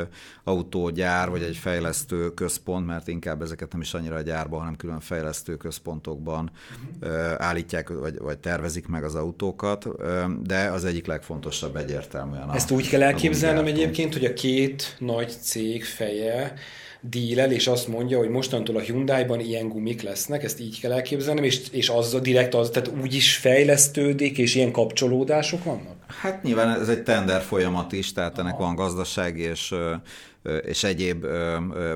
autógyár, 0.44 1.30
vagy 1.30 1.42
egy 1.42 1.56
fejlesztő 1.56 2.30
központ, 2.34 2.86
mert 2.86 3.08
inkább 3.08 3.42
ezeket 3.42 3.72
nem 3.72 3.82
is 3.82 3.94
annyira 3.94 4.16
a 4.16 4.22
gyárban, 4.22 4.60
hanem 4.60 4.76
külön 4.76 5.00
fejlesztő 5.00 5.56
központokban 5.56 6.52
állítják, 7.38 7.90
vagy, 7.90 8.18
vagy 8.18 8.38
tervezik 8.38 8.88
meg 8.88 9.04
az 9.04 9.16
autókat, 9.16 9.88
de 10.44 10.70
az 10.70 10.86
egyik 10.86 11.06
legfontosabb 11.06 11.76
egyértelműen. 11.76 12.54
Ezt 12.54 12.72
a, 12.72 12.74
úgy 12.74 12.90
kell 12.90 13.04
elképzelnem 13.04 13.66
egyébként, 13.66 14.14
hogy 14.14 14.26
a 14.26 14.34
két 14.34 14.96
nagy 15.00 15.32
cég 15.42 15.56
cég 15.58 15.84
feje 15.86 16.54
dílel, 17.02 17.52
és 17.52 17.68
azt 17.68 17.88
mondja, 17.88 18.18
hogy 18.18 18.30
mostantól 18.30 18.76
a 18.76 18.80
Hyundai-ban 18.80 19.40
ilyen 19.40 19.70
gumik 19.70 20.02
lesznek, 20.02 20.44
ezt 20.44 20.60
így 20.60 20.80
kell 20.80 20.92
elképzelnem, 20.92 21.44
és, 21.44 21.62
és 21.72 21.90
az 21.90 22.20
direkt 22.22 22.54
az, 22.54 22.70
tehát 22.70 22.92
úgy 23.02 23.14
is 23.14 23.36
fejlesztődik, 23.36 24.38
és 24.38 24.56
ilyen 24.56 24.72
kapcsolódások 24.72 25.64
vannak? 25.64 25.96
Hát 26.22 26.44
nyilván 26.44 26.80
ez 26.80 26.90
egy 26.90 27.04
tender 27.04 27.42
folyamat 27.42 27.92
is, 27.92 28.14
tehát 28.14 28.38
Aha. 28.38 28.42
ennek 28.48 28.60
van 28.60 28.76
gazdasági 28.76 29.42
és 29.42 29.74
és 30.66 30.84
egyéb 30.84 31.26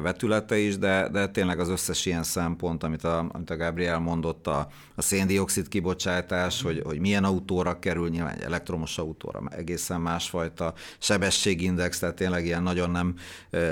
vetülete 0.02 0.58
is, 0.58 0.78
de, 0.78 1.10
de 1.12 1.28
tényleg 1.28 1.60
az 1.60 1.70
összes 1.70 2.06
ilyen 2.06 2.24
szempont, 2.24 2.84
amit 2.84 3.04
a, 3.04 3.30
amit 3.32 3.50
a 3.50 3.58
Gabriel 3.58 4.00
mondott, 4.00 4.48
a, 4.48 4.68
a 4.96 5.02
széndiokszid 5.02 5.68
kibocsátás, 5.68 6.62
hogy, 6.62 6.82
hogy 6.86 7.00
milyen 7.00 7.24
autóra 7.24 7.80
kerül, 7.80 8.10
nyilván 8.10 8.34
egy 8.34 8.42
elektromos 8.42 8.98
autóra 8.98 9.42
egészen 9.50 10.02
másfajta 10.02 10.74
sebességindex, 11.00 12.00
tehát 12.00 12.16
tényleg 12.16 12.46
ilyen 12.46 12.64
nagyon 12.64 12.90
nem, 12.90 13.16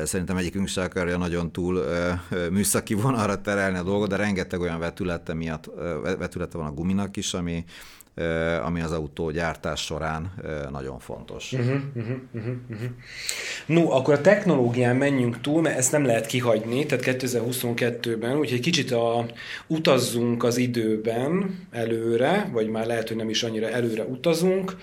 szerintem 0.04 0.38
egyikünk 0.38 0.68
se 0.68 0.82
akarja 0.82 1.18
nagyon 1.18 1.52
túl 1.52 1.86
műszaki 2.52 2.94
vonalra 2.94 3.42
terelni 3.42 3.78
a 3.78 3.84
dolgot, 3.84 4.10
de 4.10 4.16
rengeteg 4.16 4.60
olyan 4.60 4.80
vetülete 4.80 5.34
miatt, 5.34 5.70
vetülete 6.18 6.58
van 6.58 6.68
a 6.68 6.72
guminak 6.72 7.18
is, 7.18 7.34
ami, 7.34 7.66
ami 8.64 8.82
az 8.82 8.92
autógyártás 8.92 9.82
során 9.82 10.34
nagyon 10.72 11.00
fontos. 11.00 11.54
Uh-huh, 11.54 11.80
uh-huh, 11.96 12.16
uh-huh. 12.34 12.90
No, 13.66 13.92
akkor 13.92 14.14
a 14.14 14.22
technológián 14.22 14.96
menjünk 14.96 15.42
túl, 15.42 15.62
mert 15.62 15.78
ezt 15.78 15.92
nem 15.92 16.06
lehet 16.06 16.26
kihagyni, 16.26 16.86
tehát 16.86 17.04
2022-ben, 17.08 18.38
úgyhogy 18.38 18.60
kicsit 18.60 18.92
a, 18.92 19.26
utazzunk 19.68 20.44
az 20.44 20.58
időben 20.58 21.60
előre, 21.72 22.50
vagy 22.52 22.68
már 22.68 22.86
lehet, 22.86 23.08
hogy 23.08 23.18
nem 23.18 23.30
is 23.30 23.44
annyira 23.44 23.70
előre 23.70 24.04
utazunk, 24.04 24.76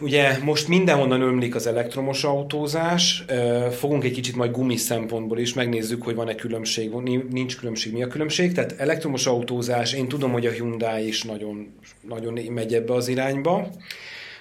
Ugye 0.00 0.38
most 0.38 0.68
mindenhonnan 0.68 1.20
ömlik 1.20 1.54
az 1.54 1.66
elektromos 1.66 2.24
autózás, 2.24 3.24
fogunk 3.70 4.04
egy 4.04 4.12
kicsit 4.12 4.36
majd 4.36 4.50
gumi 4.50 4.76
szempontból 4.76 5.38
is, 5.38 5.54
megnézzük, 5.54 6.02
hogy 6.02 6.14
van-e 6.14 6.34
különbség, 6.34 6.90
nincs 7.30 7.56
különbség, 7.56 7.92
mi 7.92 8.02
a 8.02 8.06
különbség. 8.06 8.52
Tehát 8.52 8.74
elektromos 8.78 9.26
autózás, 9.26 9.92
én 9.92 10.08
tudom, 10.08 10.32
hogy 10.32 10.46
a 10.46 10.50
Hyundai 10.50 11.06
is 11.06 11.22
nagyon, 11.22 11.72
nagyon 12.00 12.40
megy 12.52 12.74
ebbe 12.74 12.92
az 12.92 13.08
irányba. 13.08 13.70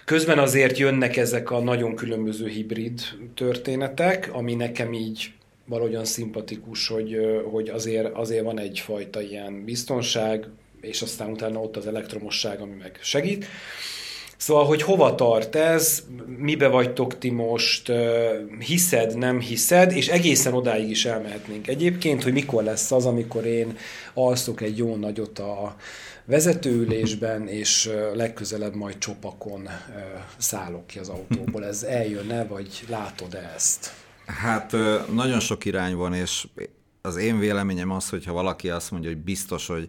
Közben 0.06 0.40
azért 0.40 0.78
jönnek 0.78 1.18
ezek 1.18 1.52
a 1.52 1.60
nagyon 1.60 1.96
különböző 1.96 2.48
hibrid 2.48 3.02
történetek, 3.36 4.30
ami 4.32 4.54
nekem 4.56 4.94
így 4.94 5.32
valahogyan 5.66 6.06
szimpatikus, 6.06 6.88
hogy, 6.88 7.18
hogy 7.52 7.70
azért, 7.70 8.14
azért 8.14 8.44
van 8.44 8.60
egyfajta 8.60 9.22
ilyen 9.22 9.64
biztonság, 9.64 10.48
és 10.82 11.02
aztán 11.02 11.32
utána 11.32 11.60
ott 11.60 11.78
az 11.78 11.88
elektromosság, 11.88 12.62
ami 12.62 12.76
meg 12.82 13.00
segít. 13.02 13.46
Szóval, 14.44 14.66
hogy 14.66 14.82
hova 14.82 15.16
tart 15.16 15.56
ez, 15.56 16.04
mibe 16.38 16.68
vagytok 16.68 17.18
ti 17.18 17.30
most, 17.30 17.92
hiszed, 18.60 19.18
nem 19.18 19.40
hiszed, 19.40 19.92
és 19.92 20.08
egészen 20.08 20.54
odáig 20.54 20.90
is 20.90 21.06
elmehetnénk. 21.06 21.68
Egyébként, 21.68 22.24
hogy 22.24 22.34
mikor 22.34 22.64
lesz 22.64 22.92
az, 22.92 23.06
amikor 23.06 23.46
én 23.46 23.78
alszok 24.14 24.62
egy 24.62 24.78
jó 24.78 24.96
nagyot 24.96 25.40
a 25.40 25.76
vezetőülésben, 26.26 27.48
és 27.48 27.90
legközelebb 28.14 28.76
majd 28.76 28.98
csopakon 28.98 29.70
szállok 30.38 30.88
ki 30.88 31.00
az 31.00 31.10
autóból. 31.10 31.66
Ez 31.66 31.84
eljön-e, 31.84 32.46
vagy 32.46 32.84
látod-e 32.90 33.52
ezt? 33.56 33.94
Hát 34.26 34.76
nagyon 35.14 35.40
sok 35.40 35.66
irány 35.66 35.96
van, 35.96 36.14
és 36.14 36.48
az 37.02 37.16
én 37.16 37.40
véleményem 37.40 37.92
az, 37.92 38.10
hogy 38.10 38.26
ha 38.26 38.34
valaki 38.34 38.70
azt 38.70 38.92
mondja, 38.92 39.10
hogy 39.10 39.20
biztos, 39.20 39.68
hogy 39.68 39.88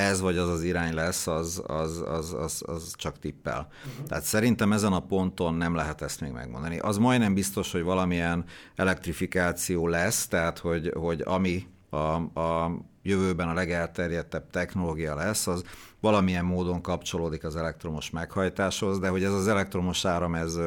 ez 0.00 0.20
vagy 0.20 0.36
az 0.36 0.48
az 0.48 0.62
irány 0.62 0.94
lesz, 0.94 1.26
az, 1.26 1.62
az, 1.66 2.02
az, 2.06 2.32
az, 2.32 2.62
az 2.66 2.92
csak 2.96 3.18
tippel. 3.18 3.68
Uh-huh. 3.86 4.06
Tehát 4.06 4.24
szerintem 4.24 4.72
ezen 4.72 4.92
a 4.92 5.00
ponton 5.00 5.54
nem 5.54 5.74
lehet 5.74 6.02
ezt 6.02 6.20
még 6.20 6.32
megmondani. 6.32 6.78
Az 6.78 6.96
majdnem 6.96 7.34
biztos, 7.34 7.72
hogy 7.72 7.82
valamilyen 7.82 8.44
elektrifikáció 8.76 9.86
lesz, 9.86 10.26
tehát 10.26 10.58
hogy, 10.58 10.92
hogy 10.94 11.22
ami 11.24 11.66
a, 11.90 12.40
a 12.40 12.78
jövőben 13.02 13.48
a 13.48 13.52
legelterjedtebb 13.52 14.50
technológia 14.50 15.14
lesz, 15.14 15.46
az 15.46 15.62
valamilyen 16.00 16.44
módon 16.44 16.82
kapcsolódik 16.82 17.44
az 17.44 17.56
elektromos 17.56 18.10
meghajtáshoz, 18.10 18.98
de 18.98 19.08
hogy 19.08 19.24
ez 19.24 19.32
az 19.32 19.48
elektromos 19.48 20.04
áram, 20.04 20.34
ez 20.34 20.58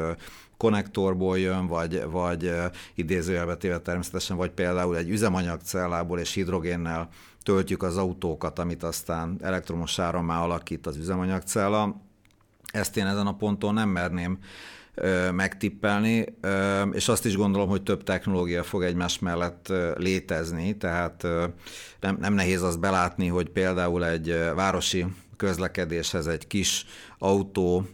konnektorból 0.63 1.39
jön, 1.39 1.67
vagy, 1.67 2.03
vagy 2.11 2.51
idézőjelbe 2.95 3.55
téve 3.55 3.79
természetesen, 3.79 4.37
vagy 4.37 4.51
például 4.51 4.97
egy 4.97 5.09
üzemanyagcellából 5.09 6.19
és 6.19 6.33
hidrogénnel 6.33 7.09
töltjük 7.41 7.83
az 7.83 7.97
autókat, 7.97 8.59
amit 8.59 8.83
aztán 8.83 9.37
elektromos 9.41 9.99
árammá 9.99 10.41
alakít 10.41 10.87
az 10.87 10.97
üzemanyagcella. 10.97 12.01
Ezt 12.71 12.97
én 12.97 13.05
ezen 13.05 13.27
a 13.27 13.35
ponton 13.35 13.73
nem 13.73 13.89
merném 13.89 14.37
megtippelni, 15.31 16.25
és 16.91 17.07
azt 17.07 17.25
is 17.25 17.35
gondolom, 17.35 17.69
hogy 17.69 17.83
több 17.83 18.03
technológia 18.03 18.63
fog 18.63 18.83
egymás 18.83 19.19
mellett 19.19 19.73
létezni, 19.97 20.77
tehát 20.77 21.27
nem, 21.99 22.17
nem 22.19 22.33
nehéz 22.33 22.61
azt 22.61 22.79
belátni, 22.79 23.27
hogy 23.27 23.49
például 23.49 24.05
egy 24.05 24.27
városi 24.55 25.05
közlekedéshez 25.37 26.27
egy 26.27 26.47
kis 26.47 26.85
autó 27.17 27.87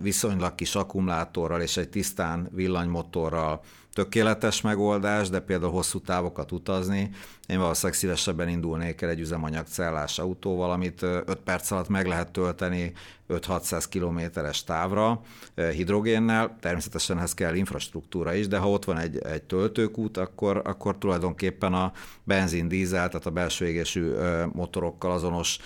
viszonylag 0.00 0.54
kis 0.54 0.74
akkumulátorral 0.74 1.60
és 1.60 1.76
egy 1.76 1.88
tisztán 1.88 2.48
villanymotorral 2.52 3.60
tökéletes 3.94 4.60
megoldás, 4.60 5.28
de 5.28 5.40
például 5.40 5.72
hosszú 5.72 6.00
távokat 6.00 6.52
utazni, 6.52 7.10
én 7.46 7.58
valószínűleg 7.58 7.98
szívesebben 7.98 8.48
indulnék 8.48 9.00
el 9.00 9.08
egy 9.08 9.20
üzemanyagcellás 9.20 10.18
autóval, 10.18 10.70
amit 10.70 11.02
5 11.02 11.38
perc 11.44 11.70
alatt 11.70 11.88
meg 11.88 12.06
lehet 12.06 12.32
tölteni 12.32 12.92
5-600 13.28 13.84
kilométeres 13.88 14.64
távra 14.64 15.20
hidrogénnel. 15.54 16.56
Természetesen 16.60 17.16
ehhez 17.16 17.34
kell 17.34 17.54
infrastruktúra 17.54 18.34
is, 18.34 18.48
de 18.48 18.58
ha 18.58 18.70
ott 18.70 18.84
van 18.84 18.98
egy, 18.98 19.18
egy 19.18 19.42
töltőkút, 19.42 20.16
akkor, 20.16 20.60
akkor 20.64 20.98
tulajdonképpen 20.98 21.72
a 21.72 21.92
benzin, 22.24 22.68
dízel, 22.68 23.08
tehát 23.08 23.26
a 23.26 23.30
belső 23.30 23.66
égésű 23.66 24.12
motorokkal 24.52 25.12
azonos 25.12 25.58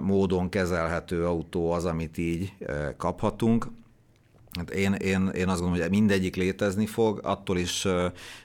módon 0.00 0.48
kezelhető 0.48 1.26
autó 1.26 1.70
az, 1.70 1.84
amit 1.84 2.18
így 2.18 2.52
kaphatunk. 2.96 3.66
Hát 4.58 4.70
én, 4.70 4.92
én, 4.92 5.28
én 5.28 5.48
azt 5.48 5.60
gondolom, 5.60 5.82
hogy 5.82 5.90
mindegyik 5.90 6.36
létezni 6.36 6.86
fog, 6.86 7.20
attól 7.22 7.58
is 7.58 7.86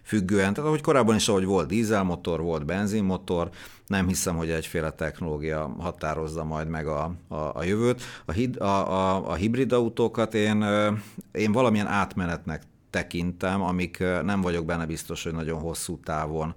függően, 0.04 0.54
tehát 0.54 0.70
ahogy 0.70 0.82
korábban 0.82 1.16
is, 1.16 1.28
ahogy 1.28 1.46
volt 1.46 1.68
dízelmotor, 1.68 2.42
volt 2.42 2.66
benzinmotor, 2.66 3.50
nem 3.88 4.08
hiszem, 4.08 4.36
hogy 4.36 4.50
egyféle 4.50 4.92
technológia 4.92 5.76
határozza 5.80 6.44
majd 6.44 6.68
meg 6.68 6.88
a, 6.88 7.12
a, 7.28 7.36
a 7.36 7.64
jövőt. 7.64 8.02
A, 8.26 8.32
hid, 8.32 8.62
a, 8.62 8.92
a, 8.92 9.30
a 9.30 9.34
hibrid 9.36 9.72
autókat 9.72 10.34
én, 10.34 10.66
én 11.32 11.52
valamilyen 11.52 11.88
átmenetnek 11.88 12.64
tekintem, 12.90 13.62
amik 13.62 14.04
nem 14.24 14.42
vagyok 14.42 14.66
benne 14.66 14.86
biztos, 14.86 15.24
hogy 15.24 15.34
nagyon 15.34 15.60
hosszú 15.60 16.00
távon 16.00 16.56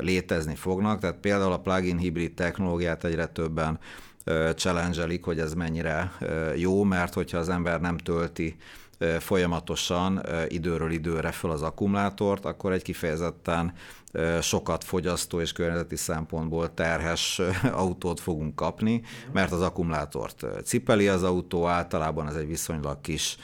létezni 0.00 0.54
fognak. 0.54 1.00
Tehát 1.00 1.16
például 1.16 1.52
a 1.52 1.60
plug-in 1.60 1.98
hibrid 1.98 2.34
technológiát 2.34 3.04
egyre 3.04 3.26
többen 3.26 3.78
challenge 4.54 5.18
hogy 5.22 5.38
ez 5.38 5.54
mennyire 5.54 6.12
jó, 6.56 6.82
mert 6.82 7.14
hogyha 7.14 7.38
az 7.38 7.48
ember 7.48 7.80
nem 7.80 7.98
tölti 7.98 8.56
folyamatosan 9.18 10.22
időről 10.48 10.90
időre 10.90 11.30
föl 11.30 11.50
az 11.50 11.62
akkumulátort, 11.62 12.44
akkor 12.44 12.72
egy 12.72 12.82
kifejezetten 12.82 13.72
sokat 14.40 14.84
fogyasztó 14.84 15.40
és 15.40 15.52
környezeti 15.52 15.96
szempontból 15.96 16.74
terhes 16.74 17.40
autót 17.72 18.20
fogunk 18.20 18.54
kapni, 18.54 19.02
mert 19.32 19.52
az 19.52 19.60
akkumulátort 19.60 20.46
cipeli 20.64 21.08
az 21.08 21.22
autó, 21.22 21.66
általában 21.66 22.28
ez 22.28 22.34
egy 22.34 22.46
viszonylag 22.46 23.00
kis 23.00 23.36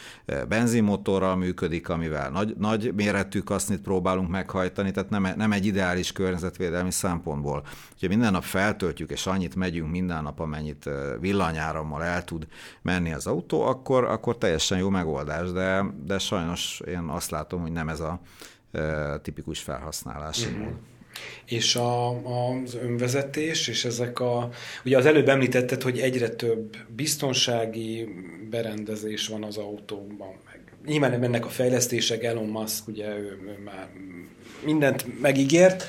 benzinmotorral 0.49 1.37
működik, 1.37 1.89
amivel 1.89 2.31
nagy, 2.31 2.55
nagy 2.59 2.95
méretű 2.95 3.39
kasznit 3.39 3.81
próbálunk 3.81 4.29
meghajtani, 4.29 4.91
tehát 4.91 5.11
nem, 5.11 5.29
nem 5.37 5.53
egy 5.53 5.67
ideális 5.67 6.13
környezetvédelmi 6.13 6.91
szempontból. 6.91 7.65
Ha 8.01 8.09
minden 8.09 8.33
nap 8.33 8.43
feltöltjük, 8.43 9.11
és 9.11 9.27
annyit 9.27 9.55
megyünk 9.55 9.91
minden 9.91 10.23
nap, 10.23 10.41
amennyit 10.41 10.91
villanyárammal 11.21 12.05
el 12.05 12.25
tud 12.25 12.47
menni 12.83 13.13
az 13.13 13.27
autó, 13.27 13.63
akkor, 13.63 14.05
akkor 14.05 14.39
teljesen 14.39 14.79
jó 14.79 14.89
megoldás, 14.89 15.53
de, 15.53 15.85
de 16.05 16.19
sajnos 16.19 16.81
én 16.87 17.05
azt 17.09 17.31
látom, 17.31 17.61
hogy 17.61 17.73
nem 17.73 17.89
ez 17.89 18.01
a 18.01 18.21
tipikus 19.23 19.61
felhasználási 19.61 20.51
mód. 20.51 20.73
És 21.45 21.77
a, 21.77 22.09
az 22.09 22.75
önvezetés, 22.75 23.69
és 23.69 23.85
ezek 23.85 24.21
a... 24.21 24.51
Ugye 24.85 24.97
az 24.97 25.07
előbb 25.07 25.29
említetted, 25.29 25.83
hogy 25.83 25.99
egyre 25.99 26.29
több 26.29 26.77
biztonsági 26.89 28.09
berendezés 28.51 29.29
van 29.29 29.45
az 29.45 29.57
autóban. 29.57 30.35
Meg. 30.45 30.61
Nyilván 30.87 31.21
mennek 31.21 31.47
a 31.47 31.49
fejlesztések, 31.49 32.25
Elon 32.25 32.49
Musk 32.49 32.89
ugye 32.89 33.17
ő, 33.17 33.41
ő 33.47 33.63
már 33.65 33.89
mindent 34.65 35.21
megígért, 35.21 35.87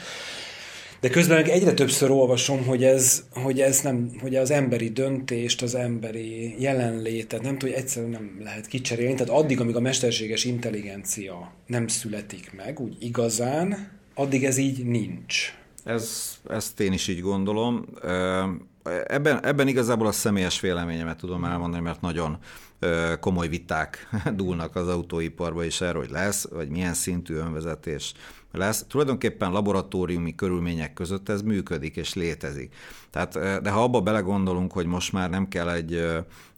de 1.04 1.10
közben 1.10 1.38
meg 1.38 1.50
egyre 1.50 1.74
többször 1.74 2.12
olvasom, 2.12 2.66
hogy 2.66 2.84
ez, 2.84 3.24
hogy 3.34 3.62
ez 3.62 3.82
nem, 3.82 4.12
hogy 4.22 4.36
az 4.36 4.52
emberi 4.52 4.90
döntést, 4.90 5.62
az 5.62 5.76
emberi 5.76 6.62
jelenlétet 6.62 7.42
nem 7.42 7.58
hogy 7.60 7.72
egyszerűen 7.72 8.12
nem 8.12 8.40
lehet 8.44 8.68
kicserélni. 8.68 9.14
Tehát 9.14 9.34
addig, 9.34 9.60
amíg 9.60 9.76
a 9.76 9.80
mesterséges 9.80 10.46
intelligencia 10.46 11.52
nem 11.68 11.88
születik 11.88 12.52
meg, 12.56 12.80
úgy 12.80 12.96
igazán, 13.00 13.92
addig 14.14 14.44
ez 14.46 14.58
így 14.58 14.86
nincs. 14.86 15.54
Ez, 15.84 16.36
ezt 16.50 16.80
én 16.80 16.94
is 16.94 17.08
így 17.08 17.22
gondolom. 17.22 17.86
Ebben, 19.06 19.46
ebben 19.46 19.68
igazából 19.68 20.08
a 20.08 20.12
személyes 20.12 20.60
véleményemet 20.60 21.18
tudom 21.18 21.46
elmondani, 21.46 21.84
mert 21.84 22.02
nagyon 22.02 22.38
komoly 23.20 23.48
viták 23.48 24.10
dúlnak 24.36 24.76
az 24.76 24.88
autóiparba 24.88 25.64
is 25.64 25.82
erről, 25.82 26.02
hogy 26.02 26.12
lesz, 26.12 26.48
vagy 26.50 26.70
milyen 26.70 26.94
szintű 26.94 27.34
önvezetés 27.34 28.14
lesz. 28.58 28.86
Tulajdonképpen 28.88 29.52
laboratóriumi 29.52 30.36
körülmények 30.36 30.94
között 30.94 31.30
ez 31.30 31.42
működik 31.42 31.96
és 31.96 32.14
létezik. 32.14 32.76
Tehát, 33.10 33.62
de 33.62 33.70
ha 33.70 33.84
abba 33.84 34.02
belegondolunk, 34.02 34.72
hogy 34.72 34.86
most 34.86 35.12
már 35.12 35.30
nem 35.30 35.48
kell 35.48 35.70
egy 35.70 36.06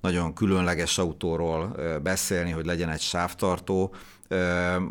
nagyon 0.02 0.34
különleges 0.34 0.98
autóról 0.98 1.76
beszélni, 2.04 2.52
hogy 2.52 2.66
legyen 2.66 2.90
egy 2.90 3.02
sávtartó, 3.02 3.94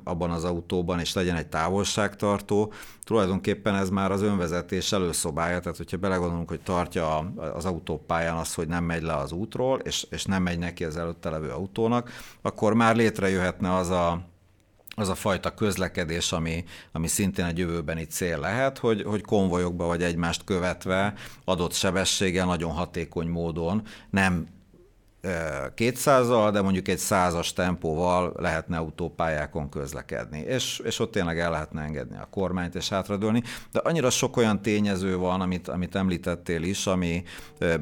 abban 0.05 0.31
az 0.31 0.45
autóban, 0.45 1.01
és 1.01 1.15
legyen 1.15 1.37
egy 1.37 1.47
távolságtartó, 1.47 2.73
tulajdonképpen 3.05 3.75
ez 3.75 3.91
már 3.91 4.11
az 4.11 4.23
önvezetés 4.23 4.93
előszobája, 4.93 5.61
tehát 5.61 5.77
hogyha 5.77 5.97
belegondolunk, 5.97 6.49
hogy 6.49 6.61
tartja 6.61 7.19
az 7.55 7.65
autópályán 7.65 8.37
az, 8.37 8.55
hogy 8.55 8.69
nem 8.69 8.85
megy 8.85 9.03
le 9.03 9.15
az 9.15 9.33
útról, 9.33 9.79
és, 9.79 10.07
és 10.11 10.25
nem 10.25 10.43
megy 10.43 10.59
neki 10.59 10.85
az 10.85 10.97
előtte 10.97 11.31
levő 11.31 11.51
autónak, 11.51 12.11
akkor 12.43 12.75
már 12.75 12.97
létrejöhetne 12.97 13.75
az 13.75 13.91
a 13.91 14.33
az 14.95 15.09
a 15.09 15.15
fajta 15.15 15.55
közlekedés, 15.55 16.33
ami, 16.33 16.65
ami 16.93 17.07
szintén 17.07 17.45
egy 17.45 17.59
jövőbeni 17.59 18.05
cél 18.05 18.39
lehet, 18.39 18.79
hogy, 18.79 19.03
hogy 19.03 19.23
konvojokba 19.23 19.87
vagy 19.87 20.03
egymást 20.03 20.45
követve 20.45 21.15
adott 21.45 21.73
sebességgel 21.73 22.47
nagyon 22.47 22.71
hatékony 22.71 23.29
módon 23.29 23.83
nem 24.11 24.47
200-al, 25.77 26.51
de 26.53 26.63
mondjuk 26.63 26.89
egy 26.89 26.99
százas 26.99 27.53
tempóval 27.53 28.33
lehetne 28.37 28.77
autópályákon 28.77 29.69
közlekedni, 29.69 30.39
és, 30.39 30.79
és 30.85 30.99
ott 30.99 31.11
tényleg 31.11 31.39
el 31.39 31.51
lehetne 31.51 31.83
engedni 31.83 32.17
a 32.17 32.29
kormányt 32.31 32.75
és 32.75 32.89
hátradőlni, 32.89 33.43
de 33.73 33.79
annyira 33.79 34.11
sok 34.11 34.37
olyan 34.37 34.63
tényező 34.63 35.17
van, 35.17 35.41
amit, 35.41 35.69
amit 35.69 35.95
említettél 35.95 36.63
is, 36.63 36.87
ami 36.87 37.23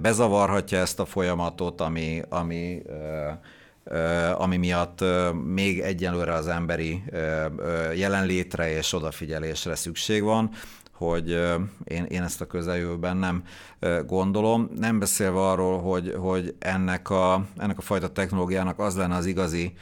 bezavarhatja 0.01 0.79
ezt 0.79 1.01
a 1.01 1.05
folyamatot, 1.05 1.81
ami, 1.81 2.23
ami 2.29 2.83
ami 4.37 4.57
miatt 4.57 5.05
még 5.45 5.81
egyelőre 5.81 6.33
az 6.33 6.49
emberi 6.49 7.03
jelenlétre 7.95 8.77
és 8.77 8.93
odafigyelésre 8.93 9.75
szükség 9.75 10.23
van, 10.23 10.51
hogy 10.93 11.31
én, 11.85 12.05
én 12.05 12.23
ezt 12.23 12.41
a 12.41 12.47
közeljövőben 12.47 13.17
nem 13.17 13.43
gondolom. 14.07 14.71
Nem 14.79 14.99
beszélve 14.99 15.41
arról, 15.41 15.81
hogy, 15.81 16.15
hogy 16.19 16.55
ennek, 16.59 17.11
a, 17.11 17.47
ennek 17.57 17.79
a 17.79 17.83
fajta 17.83 18.09
technológiának 18.09 18.79
az 18.79 18.97
lenne 18.97 19.15
az 19.15 19.27
igazi 19.27 19.73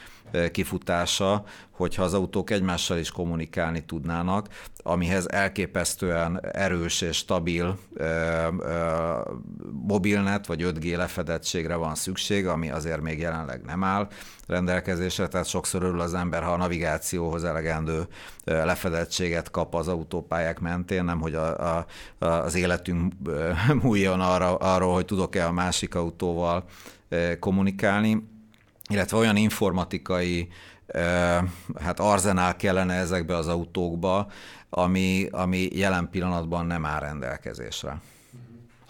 kifutása, 0.53 1.45
hogyha 1.71 2.03
az 2.03 2.15
autók 2.15 2.51
egymással 2.51 2.99
is 2.99 3.11
kommunikálni 3.11 3.85
tudnának, 3.85 4.49
amihez 4.77 5.29
elképesztően 5.29 6.41
erős 6.53 7.01
és 7.01 7.17
stabil 7.17 7.79
ö, 7.95 8.05
ö, 8.59 9.21
mobilnet 9.87 10.47
vagy 10.47 10.63
5G 10.63 10.97
lefedettségre 10.97 11.75
van 11.75 11.95
szükség, 11.95 12.47
ami 12.47 12.71
azért 12.71 13.01
még 13.01 13.19
jelenleg 13.19 13.63
nem 13.63 13.85
áll 13.85 14.09
rendelkezésre, 14.47 15.29
tehát 15.29 15.47
sokszor 15.47 15.83
örül 15.83 16.01
az 16.01 16.15
ember, 16.15 16.43
ha 16.43 16.53
a 16.53 16.57
navigációhoz 16.57 17.45
elegendő 17.45 18.07
lefedettséget 18.45 19.51
kap 19.51 19.75
az 19.75 19.89
autópályák 19.89 20.61
mentén, 20.61 21.05
nem 21.05 21.21
hogy 21.21 21.35
a, 21.35 21.77
a, 21.77 21.87
az 22.19 22.55
életünk 22.55 23.13
múljon 23.83 24.21
arra, 24.21 24.55
arról, 24.57 24.95
hogy 24.95 25.05
tudok-e 25.05 25.47
a 25.47 25.53
másik 25.53 25.95
autóval 25.95 26.65
kommunikálni 27.39 28.29
illetve 28.91 29.17
olyan 29.17 29.37
informatikai 29.37 30.49
hát 31.81 32.01
arzenál 32.01 32.57
kellene 32.57 32.95
ezekbe 32.95 33.37
az 33.37 33.49
autókba, 33.49 34.31
ami, 34.71 35.29
ami 35.31 35.69
jelen 35.73 36.09
pillanatban 36.11 36.67
nem 36.67 36.85
áll 36.85 37.01
rendelkezésre 37.01 38.01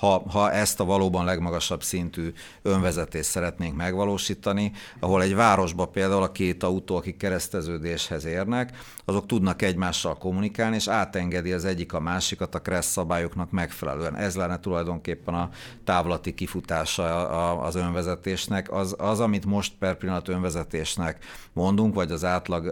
ha, 0.00 0.22
ha 0.30 0.52
ezt 0.52 0.80
a 0.80 0.84
valóban 0.84 1.24
legmagasabb 1.24 1.82
szintű 1.82 2.32
önvezetést 2.62 3.30
szeretnénk 3.30 3.76
megvalósítani, 3.76 4.72
ahol 5.00 5.22
egy 5.22 5.34
városba 5.34 5.86
például 5.86 6.22
a 6.22 6.32
két 6.32 6.62
autó, 6.62 6.96
akik 6.96 7.16
kereszteződéshez 7.16 8.24
érnek, 8.24 8.76
azok 9.04 9.26
tudnak 9.26 9.62
egymással 9.62 10.18
kommunikálni, 10.18 10.76
és 10.76 10.88
átengedi 10.88 11.52
az 11.52 11.64
egyik 11.64 11.92
a 11.92 12.00
másikat 12.00 12.54
a 12.54 12.58
kressz 12.58 12.90
szabályoknak 12.90 13.50
megfelelően. 13.50 14.16
Ez 14.16 14.36
lenne 14.36 14.60
tulajdonképpen 14.60 15.34
a 15.34 15.50
távlati 15.84 16.34
kifutása 16.34 17.28
az 17.60 17.74
önvezetésnek. 17.74 18.72
Az, 18.72 18.94
az 18.98 19.20
amit 19.20 19.46
most 19.46 19.72
per 19.78 19.96
pillanat 19.96 20.28
önvezetésnek 20.28 21.24
mondunk, 21.52 21.94
vagy 21.94 22.10
az 22.10 22.24
átlag, 22.24 22.64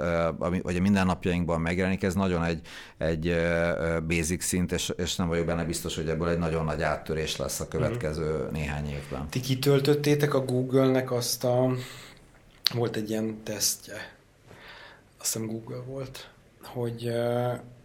vagy 0.63 0.77
a 0.77 0.81
mindennapjainkban 0.81 1.61
megjelenik, 1.61 2.03
ez 2.03 2.15
nagyon 2.15 2.45
egy, 2.45 2.61
egy 2.99 3.37
basic 4.07 4.45
szint, 4.45 4.73
és, 4.73 4.93
és 4.97 5.17
nem 5.17 5.29
vagyok 5.29 5.47
benne 5.47 5.65
biztos, 5.65 5.97
hogy 5.97 6.09
ebből 6.09 6.29
egy 6.29 6.39
nagyon 6.39 6.65
nagy 6.65 6.83
áttörés 6.83 7.17
áttörés 7.19 7.37
lesz 7.37 7.61
a 7.61 7.69
következő 7.69 8.35
uh-huh. 8.35 8.51
néhány 8.51 8.89
évben. 8.89 9.29
Ti 9.29 9.41
kitöltöttétek 9.41 10.35
a 10.35 10.45
Google-nek 10.45 11.13
azt 11.13 11.45
a... 11.45 11.75
Volt 12.75 12.97
egy 12.97 13.11
ilyen 13.11 13.43
tesztje, 13.43 13.95
azt 15.19 15.33
hiszem 15.33 15.47
Google 15.47 15.81
volt, 15.87 16.31
hogy 16.63 17.13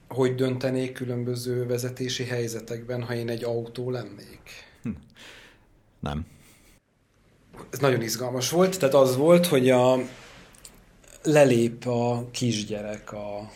hogy 0.07 0.35
döntenék 0.35 0.91
különböző 0.91 1.65
vezetési 1.65 2.23
helyzetekben, 2.23 3.03
ha 3.03 3.13
én 3.13 3.29
egy 3.29 3.43
autó 3.43 3.91
lennék? 3.91 4.49
Hm. 4.83 4.89
Nem. 5.99 6.25
Ez 7.69 7.79
nagyon 7.79 8.01
izgalmas 8.01 8.49
volt, 8.49 8.79
tehát 8.79 8.95
az 8.95 9.15
volt, 9.15 9.45
hogy 9.45 9.69
a 9.69 9.97
lelép 11.23 11.85
a 11.85 12.27
kisgyerek 12.31 13.11
a 13.11 13.51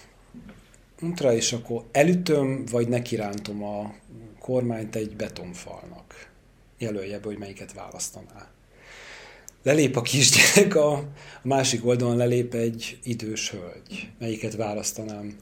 útra, 1.01 1.33
és 1.33 1.53
akkor 1.53 1.83
elütöm, 1.91 2.65
vagy 2.71 2.87
nekirántom 2.87 3.63
a 3.63 3.93
kormányt 4.47 4.95
egy 4.95 5.15
betonfalnak. 5.15 6.29
Jelölje 6.77 7.19
be, 7.19 7.25
hogy 7.25 7.37
melyiket 7.37 7.73
választaná. 7.73 8.47
Lelép 9.63 9.95
a 9.95 10.01
kisgyerek, 10.01 10.75
a, 10.75 11.03
másik 11.41 11.85
oldalon 11.85 12.17
lelép 12.17 12.53
egy 12.53 12.99
idős 13.03 13.49
hölgy. 13.49 14.09
Melyiket 14.19 14.55
választanám? 14.55 15.35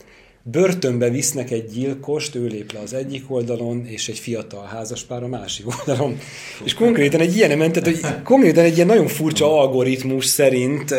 Börtönbe 0.48 1.10
visznek 1.10 1.52
egy 1.52 1.66
gyilkost, 1.66 2.36
ő 2.36 2.46
lép 2.46 2.72
le 2.72 2.80
az 2.80 2.94
egyik 2.94 3.32
oldalon, 3.32 3.86
és 3.86 4.08
egy 4.10 4.20
fiatal 4.20 4.66
házaspár 4.66 5.24
a 5.24 5.28
másik 5.28 5.66
oldalon. 5.68 6.18
És 6.64 6.74
konkrétan 6.74 7.20
egy 7.20 7.36
ilyen 7.36 7.58
ment, 7.58 7.80
hogy 7.80 8.00
konkrétan 8.24 8.64
egy 8.64 8.76
ilyen 8.76 8.88
nagyon 8.88 9.08
furcsa 9.08 9.60
algoritmus 9.60 10.26
szerint 10.26 10.96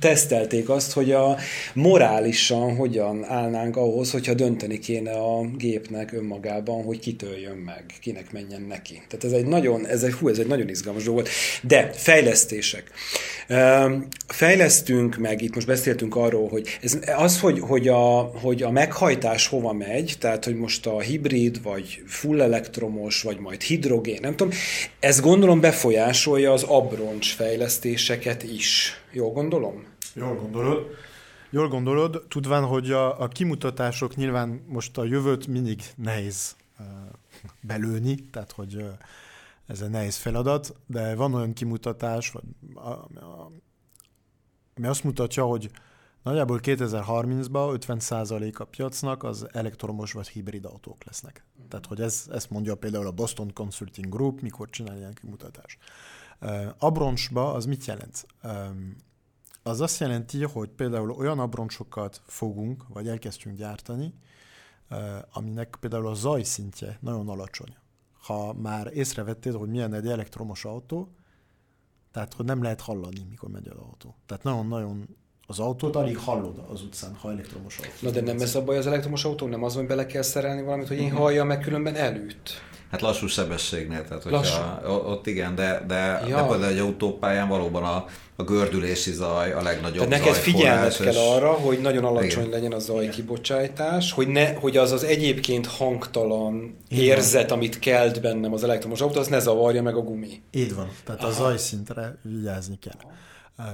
tesztelték 0.00 0.68
azt, 0.68 0.92
hogy 0.92 1.12
a 1.12 1.36
morálisan 1.74 2.76
hogyan 2.76 3.24
állnánk 3.24 3.76
ahhoz, 3.76 4.10
hogyha 4.10 4.34
dönteni 4.34 4.78
kéne 4.78 5.12
a 5.12 5.40
gépnek 5.56 6.12
önmagában, 6.12 6.84
hogy 6.84 6.98
kitöljön 6.98 7.56
meg, 7.56 7.84
kinek 8.00 8.32
menjen 8.32 8.62
neki. 8.68 9.02
Tehát 9.08 9.24
ez 9.24 9.32
egy 9.32 9.46
nagyon, 9.46 9.86
ez 9.86 10.02
egy, 10.02 10.12
hú, 10.12 10.28
ez 10.28 10.38
egy 10.38 10.46
nagyon 10.46 10.68
izgalmas 10.68 11.04
dolog 11.04 11.20
volt. 11.20 11.34
De 11.62 11.90
fejlesztések. 11.94 12.90
Fejlesztünk 14.26 15.16
meg, 15.16 15.42
itt 15.42 15.54
most 15.54 15.66
beszéltünk 15.66 16.16
arról, 16.16 16.48
hogy 16.48 16.78
ez, 16.82 16.98
az, 17.16 17.40
hogy, 17.40 17.58
hogy 17.60 17.88
a, 17.88 18.32
hogy 18.42 18.49
hogy 18.50 18.62
a 18.62 18.70
meghajtás 18.70 19.46
hova 19.46 19.72
megy, 19.72 20.16
tehát 20.18 20.44
hogy 20.44 20.56
most 20.56 20.86
a 20.86 21.00
hibrid, 21.00 21.62
vagy 21.62 22.02
full 22.06 22.40
elektromos, 22.40 23.22
vagy 23.22 23.38
majd 23.38 23.60
hidrogén, 23.62 24.18
nem 24.20 24.36
tudom, 24.36 24.52
ez 25.00 25.20
gondolom 25.20 25.60
befolyásolja 25.60 26.52
az 26.52 26.62
abroncs 26.62 27.34
fejlesztéseket 27.34 28.42
is. 28.42 28.92
Jó 29.12 29.32
gondolom? 29.32 29.84
Jól 30.14 30.34
gondolod. 30.34 30.86
Jól 31.50 31.68
gondolod, 31.68 32.24
tudván, 32.28 32.64
hogy 32.64 32.90
a, 32.90 33.20
a 33.20 33.28
kimutatások 33.28 34.16
nyilván 34.16 34.64
most 34.66 34.98
a 34.98 35.04
jövőt 35.04 35.46
mindig 35.46 35.82
nehéz 35.96 36.56
uh, 36.78 36.86
belőni, 37.60 38.14
tehát 38.14 38.52
hogy 38.52 38.84
ez 39.66 39.80
egy 39.80 39.90
nehéz 39.90 40.16
feladat, 40.16 40.74
de 40.86 41.14
van 41.14 41.34
olyan 41.34 41.52
kimutatás, 41.52 42.30
vagy 42.30 42.44
ami 44.76 44.86
azt 44.86 45.04
mutatja, 45.04 45.44
hogy 45.44 45.70
nagyjából 46.22 46.60
2030-ban 46.62 47.84
50% 47.86 48.56
a 48.56 48.64
piacnak 48.64 49.22
az 49.22 49.46
elektromos 49.52 50.12
vagy 50.12 50.28
hibrid 50.28 50.64
autók 50.64 51.04
lesznek. 51.04 51.44
Tehát, 51.68 51.86
hogy 51.86 52.00
ez, 52.00 52.26
ezt 52.32 52.50
mondja 52.50 52.74
például 52.74 53.06
a 53.06 53.12
Boston 53.12 53.52
Consulting 53.52 54.08
Group, 54.08 54.40
mikor 54.40 54.70
csinál 54.70 54.96
ilyen 54.96 55.14
kimutatást. 55.14 55.78
Abroncsba 56.78 57.52
az 57.52 57.64
mit 57.64 57.84
jelent? 57.84 58.26
Az 59.62 59.80
azt 59.80 60.00
jelenti, 60.00 60.44
hogy 60.44 60.68
például 60.68 61.10
olyan 61.10 61.38
abroncsokat 61.38 62.22
fogunk, 62.26 62.88
vagy 62.88 63.08
elkezdtünk 63.08 63.56
gyártani, 63.56 64.14
aminek 65.32 65.76
például 65.80 66.06
a 66.06 66.14
zajszintje 66.14 66.98
nagyon 67.00 67.28
alacsony. 67.28 67.76
Ha 68.22 68.52
már 68.52 68.90
észrevettél, 68.92 69.58
hogy 69.58 69.68
milyen 69.68 69.94
egy 69.94 70.08
elektromos 70.08 70.64
autó, 70.64 71.14
tehát 72.10 72.34
hogy 72.34 72.44
nem 72.44 72.62
lehet 72.62 72.80
hallani, 72.80 73.26
mikor 73.30 73.48
megy 73.48 73.68
az 73.68 73.76
autó. 73.76 74.16
Tehát 74.26 74.42
nagyon-nagyon 74.42 75.16
az 75.50 75.58
autót 75.58 75.96
alig 75.96 76.18
hallod 76.18 76.62
az 76.72 76.82
utcán, 76.82 77.16
ha 77.20 77.30
elektromos 77.30 77.76
autó. 77.78 77.90
Na 78.00 78.10
de 78.10 78.20
nem 78.20 78.40
ez 78.40 78.54
a 78.54 78.62
baj 78.62 78.76
az 78.76 78.86
elektromos 78.86 79.24
autó? 79.24 79.46
Nem 79.46 79.64
az, 79.64 79.74
hogy 79.74 79.86
bele 79.86 80.06
kell 80.06 80.22
szerelni 80.22 80.62
valamit, 80.62 80.88
hogy 80.88 80.98
én 80.98 81.10
halljam, 81.12 81.46
meg 81.46 81.60
különben 81.60 81.94
elüt? 81.94 82.62
Hát 82.90 83.00
lassú 83.00 83.26
sebességnél, 83.26 84.04
tehát 84.04 84.22
hogyha 84.22 84.38
lassú. 84.38 84.60
ott 84.90 85.26
igen, 85.26 85.54
de, 85.54 85.84
de, 85.86 86.22
ja. 86.28 86.36
de 86.36 86.42
például 86.42 86.72
egy 86.72 86.78
autópályán 86.78 87.48
valóban 87.48 87.84
a, 87.84 88.06
a 88.36 88.42
gördülési 88.42 89.12
zaj 89.12 89.52
a 89.52 89.62
legnagyobb 89.62 90.08
Tehát 90.08 90.24
neked 90.24 90.40
figyelned 90.40 90.96
kell 90.96 91.16
arra, 91.16 91.52
hogy 91.52 91.80
nagyon 91.80 92.04
alacsony 92.04 92.46
igen. 92.46 92.54
legyen 92.54 92.72
a 92.72 92.78
zaj 92.78 93.08
kibocsátás, 93.08 94.12
hogy, 94.12 94.28
ne, 94.28 94.52
hogy 94.54 94.76
az 94.76 94.92
az 94.92 95.04
egyébként 95.04 95.66
hangtalan 95.66 96.76
Így 96.88 96.98
érzet, 96.98 97.48
van. 97.48 97.58
amit 97.58 97.78
kelt 97.78 98.20
bennem 98.20 98.52
az 98.52 98.64
elektromos 98.64 99.00
autó, 99.00 99.18
az 99.20 99.28
ne 99.28 99.38
zavarja 99.38 99.82
meg 99.82 99.94
a 99.96 100.00
gumi. 100.00 100.42
Így 100.50 100.74
van, 100.74 100.90
tehát 101.04 101.20
Aha. 101.20 101.30
a 101.30 101.32
zajszintre 101.32 102.18
vigyázni 102.22 102.78
kell. 102.78 103.10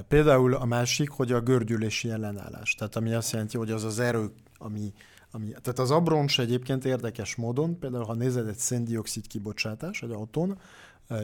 Például 0.08 0.54
a 0.54 0.64
másik, 0.64 1.10
hogy 1.10 1.32
a 1.32 1.40
gördülési 1.40 2.10
ellenállás. 2.10 2.74
Tehát 2.74 2.96
ami 2.96 3.12
azt 3.12 3.32
jelenti, 3.32 3.56
hogy 3.56 3.70
az 3.70 3.84
az 3.84 3.98
erő, 3.98 4.30
ami, 4.58 4.92
ami 5.30 5.46
tehát 5.46 5.78
az 5.78 5.90
abroncs 5.90 6.40
egyébként 6.40 6.84
érdekes 6.84 7.34
módon, 7.34 7.78
például 7.78 8.04
ha 8.04 8.14
nézed 8.14 8.48
egy 8.48 8.56
széndiokszid 8.56 9.26
kibocsátás 9.26 10.02
egy 10.02 10.10
autón, 10.10 10.58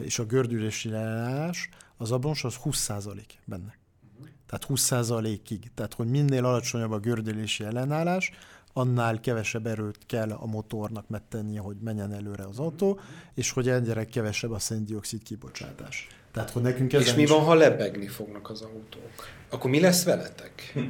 és 0.01 0.19
a 0.19 0.25
gördülési 0.25 0.89
ellenállás, 0.89 1.69
az 1.97 2.11
abroncs 2.11 2.43
az 2.43 2.55
20% 2.63 3.23
benne. 3.45 3.77
Tehát 4.45 4.65
20%-ig. 4.69 5.71
Tehát, 5.73 5.93
hogy 5.93 6.07
minél 6.07 6.45
alacsonyabb 6.45 6.91
a 6.91 6.99
gördülési 6.99 7.63
ellenállás, 7.63 8.31
annál 8.73 9.19
kevesebb 9.19 9.67
erőt 9.67 10.05
kell 10.05 10.31
a 10.31 10.45
motornak 10.45 11.09
megtennie, 11.09 11.59
hogy 11.59 11.77
menjen 11.81 12.13
előre 12.13 12.43
az 12.43 12.59
autó, 12.59 12.99
és 13.33 13.51
hogy 13.51 13.69
egyre 13.69 14.05
kevesebb 14.05 14.51
a 14.51 14.59
széndiokszid 14.59 15.23
kibocsátás. 15.23 16.07
Tehát, 16.33 16.49
hogy 16.49 16.61
nekünk 16.61 16.93
És 16.93 17.13
mi 17.13 17.25
van, 17.25 17.39
ha 17.39 17.53
lebegni 17.53 18.07
fognak 18.07 18.49
az 18.49 18.61
autók? 18.61 19.11
Akkor 19.49 19.69
mi 19.69 19.79
lesz 19.79 20.03
veletek? 20.03 20.73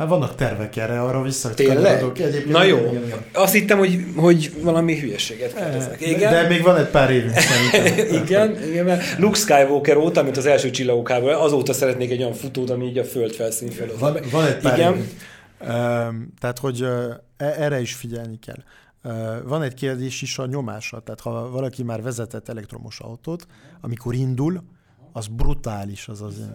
Hát 0.00 0.08
vannak 0.08 0.34
tervek 0.34 0.76
erre, 0.76 1.02
arra 1.02 1.22
vissza. 1.22 1.54
Tényleg? 1.54 2.04
Na 2.46 2.62
jó. 2.62 2.78
Igen, 2.78 3.04
igen. 3.04 3.24
Azt 3.32 3.52
hittem, 3.52 3.78
hogy, 3.78 4.04
hogy 4.16 4.52
valami 4.62 5.00
hülyeséget 5.00 5.54
kérdezek. 5.54 6.00
Igen? 6.00 6.32
De 6.32 6.48
még 6.48 6.62
van 6.62 6.76
egy 6.76 6.86
pár 6.86 7.10
évünk 7.10 7.34
szerintem. 7.50 8.22
igen, 8.22 8.62
igen, 8.62 8.84
mert 8.84 9.18
Luke 9.18 9.38
Skywalker 9.38 9.96
óta, 9.96 10.22
mint 10.22 10.36
az 10.36 10.46
első 10.46 10.70
csillagok 10.70 11.08
azóta 11.24 11.72
szeretnék 11.72 12.10
egy 12.10 12.20
olyan 12.20 12.32
futót, 12.32 12.70
ami 12.70 12.86
így 12.86 12.98
a 12.98 13.04
föld 13.04 13.32
felszín 13.32 13.70
felől. 13.70 13.98
Van, 13.98 14.18
van 14.30 14.46
egy 14.46 14.56
pár 14.56 14.78
igen. 14.78 15.08
Tehát, 16.38 16.58
hogy 16.60 16.82
uh, 16.82 17.14
erre 17.36 17.80
is 17.80 17.94
figyelni 17.94 18.38
kell. 18.38 18.62
Van 19.44 19.62
egy 19.62 19.74
kérdés 19.74 20.22
is 20.22 20.38
a 20.38 20.46
nyomásra, 20.46 21.00
tehát 21.00 21.20
ha 21.20 21.50
valaki 21.50 21.82
már 21.82 22.02
vezetett 22.02 22.48
elektromos 22.48 23.00
autót, 23.00 23.46
amikor 23.80 24.14
indul, 24.14 24.62
az 25.12 25.26
brutális, 25.26 26.08
az 26.08 26.22
az 26.22 26.50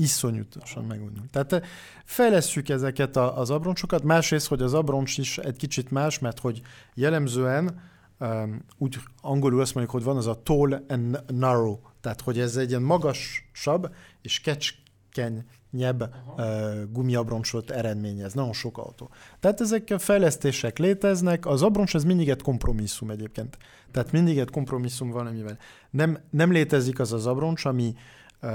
iszonyatosan 0.00 0.84
megindul. 0.84 1.24
Tehát 1.30 1.52
eh, 1.52 1.60
fejlesszük 2.04 2.68
ezeket 2.68 3.16
az 3.16 3.50
abroncsokat, 3.50 4.02
másrészt, 4.02 4.46
hogy 4.46 4.62
az 4.62 4.74
abroncs 4.74 5.18
is 5.18 5.38
egy 5.38 5.56
kicsit 5.56 5.90
más, 5.90 6.18
mert 6.18 6.38
hogy 6.38 6.60
jellemzően 6.94 7.80
um, 8.18 8.64
úgy 8.78 8.98
angolul 9.20 9.60
azt 9.60 9.74
mondjuk, 9.74 9.96
hogy 9.96 10.04
van 10.04 10.16
az 10.16 10.26
a 10.26 10.42
tall 10.42 10.84
and 10.88 11.24
narrow, 11.26 11.78
tehát 12.00 12.20
hogy 12.20 12.38
ez 12.38 12.56
egy 12.56 12.68
ilyen 12.68 12.82
magasabb 12.82 13.94
és 14.22 14.40
kecskenyebb 14.40 16.14
uh, 16.36 16.44
gumiabroncsot 16.92 17.70
eredményez, 17.70 18.32
nagyon 18.32 18.52
sok 18.52 18.78
autó. 18.78 19.10
Tehát 19.40 19.60
ezek 19.60 19.90
a 19.90 19.98
fejlesztések 19.98 20.78
léteznek, 20.78 21.46
az 21.46 21.62
abroncs 21.62 21.94
ez 21.94 22.04
mindig 22.04 22.28
egy 22.28 22.42
kompromisszum 22.42 23.10
egyébként. 23.10 23.58
Tehát 23.90 24.12
mindig 24.12 24.38
egy 24.38 24.50
kompromisszum 24.50 25.10
valamivel. 25.10 25.58
Nem, 25.90 26.18
nem 26.30 26.52
létezik 26.52 26.98
az 26.98 27.12
az 27.12 27.26
abroncs, 27.26 27.64
ami 27.64 27.94
uh, 28.42 28.50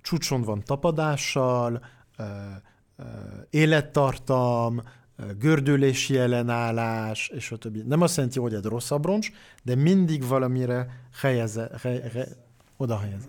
csúcson 0.00 0.42
van 0.42 0.62
tapadással, 0.64 1.84
uh, 2.18 2.26
uh, 2.98 3.06
élettartam, 3.50 4.82
gördülési 5.38 6.18
ellenállás, 6.18 7.28
és 7.28 7.52
a 7.52 7.56
többi. 7.56 7.82
Nem 7.82 8.00
azt 8.00 8.16
jelenti, 8.16 8.38
hogy 8.38 8.54
egy 8.54 8.64
rossz 8.64 8.90
abroncs, 8.90 9.30
de 9.62 9.74
mindig 9.74 10.26
valamire 10.26 11.08
helyeze, 11.20 11.70
hely, 11.82 12.00
hely, 12.12 12.28
oda 12.76 12.98
helyez. 12.98 13.28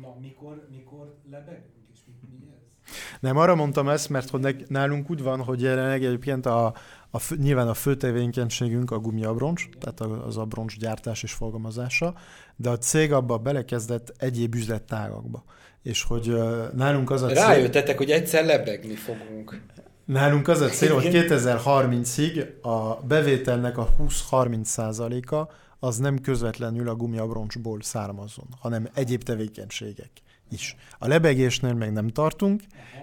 Na, 0.00 0.16
mikor, 0.20 0.66
mikor 0.70 1.14
lebegünk, 1.30 1.88
és 1.92 1.98
mi, 2.06 2.28
mi 2.38 2.50
ez? 2.52 2.90
Nem, 3.20 3.36
arra 3.36 3.54
mondtam 3.54 3.88
ezt, 3.88 4.08
mert 4.08 4.30
hogy 4.30 4.64
nálunk 4.68 5.10
úgy 5.10 5.22
van, 5.22 5.42
hogy 5.42 5.60
jelenleg 5.60 6.04
egyébként 6.04 6.46
a, 6.46 6.74
a 7.14 7.18
fő, 7.18 7.36
nyilván 7.36 7.68
a 7.68 7.74
fő 7.74 7.96
tevékenységünk 7.96 8.90
a 8.90 8.98
gumiabroncs, 8.98 9.68
tehát 9.80 10.00
az 10.00 10.36
abroncs 10.36 10.78
gyártás 10.78 11.22
és 11.22 11.32
forgalmazása, 11.32 12.14
de 12.56 12.70
a 12.70 12.78
cég 12.78 13.12
abba 13.12 13.38
belekezdett 13.38 14.14
egyéb 14.16 14.54
üzlettágakba. 14.54 15.44
És 15.82 16.02
hogy 16.02 16.34
nálunk 16.72 17.10
az 17.10 17.22
a 17.22 17.26
cél... 17.26 17.34
Rájöttetek, 17.34 17.96
hogy 17.96 18.10
egyszer 18.10 18.44
lebegni 18.44 18.94
fogunk. 18.94 19.60
Nálunk 20.04 20.48
az 20.48 20.60
a 20.60 20.68
cél, 20.68 20.94
hogy 20.94 21.08
2030-ig 21.12 22.60
a 22.62 23.06
bevételnek 23.06 23.78
a 23.78 23.88
20-30 24.30 24.64
százaléka 24.64 25.50
az 25.78 25.96
nem 25.96 26.18
közvetlenül 26.18 26.88
a 26.88 26.94
gumiabroncsból 26.94 27.82
származon, 27.82 28.48
hanem 28.60 28.88
egyéb 28.94 29.22
tevékenységek 29.22 30.10
is. 30.50 30.76
A 30.98 31.06
lebegésnél 31.08 31.74
még 31.74 31.90
nem 31.90 32.08
tartunk, 32.08 32.62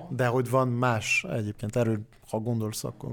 de 0.10 0.26
hogy 0.26 0.50
van 0.50 0.68
más 0.68 1.26
egyébként 1.30 1.76
erről, 1.76 2.00
ha 2.30 2.40
gondolsz, 2.40 2.84
akkor 2.84 3.10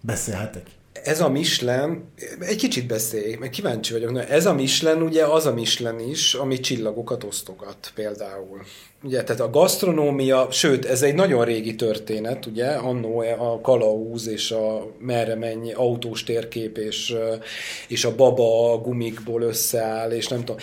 Beszélhetek. 0.00 0.66
Ez 1.02 1.20
a 1.20 1.28
Michelin, 1.28 2.04
egy 2.40 2.56
kicsit 2.56 2.86
beszélj, 2.86 3.34
meg 3.34 3.50
kíváncsi 3.50 3.92
vagyok, 3.92 4.10
na, 4.10 4.24
ez 4.24 4.46
a 4.46 4.54
Michelin 4.54 5.02
ugye 5.02 5.24
az 5.24 5.46
a 5.46 5.54
Michelin 5.54 6.08
is, 6.08 6.34
ami 6.34 6.60
csillagokat 6.60 7.24
osztogat 7.24 7.92
például. 7.94 8.62
Ugye, 9.02 9.22
tehát 9.24 9.40
a 9.40 9.50
gasztronómia, 9.50 10.48
sőt, 10.50 10.84
ez 10.84 11.02
egy 11.02 11.14
nagyon 11.14 11.44
régi 11.44 11.74
történet, 11.74 12.46
ugye, 12.46 12.66
annó 12.66 13.18
a 13.38 13.60
kalauz 13.60 14.28
és 14.28 14.50
a 14.50 14.86
merre 14.98 15.34
mennyi 15.34 15.72
autós 15.72 16.24
térkép 16.24 16.78
és, 16.78 17.14
és 17.88 18.04
a 18.04 18.14
baba 18.14 18.72
a 18.72 18.78
gumikból 18.78 19.42
összeáll, 19.42 20.10
és 20.10 20.28
nem 20.28 20.38
tudom. 20.38 20.56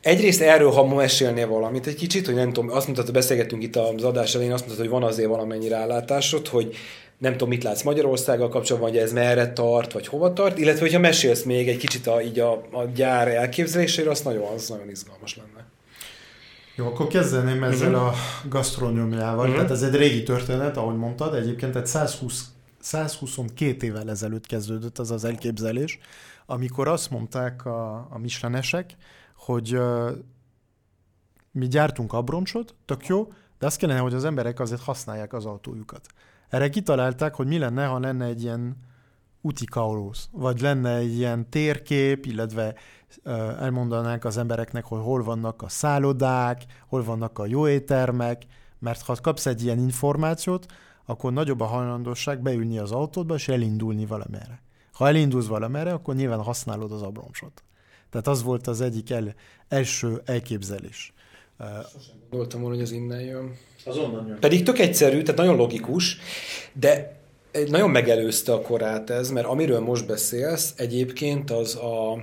Egyrészt 0.00 0.40
erről, 0.40 0.70
ha 0.70 0.84
ma 0.84 0.94
mesélnél 0.94 1.46
valamit 1.46 1.86
egy 1.86 1.94
kicsit, 1.94 2.26
hogy 2.26 2.34
nem 2.34 2.52
tudom, 2.52 2.70
azt 2.70 2.86
mondtad, 2.86 3.12
beszélgettünk 3.12 3.62
itt 3.62 3.76
az 3.76 4.04
adás 4.04 4.34
elején, 4.34 4.52
azt 4.52 4.66
mondtad, 4.66 4.86
hogy 4.86 5.00
van 5.00 5.08
azért 5.08 5.28
valamennyi 5.28 5.68
rálátásod, 5.68 6.48
hogy 6.48 6.76
nem 7.24 7.32
tudom, 7.32 7.48
mit 7.48 7.62
látsz 7.62 7.82
Magyarországgal 7.82 8.48
kapcsolatban, 8.48 8.90
hogy 8.90 8.98
ez 8.98 9.12
merre 9.12 9.52
tart, 9.52 9.92
vagy 9.92 10.06
hova 10.06 10.32
tart, 10.32 10.58
illetve 10.58 10.80
hogyha 10.80 10.98
mesélsz 10.98 11.42
még 11.42 11.68
egy 11.68 11.76
kicsit 11.76 12.06
a, 12.06 12.22
így 12.22 12.38
a, 12.38 12.52
a 12.52 12.84
gyár 12.94 13.28
elképzeléséről, 13.28 14.10
az 14.10 14.20
nagyon, 14.20 14.52
az 14.52 14.68
nagyon 14.68 14.88
izgalmas 14.88 15.36
lenne. 15.36 15.66
Jó, 16.76 16.86
akkor 16.86 17.06
kezdeném 17.06 17.62
ezzel 17.62 17.94
uh-huh. 17.94 18.06
a 18.06 18.14
gasztronómiával. 18.48 19.38
Uh-huh. 19.38 19.54
Tehát 19.54 19.70
ez 19.70 19.82
egy 19.82 19.94
régi 19.94 20.22
történet, 20.22 20.76
ahogy 20.76 20.96
mondtad, 20.96 21.34
egyébként 21.34 21.76
egy 21.76 21.86
120, 21.86 22.44
122 22.80 23.86
évvel 23.86 24.10
ezelőtt 24.10 24.46
kezdődött 24.46 24.98
az 24.98 25.10
az 25.10 25.24
elképzelés, 25.24 25.98
amikor 26.46 26.88
azt 26.88 27.10
mondták 27.10 27.66
a, 27.66 27.94
a 28.10 28.18
mislenesek, 28.18 28.96
hogy 29.36 29.76
uh, 29.76 30.10
mi 31.50 31.66
gyártunk 31.68 32.12
abroncsot, 32.12 32.74
tök 32.84 33.06
jó, 33.06 33.32
de 33.58 33.66
azt 33.66 33.78
kellene, 33.78 33.98
hogy 33.98 34.14
az 34.14 34.24
emberek 34.24 34.60
azért 34.60 34.82
használják 34.82 35.32
az 35.32 35.46
autójukat. 35.46 36.06
Erre 36.48 36.68
kitalálták, 36.68 37.34
hogy 37.34 37.46
mi 37.46 37.58
lenne, 37.58 37.86
ha 37.86 37.98
lenne 37.98 38.24
egy 38.24 38.42
ilyen 38.42 38.76
úti 39.40 39.64
kaulóz, 39.64 40.28
vagy 40.32 40.60
lenne 40.60 40.94
egy 40.94 41.16
ilyen 41.16 41.50
térkép, 41.50 42.26
illetve 42.26 42.74
elmondanánk 43.60 44.24
az 44.24 44.36
embereknek, 44.36 44.84
hogy 44.84 45.00
hol 45.00 45.22
vannak 45.22 45.62
a 45.62 45.68
szállodák, 45.68 46.62
hol 46.86 47.04
vannak 47.04 47.38
a 47.38 47.46
jó 47.46 47.68
éttermek, 47.68 48.42
mert 48.78 49.02
ha 49.02 49.16
kapsz 49.22 49.46
egy 49.46 49.62
ilyen 49.62 49.78
információt, 49.78 50.66
akkor 51.04 51.32
nagyobb 51.32 51.60
a 51.60 51.64
hajlandóság 51.64 52.42
beülni 52.42 52.78
az 52.78 52.92
autódba 52.92 53.34
és 53.34 53.48
elindulni 53.48 54.06
valamerre. 54.06 54.62
Ha 54.92 55.08
elindulsz 55.08 55.46
valamerre, 55.46 55.92
akkor 55.92 56.14
nyilván 56.14 56.42
használod 56.42 56.92
az 56.92 57.02
abroncsot. 57.02 57.64
Tehát 58.10 58.26
az 58.26 58.42
volt 58.42 58.66
az 58.66 58.80
egyik 58.80 59.10
el, 59.10 59.34
első 59.68 60.22
elképzelés. 60.24 61.12
Sosem 61.58 62.16
gondoltam 62.30 62.60
volna, 62.60 62.74
hogy 62.74 62.84
ez 62.84 62.92
innen 62.92 63.20
jön. 63.20 63.56
Az 63.84 63.96
onnan 63.96 64.26
jön. 64.28 64.38
Pedig 64.40 64.62
tök 64.62 64.78
egyszerű, 64.78 65.22
tehát 65.22 65.40
nagyon 65.40 65.56
logikus, 65.56 66.18
de 66.72 67.16
nagyon 67.68 67.90
megelőzte 67.90 68.52
a 68.52 68.60
korát 68.60 69.10
ez, 69.10 69.30
mert 69.30 69.46
amiről 69.46 69.80
most 69.80 70.06
beszélsz, 70.06 70.72
egyébként 70.76 71.50
az 71.50 71.76
a 71.76 72.22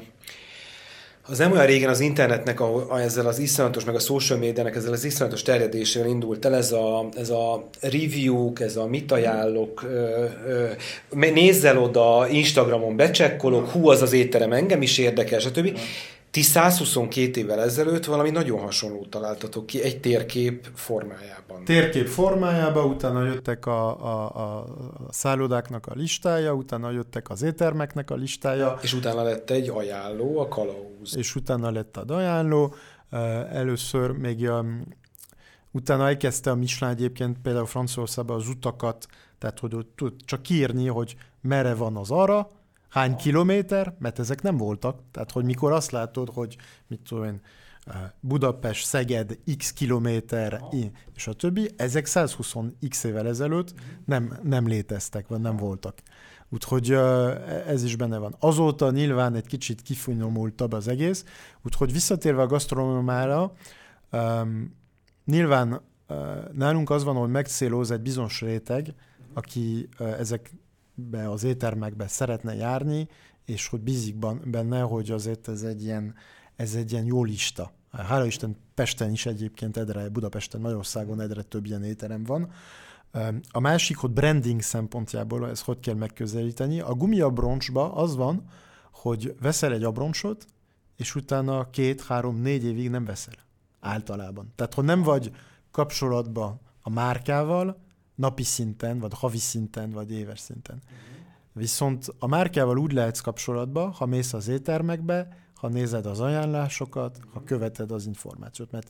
az 1.27 1.37
nem 1.37 1.51
olyan 1.51 1.65
régen 1.65 1.89
az 1.89 1.99
internetnek 1.99 2.59
a, 2.59 2.91
a, 2.91 2.99
ezzel 2.99 3.27
az 3.27 3.39
iszonyatos, 3.39 3.85
meg 3.85 3.95
a 3.95 3.99
social 3.99 4.39
médiának 4.39 4.75
ezzel 4.75 4.91
az 4.91 5.03
iszonyatos 5.03 5.41
terjedésével 5.41 6.07
indult 6.07 6.45
el, 6.45 6.55
ez 6.55 6.71
a, 6.71 7.09
ez 7.15 7.29
a 7.29 7.67
review 7.81 8.51
ez 8.55 8.75
a 8.75 8.85
mit 8.85 9.11
ajánlok, 9.11 9.83
ö, 9.83 10.25
ö, 10.47 10.69
nézzel 11.09 11.77
oda, 11.77 12.27
Instagramon 12.29 12.95
becsekkolok, 12.95 13.69
hú, 13.69 13.89
az 13.89 14.01
az 14.01 14.13
étterem 14.13 14.51
engem 14.51 14.81
is 14.81 14.97
érdekel, 14.97 15.39
stb. 15.39 15.77
Ti 16.31 16.41
122 16.41 17.39
évvel 17.39 17.61
ezelőtt 17.61 18.05
valami 18.05 18.29
nagyon 18.29 18.59
hasonlót 18.59 19.09
találtatok 19.09 19.65
ki 19.65 19.81
egy 19.81 19.99
térkép 19.99 20.67
formájában. 20.73 21.63
Térkép 21.65 22.07
formájában, 22.07 22.89
utána 22.89 23.23
jöttek 23.23 23.65
a, 23.65 24.05
a, 24.05 24.25
a 24.57 24.65
szállodáknak 25.09 25.87
a 25.87 25.93
listája, 25.95 26.53
utána 26.53 26.91
jöttek 26.91 27.29
az 27.29 27.41
éttermeknek 27.41 28.11
a 28.11 28.15
listája. 28.15 28.79
És 28.81 28.93
utána 28.93 29.23
lett 29.23 29.49
egy 29.49 29.69
ajánló, 29.69 30.39
a 30.39 30.47
kalauz. 30.47 31.15
És 31.17 31.35
utána 31.35 31.71
lett 31.71 31.97
az 31.97 32.09
ajánló. 32.09 32.73
Először 33.51 34.11
még 34.11 34.49
a, 34.49 34.65
utána 35.71 36.07
elkezdte 36.07 36.49
a 36.49 36.55
Michelin 36.55 36.95
egyébként 36.95 37.37
például 37.41 37.65
Franciaországban 37.65 38.35
az 38.35 38.47
utakat, 38.47 39.05
tehát 39.39 39.59
hogy 39.59 39.85
tud 39.95 40.13
csak 40.25 40.41
kiírni, 40.41 40.87
hogy 40.87 41.15
merre 41.41 41.73
van 41.73 41.97
az 41.97 42.11
arra, 42.11 42.49
hány 42.91 43.15
kilométer, 43.15 43.95
mert 43.99 44.19
ezek 44.19 44.41
nem 44.41 44.57
voltak. 44.57 44.99
Tehát, 45.11 45.31
hogy 45.31 45.45
mikor 45.45 45.71
azt 45.71 45.91
látod, 45.91 46.29
hogy 46.33 46.57
mit 46.87 46.99
tudom 47.07 47.23
én, 47.23 47.41
eh, 47.85 47.95
Budapest, 48.19 48.85
Szeged, 48.85 49.37
x 49.57 49.73
kilométer, 49.73 50.63
és 51.15 51.27
a 51.27 51.33
többi, 51.33 51.69
ezek 51.77 52.05
120 52.05 52.53
x 52.89 53.03
évvel 53.03 53.27
ezelőtt 53.27 53.73
nem, 54.05 54.39
nem 54.43 54.67
léteztek, 54.67 55.27
vagy 55.27 55.39
nem 55.39 55.57
voltak. 55.57 55.97
Úgyhogy 56.49 56.91
eh, 56.91 57.67
ez 57.67 57.83
is 57.83 57.95
benne 57.95 58.17
van. 58.17 58.35
Azóta 58.39 58.91
nyilván 58.91 59.35
egy 59.35 59.47
kicsit 59.47 59.81
kifinomultabb 59.81 60.73
az 60.73 60.87
egész, 60.87 61.25
úgyhogy 61.61 61.91
visszatérve 61.91 62.41
a 62.41 62.47
gasztronómára, 62.47 63.53
um, 64.11 64.75
nyilván 65.25 65.81
uh, 66.07 66.17
nálunk 66.53 66.89
az 66.89 67.03
van, 67.03 67.15
hogy 67.15 67.29
megcéloz 67.29 67.91
egy 67.91 68.01
bizonyos 68.01 68.41
réteg, 68.41 68.93
aki 69.33 69.89
ezek 69.97 70.51
be 71.01 71.29
az 71.29 71.43
éttermekbe 71.43 72.07
szeretne 72.07 72.55
járni, 72.55 73.07
és 73.45 73.67
hogy 73.67 73.81
bízik 73.81 74.15
benne, 74.49 74.81
hogy 74.81 75.11
azért 75.11 75.47
ez 75.47 75.61
egy 75.61 75.83
ilyen, 75.83 76.15
ez 76.55 76.75
egy 76.75 76.91
ilyen 76.91 77.05
jó 77.05 77.23
lista. 77.23 77.71
Hála 77.91 78.25
Isten 78.25 78.55
Pesten 78.73 79.11
is 79.11 79.25
egyébként 79.25 79.77
egyre, 79.77 80.09
Budapesten, 80.09 80.61
Magyarországon 80.61 81.21
egyre 81.21 81.41
több 81.41 81.65
ilyen 81.65 81.83
étterem 81.83 82.23
van. 82.23 82.51
A 83.51 83.59
másik, 83.59 83.97
hogy 83.97 84.11
branding 84.11 84.61
szempontjából 84.61 85.49
ez 85.49 85.61
hogy 85.61 85.79
kell 85.79 85.95
megközelíteni. 85.95 86.79
A 86.79 86.93
gumiabroncsba 86.93 87.93
az 87.93 88.15
van, 88.15 88.43
hogy 88.91 89.35
veszel 89.41 89.73
egy 89.73 89.83
abroncsot, 89.83 90.45
és 90.97 91.15
utána 91.15 91.69
két, 91.69 92.01
három, 92.01 92.41
négy 92.41 92.63
évig 92.63 92.89
nem 92.89 93.05
veszel. 93.05 93.33
Általában. 93.79 94.53
Tehát, 94.55 94.73
ha 94.73 94.81
nem 94.81 95.01
vagy 95.01 95.31
kapcsolatban 95.71 96.59
a 96.81 96.89
márkával, 96.89 97.77
napi 98.21 98.43
szinten, 98.43 98.99
vagy 98.99 99.11
havi 99.13 99.37
szinten, 99.37 99.91
vagy 99.91 100.11
éves 100.11 100.39
szinten. 100.39 100.81
Uh-huh. 100.83 100.99
Viszont 101.53 102.05
a 102.19 102.27
márkával 102.27 102.77
úgy 102.77 102.91
lehetsz 102.91 103.19
kapcsolatba, 103.19 103.89
ha 103.89 104.05
mész 104.05 104.33
az 104.33 104.47
éttermekbe, 104.47 105.37
ha 105.55 105.67
nézed 105.67 106.05
az 106.05 106.19
ajánlásokat, 106.19 107.19
ha 107.33 107.43
követed 107.43 107.91
az 107.91 108.05
információt, 108.05 108.71
mert 108.71 108.89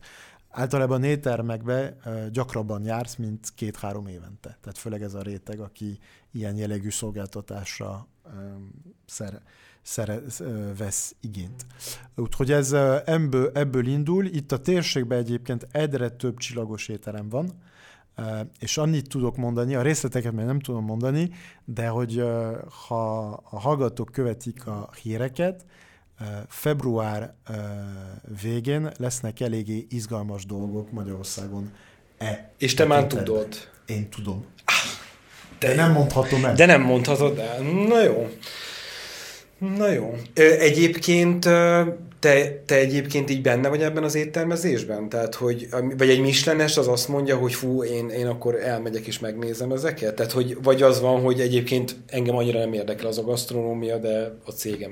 általában 0.49 1.03
éttermekbe 1.03 1.97
gyakrabban 2.32 2.84
jársz, 2.84 3.15
mint 3.15 3.49
két-három 3.55 4.07
évente. 4.07 4.57
Tehát 4.61 4.77
főleg 4.77 5.01
ez 5.01 5.13
a 5.13 5.21
réteg, 5.21 5.59
aki 5.59 5.99
ilyen 6.32 6.57
jellegű 6.57 6.89
szolgáltatásra 6.89 8.07
szere, 9.05 9.41
szere, 9.82 10.21
vesz 10.77 11.15
igényt. 11.21 11.65
Úgyhogy 12.15 12.51
ez 12.51 12.71
ebből, 13.05 13.51
ebből 13.53 13.88
indul. 13.88 14.25
Itt 14.25 14.51
a 14.51 14.61
térségben 14.61 15.17
egyébként 15.17 15.67
egyre 15.71 16.09
több 16.09 16.38
csillagos 16.38 16.88
étterem 16.88 17.29
van, 17.29 17.51
és 18.59 18.78
annyit 18.78 19.09
tudok 19.09 19.38
mondani, 19.38 19.76
a 19.76 19.82
részleteket 19.82 20.32
még 20.32 20.45
nem 20.45 20.59
tudom 20.59 20.86
mondani, 20.86 21.30
de 21.65 21.88
hogy 21.88 22.24
ha 22.88 23.28
a 23.49 23.59
hallgatók 23.59 24.09
követik 24.11 24.67
a 24.67 24.89
híreket, 25.01 25.65
február 26.47 27.34
végén 28.41 28.91
lesznek 28.97 29.39
eléggé 29.39 29.88
izgalmas 29.89 30.45
dolgok 30.45 30.91
Magyarországon. 30.91 31.72
E 32.17 32.51
és 32.57 32.74
te 32.74 32.86
már 32.86 33.07
tudod? 33.07 33.47
Én 33.86 34.09
tudom. 34.09 34.45
De, 35.59 35.67
de 35.67 35.76
nem 35.76 35.91
mondhatom 35.91 36.45
el. 36.45 36.55
De 36.55 36.65
nem 36.65 36.82
mondhatod 36.82 37.38
el. 37.38 37.61
Na 37.61 38.03
jó. 38.03 38.30
Na 39.57 39.88
jó. 39.88 40.15
Egyébként 40.34 41.45
te, 42.22 42.61
te 42.65 42.76
egyébként 42.76 43.30
így 43.30 43.41
benne 43.41 43.69
vagy 43.69 43.82
ebben 43.82 44.03
az 44.03 44.15
éttermezésben? 44.15 45.09
Tehát, 45.09 45.36
hogy, 45.36 45.67
vagy 45.97 46.09
egy 46.09 46.22
mislenes 46.22 46.78
az 46.78 46.88
azt 46.88 47.07
mondja, 47.07 47.38
hogy 47.38 47.53
fú, 47.53 47.84
én, 47.84 48.09
én 48.09 48.28
akkor 48.28 48.55
elmegyek 48.55 49.07
és 49.07 49.19
megnézem 49.19 49.72
ezeket? 49.72 50.15
Tehát, 50.15 50.32
hogy 50.32 50.57
vagy 50.63 50.82
az 50.82 50.99
van, 50.99 51.22
hogy 51.22 51.39
egyébként 51.39 51.95
engem 52.07 52.36
annyira 52.36 52.59
nem 52.59 52.74
érdekel 52.74 53.07
az 53.07 53.17
a 53.17 53.24
gasztronómia, 53.24 53.97
de 53.97 54.38
a 54.45 54.51
cégem. 54.51 54.91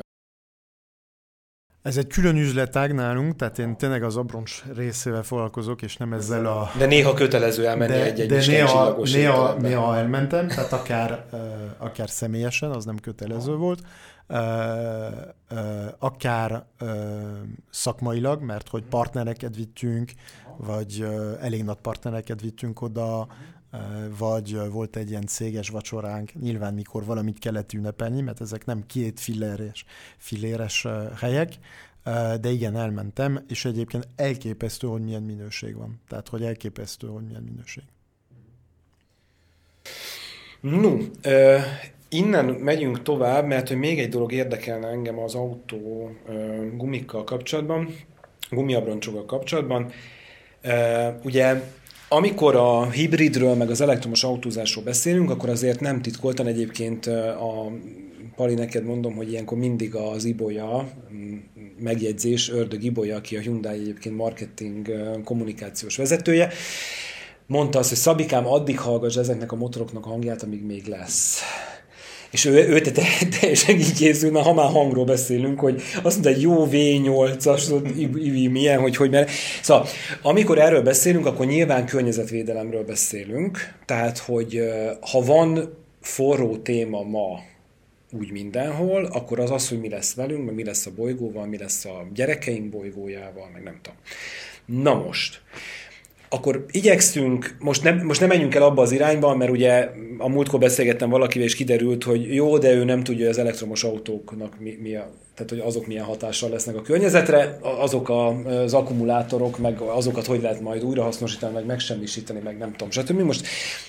Ez 1.81 1.97
egy 1.97 2.07
külön 2.07 2.37
üzletág 2.37 2.93
nálunk, 2.93 3.35
tehát 3.35 3.59
én 3.59 3.77
tényleg 3.77 4.03
az 4.03 4.17
abroncs 4.17 4.63
részével 4.75 5.23
foglalkozok, 5.23 5.81
és 5.81 5.97
nem 5.97 6.13
ezzel 6.13 6.45
a... 6.45 6.71
De 6.77 6.85
néha 6.85 7.13
kötelező 7.13 7.67
elmenni 7.67 7.91
de, 7.91 8.03
egy-egy 8.03 8.27
de 8.27 8.45
néha, 8.45 8.97
néha, 9.03 9.53
néha 9.53 9.97
elmentem, 9.97 10.47
tehát 10.47 10.71
akár, 10.71 11.25
akár 11.77 12.09
személyesen, 12.09 12.71
az 12.71 12.85
nem 12.85 12.97
kötelező 12.97 13.55
volt 13.55 13.79
akár 15.97 16.65
szakmailag, 17.69 18.41
mert 18.41 18.67
hogy 18.67 18.83
partnereket 18.83 19.55
vittünk, 19.55 20.11
vagy 20.57 21.07
elég 21.41 21.63
nagy 21.63 21.77
partnereket 21.77 22.41
vittünk 22.41 22.81
oda, 22.81 23.27
vagy 24.17 24.69
volt 24.71 24.95
egy 24.95 25.09
ilyen 25.09 25.25
céges 25.25 25.69
vacsoránk, 25.69 26.33
nyilván 26.33 26.73
mikor 26.73 27.05
valamit 27.05 27.39
kellett 27.39 27.73
ünnepelni, 27.73 28.21
mert 28.21 28.41
ezek 28.41 28.65
nem 28.65 28.85
két 28.85 29.19
filléres, 29.19 29.85
filléres 30.17 30.87
helyek, 31.15 31.53
de 32.41 32.49
igen, 32.49 32.75
elmentem, 32.75 33.45
és 33.47 33.65
egyébként 33.65 34.07
elképesztő, 34.15 34.87
hogy 34.87 35.03
milyen 35.03 35.23
minőség 35.23 35.75
van. 35.75 36.01
Tehát, 36.07 36.27
hogy 36.27 36.43
elképesztő, 36.43 37.07
hogy 37.07 37.23
milyen 37.23 37.43
minőség. 37.43 37.83
No, 40.61 40.97
Innen 42.09 42.45
megyünk 42.45 43.01
tovább, 43.01 43.45
mert 43.45 43.67
hogy 43.67 43.77
még 43.77 43.99
egy 43.99 44.09
dolog 44.09 44.31
érdekelne 44.31 44.87
engem 44.87 45.19
az 45.19 45.35
autó 45.35 46.11
gumikkal 46.77 47.23
kapcsolatban, 47.23 47.95
gumiabroncsokkal 48.49 49.25
kapcsolatban. 49.25 49.91
Ugye 51.23 51.61
amikor 52.09 52.55
a 52.55 52.89
hibridről, 52.89 53.55
meg 53.55 53.69
az 53.69 53.81
elektromos 53.81 54.23
autózásról 54.23 54.83
beszélünk, 54.83 55.29
akkor 55.29 55.49
azért 55.49 55.79
nem 55.79 56.01
titkoltan 56.01 56.47
egyébként 56.47 57.05
a 57.05 57.71
Pali, 58.35 58.53
neked 58.53 58.83
mondom, 58.83 59.15
hogy 59.15 59.31
ilyenkor 59.31 59.57
mindig 59.57 59.95
az 59.95 60.25
Ibolya, 60.25 60.89
megjegyzés, 61.79 62.51
Ördög 62.51 62.83
Ibolya, 62.83 63.15
aki 63.15 63.37
a 63.37 63.39
Hyundai 63.39 63.79
egyébként 63.79 64.15
marketing 64.15 64.91
kommunikációs 65.23 65.97
vezetője, 65.97 66.49
mondta 67.45 67.79
azt, 67.79 67.89
hogy 67.89 67.97
Szabikám, 67.97 68.47
addig 68.47 68.79
hallgass 68.79 69.17
ezeknek 69.17 69.51
a 69.51 69.55
motoroknak 69.55 70.05
a 70.05 70.09
hangját, 70.09 70.43
amíg 70.43 70.65
még 70.65 70.85
lesz. 70.85 71.41
És 72.31 72.45
ő, 72.45 72.67
ő 72.67 72.81
te, 72.81 72.91
teljesen 73.39 73.75
így 73.75 73.93
készül, 73.93 74.31
mert 74.31 74.45
ha 74.45 74.53
már 74.53 74.69
hangról 74.69 75.05
beszélünk, 75.05 75.59
hogy 75.59 75.81
azt 76.03 76.23
mondta, 76.23 76.33
hogy 76.33 76.41
jó 76.41 76.67
V8-as, 76.71 78.51
milyen, 78.51 78.79
hogy 78.79 78.95
hogy 78.95 79.09
mert. 79.09 79.29
Szóval, 79.61 79.87
amikor 80.21 80.59
erről 80.59 80.81
beszélünk, 80.81 81.25
akkor 81.25 81.45
nyilván 81.45 81.85
környezetvédelemről 81.85 82.83
beszélünk, 82.83 83.73
tehát, 83.85 84.17
hogy 84.17 84.63
ha 85.11 85.21
van 85.21 85.77
forró 86.01 86.57
téma 86.57 87.01
ma, 87.01 87.39
úgy 88.11 88.31
mindenhol, 88.31 89.05
akkor 89.05 89.39
az 89.39 89.51
az, 89.51 89.69
hogy 89.69 89.79
mi 89.79 89.89
lesz 89.89 90.13
velünk, 90.13 90.45
meg 90.45 90.55
mi 90.55 90.63
lesz 90.63 90.85
a 90.85 90.91
bolygóval, 90.95 91.45
mi 91.45 91.57
lesz 91.57 91.85
a 91.85 92.07
gyerekeink 92.13 92.69
bolygójával, 92.69 93.49
meg 93.53 93.63
nem 93.63 93.79
tudom. 93.81 93.99
Na 94.81 94.93
most, 94.93 95.41
akkor 96.29 96.65
igyekszünk, 96.71 97.55
most 97.59 97.83
nem, 97.83 98.05
most 98.05 98.19
nem 98.19 98.29
menjünk 98.29 98.55
el 98.55 98.61
abba 98.61 98.81
az 98.81 98.91
irányba, 98.91 99.35
mert 99.35 99.51
ugye 99.51 99.89
a 100.17 100.27
múltkor 100.27 100.59
beszélgettem 100.59 101.09
valakivel, 101.09 101.47
és 101.47 101.55
kiderült, 101.55 102.03
hogy 102.03 102.33
jó, 102.33 102.57
de 102.57 102.73
ő 102.73 102.83
nem 102.83 103.03
tudja, 103.03 103.21
hogy 103.21 103.33
az 103.33 103.39
elektromos 103.39 103.83
autóknak 103.83 104.59
mi, 104.59 104.77
mi 104.81 104.95
a, 104.95 105.11
tehát 105.35 105.49
hogy 105.49 105.59
azok 105.59 105.87
milyen 105.87 106.03
hatással 106.03 106.49
lesznek 106.49 106.75
a 106.75 106.81
környezetre, 106.81 107.57
azok 107.61 108.09
a, 108.09 108.27
az 108.45 108.73
akkumulátorok, 108.73 109.57
meg 109.57 109.81
azokat 109.81 110.25
hogy 110.25 110.41
lehet 110.41 110.61
majd 110.61 110.83
újrahasznosítani, 110.83 111.53
meg 111.53 111.65
megsemmisíteni, 111.65 112.39
meg 112.43 112.57
nem 112.57 112.71
tudom, 112.71 112.91
stb. 112.91 113.19
Most 113.19 113.47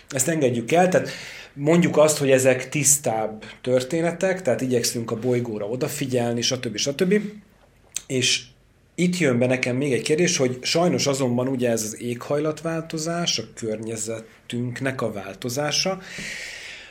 ezt 0.08 0.28
engedjük 0.28 0.72
el, 0.72 0.88
tehát 0.88 1.08
mondjuk 1.54 1.96
azt, 1.96 2.18
hogy 2.18 2.30
ezek 2.30 2.68
tisztább 2.68 3.44
történetek, 3.62 4.42
tehát 4.42 4.60
igyekszünk 4.60 5.10
a 5.10 5.18
bolygóra 5.18 5.66
odafigyelni, 5.66 6.40
stb. 6.42 6.76
stb. 6.76 7.20
És 8.06 8.42
itt 9.00 9.18
jön 9.18 9.38
be 9.38 9.46
nekem 9.46 9.76
még 9.76 9.92
egy 9.92 10.02
kérdés, 10.02 10.36
hogy 10.36 10.58
sajnos 10.62 11.06
azonban 11.06 11.48
ugye 11.48 11.70
ez 11.70 11.82
az 11.82 12.00
éghajlatváltozás, 12.00 13.38
a 13.38 13.42
környezetünknek 13.54 15.02
a 15.02 15.12
változása, 15.12 16.00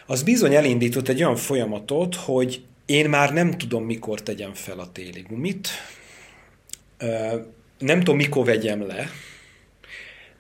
az 0.06 0.24
bizony 0.24 0.56
elindított 0.56 1.08
egy 1.08 1.24
olyan 1.24 1.36
folyamatot, 1.36 2.16
hogy 2.16 2.62
én 2.86 3.10
már 3.10 3.34
nem 3.34 3.52
tudom, 3.52 3.84
mikor 3.84 4.22
tegyem 4.22 4.54
fel 4.54 4.80
a 4.80 4.92
téli 4.92 5.26
gumit, 5.30 5.68
nem 7.78 8.00
tudom, 8.00 8.16
mikor 8.16 8.46
vegyem 8.46 8.88
le, 8.88 9.10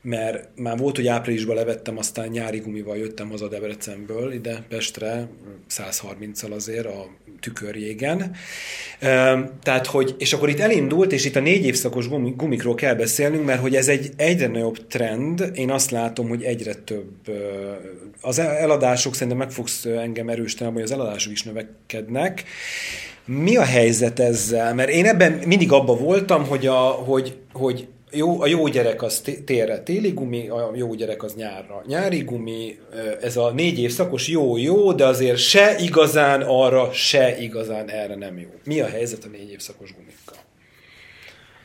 mert 0.01 0.47
már 0.55 0.77
volt, 0.77 0.95
hogy 0.95 1.07
áprilisban 1.07 1.55
levettem, 1.55 1.97
aztán 1.97 2.27
nyári 2.27 2.59
gumival 2.59 2.97
jöttem 2.97 3.29
haza 3.29 3.47
Debrecenből 3.47 4.31
ide 4.31 4.63
Pestre, 4.69 5.27
130-al 5.69 6.51
azért 6.51 6.85
a 6.85 7.07
tükörjégen. 7.39 8.35
Tehát, 9.63 9.85
hogy, 9.85 10.15
és 10.17 10.33
akkor 10.33 10.49
itt 10.49 10.59
elindult, 10.59 11.11
és 11.11 11.25
itt 11.25 11.35
a 11.35 11.39
négy 11.39 11.65
évszakos 11.65 12.07
gumikról 12.35 12.75
kell 12.75 12.93
beszélnünk, 12.93 13.45
mert 13.45 13.61
hogy 13.61 13.75
ez 13.75 13.87
egy 13.87 14.09
egyre 14.15 14.47
nagyobb 14.47 14.87
trend, 14.87 15.51
én 15.53 15.71
azt 15.71 15.91
látom, 15.91 16.27
hogy 16.27 16.43
egyre 16.43 16.73
több 16.73 17.11
az 18.21 18.39
eladások, 18.39 19.13
szerintem 19.13 19.37
meg 19.37 19.51
fogsz 19.51 19.85
engem 19.85 20.29
erősíteni, 20.29 20.71
hogy 20.71 20.81
az 20.81 20.91
eladások 20.91 21.31
is 21.31 21.43
növekednek, 21.43 22.43
mi 23.25 23.55
a 23.55 23.63
helyzet 23.63 24.19
ezzel? 24.19 24.73
Mert 24.73 24.89
én 24.89 25.05
ebben 25.05 25.31
mindig 25.45 25.71
abba 25.71 25.95
voltam, 25.95 26.45
hogy, 26.45 26.67
a, 26.67 26.79
hogy, 26.79 27.37
hogy 27.53 27.87
jó, 28.11 28.41
a 28.41 28.47
jó 28.47 28.67
gyerek 28.67 29.01
az 29.01 29.21
térre 29.45 29.79
téli 29.79 30.11
gumi, 30.11 30.47
a 30.47 30.71
jó 30.75 30.93
gyerek 30.93 31.23
az 31.23 31.35
nyárra 31.35 31.83
nyári 31.87 32.23
gumi, 32.23 32.79
ez 33.21 33.37
a 33.37 33.51
négy 33.51 33.79
évszakos 33.79 34.27
jó-jó, 34.27 34.93
de 34.93 35.05
azért 35.05 35.37
se 35.37 35.79
igazán 35.79 36.41
arra, 36.41 36.91
se 36.91 37.37
igazán 37.37 37.89
erre 37.89 38.15
nem 38.15 38.39
jó. 38.39 38.49
Mi 38.65 38.79
a 38.79 38.87
helyzet 38.87 39.23
a 39.23 39.27
négy 39.27 39.49
évszakos 39.49 39.93
gumikkal? 39.93 40.37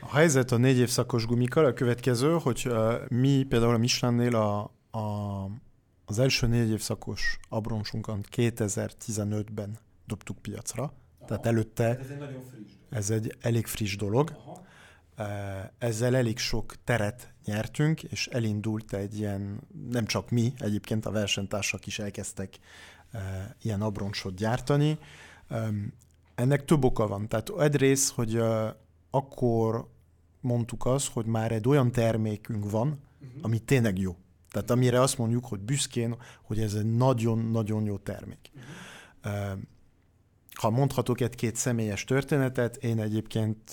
A 0.00 0.16
helyzet 0.16 0.52
a 0.52 0.56
négy 0.56 0.78
évszakos 0.78 1.26
gumikkal 1.26 1.64
a 1.64 1.72
következő, 1.72 2.32
hogy 2.32 2.62
uh, 2.66 2.94
mi 3.08 3.46
például 3.48 3.74
a 3.74 3.78
Michelinnél 3.78 4.36
a, 4.36 4.60
a, 4.98 5.50
az 6.04 6.18
első 6.18 6.46
négy 6.46 6.70
évszakos 6.70 7.38
abronsunkat 7.48 8.16
2015-ben 8.36 9.78
dobtuk 10.06 10.38
piacra, 10.38 10.82
Aha. 10.82 11.26
tehát 11.26 11.46
előtte 11.46 11.84
ez 11.84 12.10
egy, 12.10 12.38
friss 12.50 12.72
ez 12.90 13.10
egy 13.10 13.34
elég 13.40 13.66
friss 13.66 13.96
dolog. 13.96 14.30
Aha 14.44 14.62
ezzel 15.78 16.16
elég 16.16 16.38
sok 16.38 16.74
teret 16.84 17.32
nyertünk, 17.44 18.02
és 18.02 18.26
elindult 18.26 18.92
egy 18.92 19.18
ilyen, 19.18 19.60
nem 19.90 20.06
csak 20.06 20.30
mi, 20.30 20.52
egyébként 20.58 21.06
a 21.06 21.10
versenytársak 21.10 21.86
is 21.86 21.98
elkezdtek 21.98 22.58
ilyen 23.62 23.82
abroncsot 23.82 24.34
gyártani. 24.34 24.98
Ennek 26.34 26.64
több 26.64 26.84
oka 26.84 27.06
van. 27.06 27.28
Tehát 27.28 27.50
egyrészt, 27.58 28.12
hogy 28.12 28.42
akkor 29.10 29.88
mondtuk 30.40 30.86
azt, 30.86 31.08
hogy 31.08 31.26
már 31.26 31.52
egy 31.52 31.68
olyan 31.68 31.92
termékünk 31.92 32.70
van, 32.70 32.88
uh-huh. 32.88 33.38
ami 33.42 33.58
tényleg 33.58 33.98
jó. 33.98 34.16
Tehát 34.50 34.70
amire 34.70 35.00
azt 35.00 35.18
mondjuk, 35.18 35.44
hogy 35.44 35.60
büszkén, 35.60 36.16
hogy 36.42 36.60
ez 36.60 36.74
egy 36.74 36.96
nagyon-nagyon 36.96 37.84
jó 37.84 37.96
termék. 37.96 38.50
Uh-huh. 38.54 39.58
Ha 40.54 40.70
mondhatok 40.70 41.20
egy-két 41.20 41.56
személyes 41.56 42.04
történetet, 42.04 42.76
én 42.76 43.00
egyébként 43.00 43.72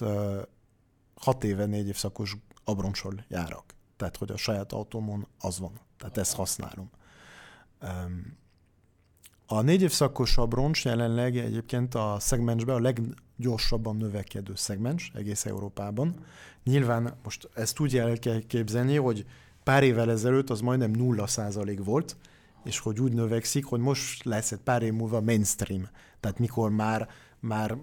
hat 1.21 1.43
éve 1.43 1.65
négy 1.65 1.87
évszakos 1.87 2.37
abroncsol 2.63 3.25
járok. 3.27 3.63
Tehát, 3.97 4.17
hogy 4.17 4.31
a 4.31 4.37
saját 4.37 4.71
autómon 4.71 5.27
az 5.39 5.59
van. 5.59 5.71
Tehát 5.97 6.17
ezt 6.17 6.35
használom. 6.35 6.89
A 9.45 9.61
négy 9.61 9.81
évszakos 9.81 10.37
abroncs 10.37 10.85
jelenleg 10.85 11.37
egyébként 11.37 11.95
a 11.95 12.17
szegmensben 12.19 12.75
a 12.75 12.79
leggyorsabban 12.79 13.97
növekedő 13.97 14.55
szegmens 14.55 15.11
egész 15.15 15.45
Európában. 15.45 16.25
Nyilván 16.63 17.13
most 17.23 17.49
ezt 17.53 17.79
úgy 17.79 17.97
el 17.97 18.19
kell 18.19 18.39
képzelni, 18.47 18.95
hogy 18.95 19.25
pár 19.63 19.83
évvel 19.83 20.11
ezelőtt 20.11 20.49
az 20.49 20.61
majdnem 20.61 20.91
nulla 20.91 21.27
százalék 21.27 21.83
volt, 21.83 22.17
és 22.63 22.79
hogy 22.79 22.99
úgy 22.99 23.13
növekszik, 23.13 23.65
hogy 23.65 23.79
most 23.79 24.23
lesz 24.23 24.51
egy 24.51 24.59
pár 24.59 24.81
év 24.81 24.93
múlva 24.93 25.21
mainstream. 25.21 25.89
Tehát 26.19 26.39
mikor 26.39 26.69
már 26.71 27.09
már, 27.41 27.77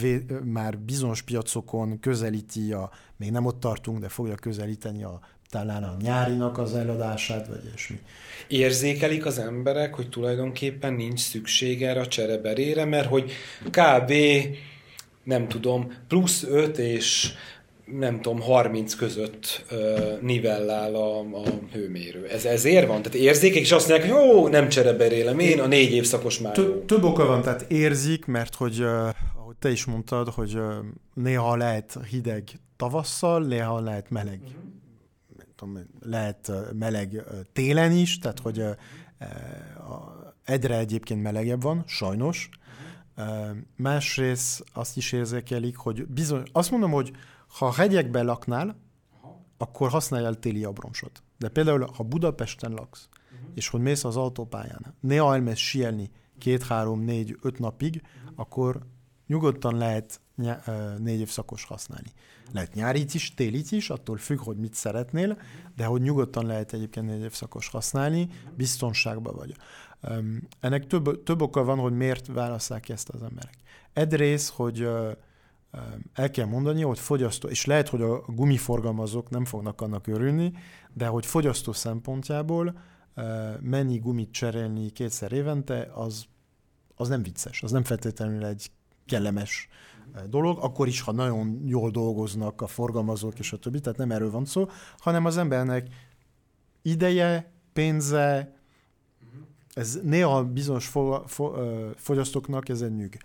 vé, 0.00 0.24
már 0.44 0.78
bizonyos 0.78 1.22
piacokon 1.22 2.00
közelíti 2.00 2.72
a, 2.72 2.90
még 3.16 3.30
nem 3.30 3.46
ott 3.46 3.60
tartunk, 3.60 3.98
de 3.98 4.08
fogja 4.08 4.34
közelíteni 4.34 5.04
a 5.04 5.20
talán 5.50 5.82
a 5.82 5.96
nyárinak 6.00 6.58
az 6.58 6.74
eladását, 6.74 7.46
vagy 7.46 7.64
ilyesmi. 7.64 7.98
Érzékelik 8.48 9.26
az 9.26 9.38
emberek, 9.38 9.94
hogy 9.94 10.08
tulajdonképpen 10.08 10.92
nincs 10.92 11.20
szükség 11.20 11.82
erre 11.82 12.00
a 12.00 12.06
csereberére, 12.06 12.84
mert 12.84 13.08
hogy 13.08 13.32
kb. 13.70 14.12
nem 15.22 15.48
tudom, 15.48 15.92
plusz 16.08 16.42
5 16.42 16.78
és 16.78 17.32
nem 17.84 18.20
tudom, 18.20 18.40
30 18.40 18.94
között 18.94 19.64
uh, 19.70 20.20
nivellál 20.20 20.94
a, 20.94 21.18
a 21.18 21.42
hőmérő. 21.72 22.26
Ez 22.26 22.44
ezért 22.44 22.86
van? 22.86 23.02
Tehát 23.02 23.18
érzékek, 23.18 23.60
és 23.60 23.72
azt 23.72 23.88
mondják, 23.88 24.10
jó, 24.10 24.48
nem 24.48 24.68
csereberélem 24.68 25.38
én, 25.38 25.60
a 25.60 25.66
négy 25.66 25.92
évszakos 25.92 26.38
már 26.38 26.58
jó. 26.58 26.80
Több 26.80 27.02
oka 27.02 27.26
van, 27.26 27.42
tehát 27.42 27.70
érzik, 27.70 28.26
mert 28.26 28.54
hogy, 28.54 28.80
uh, 28.80 29.08
ahogy 29.38 29.56
te 29.58 29.70
is 29.70 29.84
mondtad, 29.84 30.28
hogy 30.28 30.54
uh, 30.54 30.74
néha 31.14 31.56
lehet 31.56 31.98
hideg 32.10 32.42
tavasszal, 32.76 33.42
néha 33.42 33.80
lehet 33.80 34.10
meleg. 34.10 34.40
Uh-huh. 34.42 34.62
Tudom, 35.56 35.88
lehet 36.00 36.48
uh, 36.48 36.72
meleg 36.78 37.12
uh, 37.12 37.22
télen 37.52 37.92
is, 37.92 38.18
tehát 38.18 38.38
hogy 38.38 38.58
uh, 38.58 38.66
uh, 38.66 39.26
egyre 40.44 40.78
egyébként 40.78 41.22
melegebb 41.22 41.62
van, 41.62 41.84
sajnos. 41.86 42.48
Uh, 43.16 43.24
másrészt 43.76 44.64
azt 44.72 44.96
is 44.96 45.12
érzékelik, 45.12 45.76
hogy 45.76 46.06
bizony, 46.06 46.42
azt 46.52 46.70
mondom, 46.70 46.90
hogy 46.90 47.12
ha 47.48 47.66
a 47.66 47.72
hegyekben 47.72 48.24
laknál, 48.24 48.76
Aha. 49.20 49.44
akkor 49.56 49.90
használj 49.90 50.34
téli 50.34 50.64
abroncsot. 50.64 51.22
De 51.38 51.48
például, 51.48 51.90
ha 51.94 52.02
Budapesten 52.02 52.72
laksz, 52.72 53.08
uh-huh. 53.32 53.48
és 53.54 53.68
hogy 53.68 53.80
mész 53.80 54.04
az 54.04 54.16
autópályán, 54.16 54.94
néha 55.00 55.34
elmész 55.34 55.58
sielni 55.58 56.10
két, 56.38 56.62
három, 56.62 57.00
négy, 57.00 57.38
öt 57.42 57.58
napig, 57.58 58.02
uh-huh. 58.04 58.32
akkor 58.36 58.86
nyugodtan 59.26 59.76
lehet 59.76 60.20
ny- 60.34 60.66
négy 60.98 61.20
évszakos 61.20 61.64
használni. 61.64 62.08
Uh-huh. 62.08 62.54
Lehet 62.54 62.74
nyárit 62.74 63.14
is, 63.14 63.34
télit 63.34 63.72
is, 63.72 63.90
attól 63.90 64.16
függ, 64.16 64.38
hogy 64.38 64.56
mit 64.56 64.74
szeretnél, 64.74 65.38
de 65.76 65.84
hogy 65.84 66.02
nyugodtan 66.02 66.46
lehet 66.46 66.72
egyébként 66.72 67.06
négy 67.06 67.22
évszakos 67.22 67.68
használni, 67.68 68.28
biztonságban 68.56 69.34
vagy. 69.34 69.56
Um, 70.08 70.48
ennek 70.60 70.86
több, 70.86 71.22
több 71.22 71.42
oka 71.42 71.64
van, 71.64 71.78
hogy 71.78 71.92
miért 71.92 72.26
válasszák 72.26 72.88
ezt 72.88 73.08
az 73.08 73.22
emberek. 73.22 73.54
Egyrészt, 73.92 74.50
hogy 74.52 74.82
uh, 74.82 75.12
el 76.12 76.30
kell 76.30 76.46
mondani, 76.46 76.82
hogy 76.82 76.98
fogyasztó, 76.98 77.48
és 77.48 77.64
lehet, 77.64 77.88
hogy 77.88 78.02
a 78.02 78.18
gumiforgalmazók 78.26 79.30
nem 79.30 79.44
fognak 79.44 79.80
annak 79.80 80.06
örülni, 80.06 80.52
de 80.92 81.06
hogy 81.06 81.26
fogyasztó 81.26 81.72
szempontjából 81.72 82.78
mennyi 83.60 83.98
gumit 83.98 84.30
cserélni 84.30 84.90
kétszer 84.90 85.32
évente, 85.32 85.90
az, 85.94 86.24
az 86.94 87.08
nem 87.08 87.22
vicces, 87.22 87.62
az 87.62 87.70
nem 87.70 87.84
feltétlenül 87.84 88.44
egy 88.44 88.70
kellemes 89.06 89.68
dolog, 90.28 90.58
akkor 90.60 90.88
is, 90.88 91.00
ha 91.00 91.12
nagyon 91.12 91.60
jól 91.64 91.90
dolgoznak 91.90 92.60
a 92.60 92.66
forgalmazók 92.66 93.38
és 93.38 93.52
a 93.52 93.58
többi, 93.58 93.80
tehát 93.80 93.98
nem 93.98 94.10
erről 94.10 94.30
van 94.30 94.44
szó, 94.44 94.68
hanem 94.98 95.24
az 95.24 95.36
embernek 95.36 95.88
ideje, 96.82 97.52
pénze, 97.72 98.56
ez 99.74 99.98
néha 100.02 100.44
bizonyos 100.44 100.92
fogyasztóknak 101.96 102.68
ez 102.68 102.80
egy 102.80 102.94
nyűg. 102.94 103.18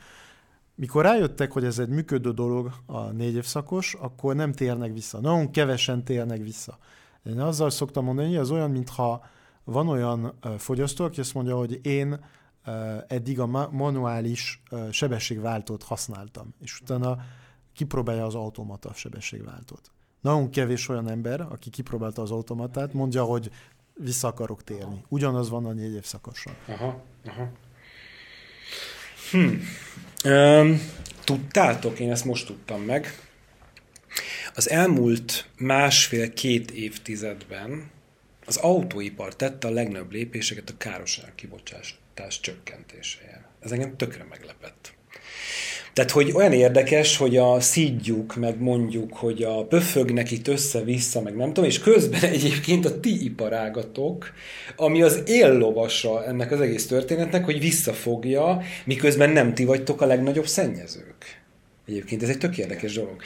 Mikor 0.79 1.03
rájöttek, 1.03 1.51
hogy 1.51 1.63
ez 1.63 1.79
egy 1.79 1.89
működő 1.89 2.31
dolog 2.31 2.71
a 2.85 3.01
négy 3.01 3.35
évszakos, 3.35 3.93
akkor 3.93 4.35
nem 4.35 4.51
térnek 4.51 4.93
vissza. 4.93 5.19
Nagyon 5.19 5.51
kevesen 5.51 6.03
térnek 6.03 6.41
vissza. 6.41 6.77
Én 7.23 7.39
azzal 7.39 7.69
szoktam 7.69 8.05
mondani, 8.05 8.27
hogy 8.27 8.37
az 8.37 8.51
olyan, 8.51 8.71
mintha 8.71 9.25
van 9.63 9.87
olyan 9.87 10.33
fogyasztó, 10.57 11.05
aki 11.05 11.19
azt 11.19 11.33
mondja, 11.33 11.57
hogy 11.57 11.85
én 11.85 12.25
eddig 13.07 13.39
a 13.39 13.69
manuális 13.71 14.63
sebességváltót 14.91 15.83
használtam, 15.83 16.53
és 16.61 16.79
utána 16.81 17.17
kipróbálja 17.73 18.25
az 18.25 18.35
automata 18.35 18.93
sebességváltót. 18.93 19.91
Nagyon 20.21 20.49
kevés 20.49 20.89
olyan 20.89 21.09
ember, 21.09 21.41
aki 21.41 21.69
kipróbálta 21.69 22.21
az 22.21 22.31
automatát, 22.31 22.93
mondja, 22.93 23.23
hogy 23.23 23.51
vissza 23.93 24.27
akarok 24.27 24.63
térni. 24.63 25.03
Ugyanaz 25.07 25.49
van 25.49 25.65
a 25.65 25.71
négy 25.71 25.93
évszakossal. 25.93 26.53
Aha, 26.67 27.01
aha. 27.25 27.49
Hm. 29.31 29.53
Tudtátok, 31.23 31.99
én 31.99 32.11
ezt 32.11 32.25
most 32.25 32.45
tudtam 32.45 32.81
meg, 32.81 33.19
az 34.55 34.69
elmúlt 34.69 35.45
másfél-két 35.57 36.71
évtizedben 36.71 37.91
az 38.45 38.57
autóipar 38.57 39.35
tette 39.35 39.67
a 39.67 39.71
legnagyobb 39.71 40.11
lépéseket 40.11 40.69
a 40.69 40.77
károsanyag 40.77 41.35
kibocsátás 41.35 42.39
csökkentéséért. 42.41 43.43
Ez 43.59 43.71
engem 43.71 43.97
tökre 43.97 44.23
meglepett. 44.23 44.93
Tehát, 45.93 46.11
hogy 46.11 46.31
olyan 46.33 46.53
érdekes, 46.53 47.17
hogy 47.17 47.37
a 47.37 47.59
szídjuk, 47.59 48.35
meg 48.35 48.61
mondjuk, 48.61 49.13
hogy 49.13 49.43
a 49.43 49.65
pöfögnek 49.65 50.31
itt 50.31 50.47
össze-vissza, 50.47 51.21
meg 51.21 51.35
nem 51.35 51.47
tudom, 51.47 51.69
és 51.69 51.79
közben 51.79 52.23
egyébként 52.35 52.85
a 52.85 52.99
ti 52.99 53.23
iparágatok, 53.23 54.33
ami 54.75 55.01
az 55.01 55.21
éllovasa 55.25 56.25
ennek 56.25 56.51
az 56.51 56.61
egész 56.61 56.87
történetnek, 56.87 57.45
hogy 57.45 57.59
visszafogja, 57.59 58.61
miközben 58.85 59.29
nem 59.29 59.53
ti 59.53 59.65
vagytok 59.65 60.01
a 60.01 60.05
legnagyobb 60.05 60.47
szennyezők. 60.47 61.39
Egyébként 61.89 62.23
ez 62.23 62.29
egy 62.29 62.37
tök 62.37 62.57
érdekes 62.57 62.93
dolog. 62.93 63.21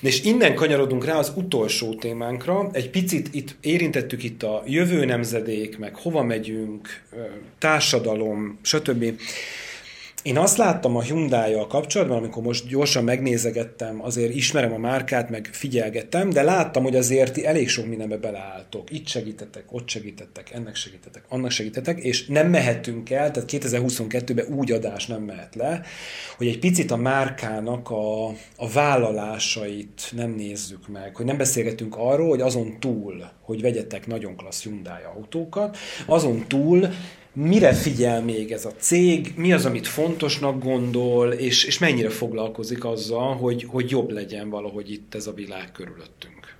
És 0.00 0.22
innen 0.22 0.54
kanyarodunk 0.54 1.04
rá 1.04 1.18
az 1.18 1.32
utolsó 1.36 1.94
témánkra. 1.94 2.68
Egy 2.72 2.90
picit 2.90 3.28
itt 3.34 3.56
érintettük 3.60 4.22
itt 4.22 4.42
a 4.42 4.62
jövő 4.66 5.04
nemzedék, 5.04 5.78
meg 5.78 5.94
hova 5.94 6.22
megyünk, 6.22 7.02
társadalom, 7.58 8.58
stb. 8.62 9.04
Én 10.26 10.38
azt 10.38 10.56
láttam 10.56 10.96
a 10.96 11.02
hyundai 11.02 11.56
kapcsolatban, 11.68 12.16
amikor 12.16 12.42
most 12.42 12.68
gyorsan 12.68 13.04
megnézegettem, 13.04 14.02
azért 14.02 14.34
ismerem 14.34 14.72
a 14.72 14.78
márkát, 14.78 15.30
meg 15.30 15.48
figyelgettem, 15.52 16.30
de 16.30 16.42
láttam, 16.42 16.82
hogy 16.82 16.96
azért 16.96 17.32
ti 17.32 17.46
elég 17.46 17.68
sok 17.68 17.86
mindenbe 17.86 18.16
beleálltok. 18.16 18.90
Itt 18.90 19.06
segítetek, 19.06 19.64
ott 19.70 19.88
segítettek, 19.88 20.50
ennek 20.50 20.74
segítetek, 20.74 21.24
annak 21.28 21.50
segítetek, 21.50 21.98
és 21.98 22.26
nem 22.26 22.48
mehetünk 22.48 23.10
el, 23.10 23.30
tehát 23.30 23.50
2022-ben 23.52 24.46
úgy 24.46 24.72
adás 24.72 25.06
nem 25.06 25.22
mehet 25.22 25.54
le, 25.54 25.82
hogy 26.36 26.46
egy 26.46 26.58
picit 26.58 26.90
a 26.90 26.96
márkának 26.96 27.90
a, 27.90 28.26
a 28.56 28.68
vállalásait 28.72 30.12
nem 30.16 30.30
nézzük 30.30 30.88
meg, 30.88 31.16
hogy 31.16 31.26
nem 31.26 31.36
beszélgetünk 31.36 31.96
arról, 31.96 32.28
hogy 32.28 32.40
azon 32.40 32.76
túl, 32.80 33.30
hogy 33.40 33.62
vegyetek 33.62 34.06
nagyon 34.06 34.36
klassz 34.36 34.62
Hyundai 34.62 35.02
autókat, 35.14 35.76
azon 36.06 36.44
túl 36.48 36.88
mire 37.36 37.72
figyel 37.74 38.22
még 38.22 38.52
ez 38.52 38.64
a 38.64 38.72
cég, 38.72 39.32
mi 39.36 39.52
az, 39.52 39.64
amit 39.64 39.86
fontosnak 39.86 40.62
gondol, 40.62 41.32
és, 41.32 41.64
és 41.64 41.78
mennyire 41.78 42.10
foglalkozik 42.10 42.84
azzal, 42.84 43.36
hogy, 43.36 43.66
hogy 43.68 43.90
jobb 43.90 44.10
legyen 44.10 44.50
valahogy 44.50 44.90
itt 44.90 45.14
ez 45.14 45.26
a 45.26 45.32
világ 45.32 45.72
körülöttünk? 45.72 46.54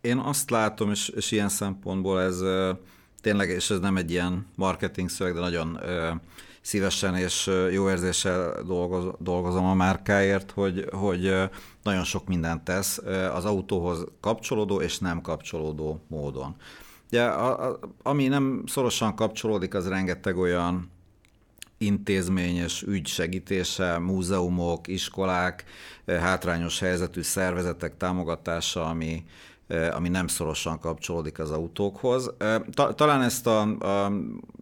Én 0.00 0.18
azt 0.18 0.50
látom, 0.50 0.90
és, 0.90 1.08
és 1.08 1.30
ilyen 1.30 1.48
szempontból 1.48 2.20
ez 2.20 2.40
tényleg, 3.20 3.48
és 3.48 3.70
ez 3.70 3.78
nem 3.78 3.96
egy 3.96 4.10
ilyen 4.10 4.46
marketing 4.54 5.08
szöveg, 5.08 5.34
de 5.34 5.40
nagyon 5.40 5.80
szívesen 6.60 7.16
és 7.16 7.50
jó 7.72 7.90
érzéssel 7.90 8.62
dolgozom 9.18 9.64
a 9.64 9.74
márkáért, 9.74 10.50
hogy, 10.50 10.84
hogy 10.92 11.34
nagyon 11.82 12.04
sok 12.04 12.26
mindent 12.26 12.64
tesz 12.64 12.98
az 13.34 13.44
autóhoz 13.44 14.04
kapcsolódó 14.20 14.80
és 14.80 14.98
nem 14.98 15.20
kapcsolódó 15.20 16.00
módon. 16.08 16.56
Ugye, 17.10 17.24
a, 17.24 17.68
a, 17.68 17.78
ami 18.02 18.28
nem 18.28 18.62
szorosan 18.66 19.14
kapcsolódik, 19.14 19.74
az 19.74 19.88
rengeteg 19.88 20.36
olyan 20.36 20.90
intézmény 21.78 22.56
és 22.56 22.82
ügy 22.82 23.06
segítése, 23.06 23.98
múzeumok, 23.98 24.88
iskolák, 24.88 25.64
eh, 26.04 26.20
hátrányos 26.20 26.78
helyzetű 26.78 27.22
szervezetek 27.22 27.96
támogatása, 27.96 28.84
ami, 28.88 29.24
eh, 29.66 29.96
ami 29.96 30.08
nem 30.08 30.26
szorosan 30.26 30.78
kapcsolódik 30.78 31.38
az 31.38 31.50
autókhoz. 31.50 32.32
Eh, 32.38 32.60
ta, 32.72 32.94
talán 32.94 33.22
ezt 33.22 33.46
a, 33.46 33.60
a 33.60 34.12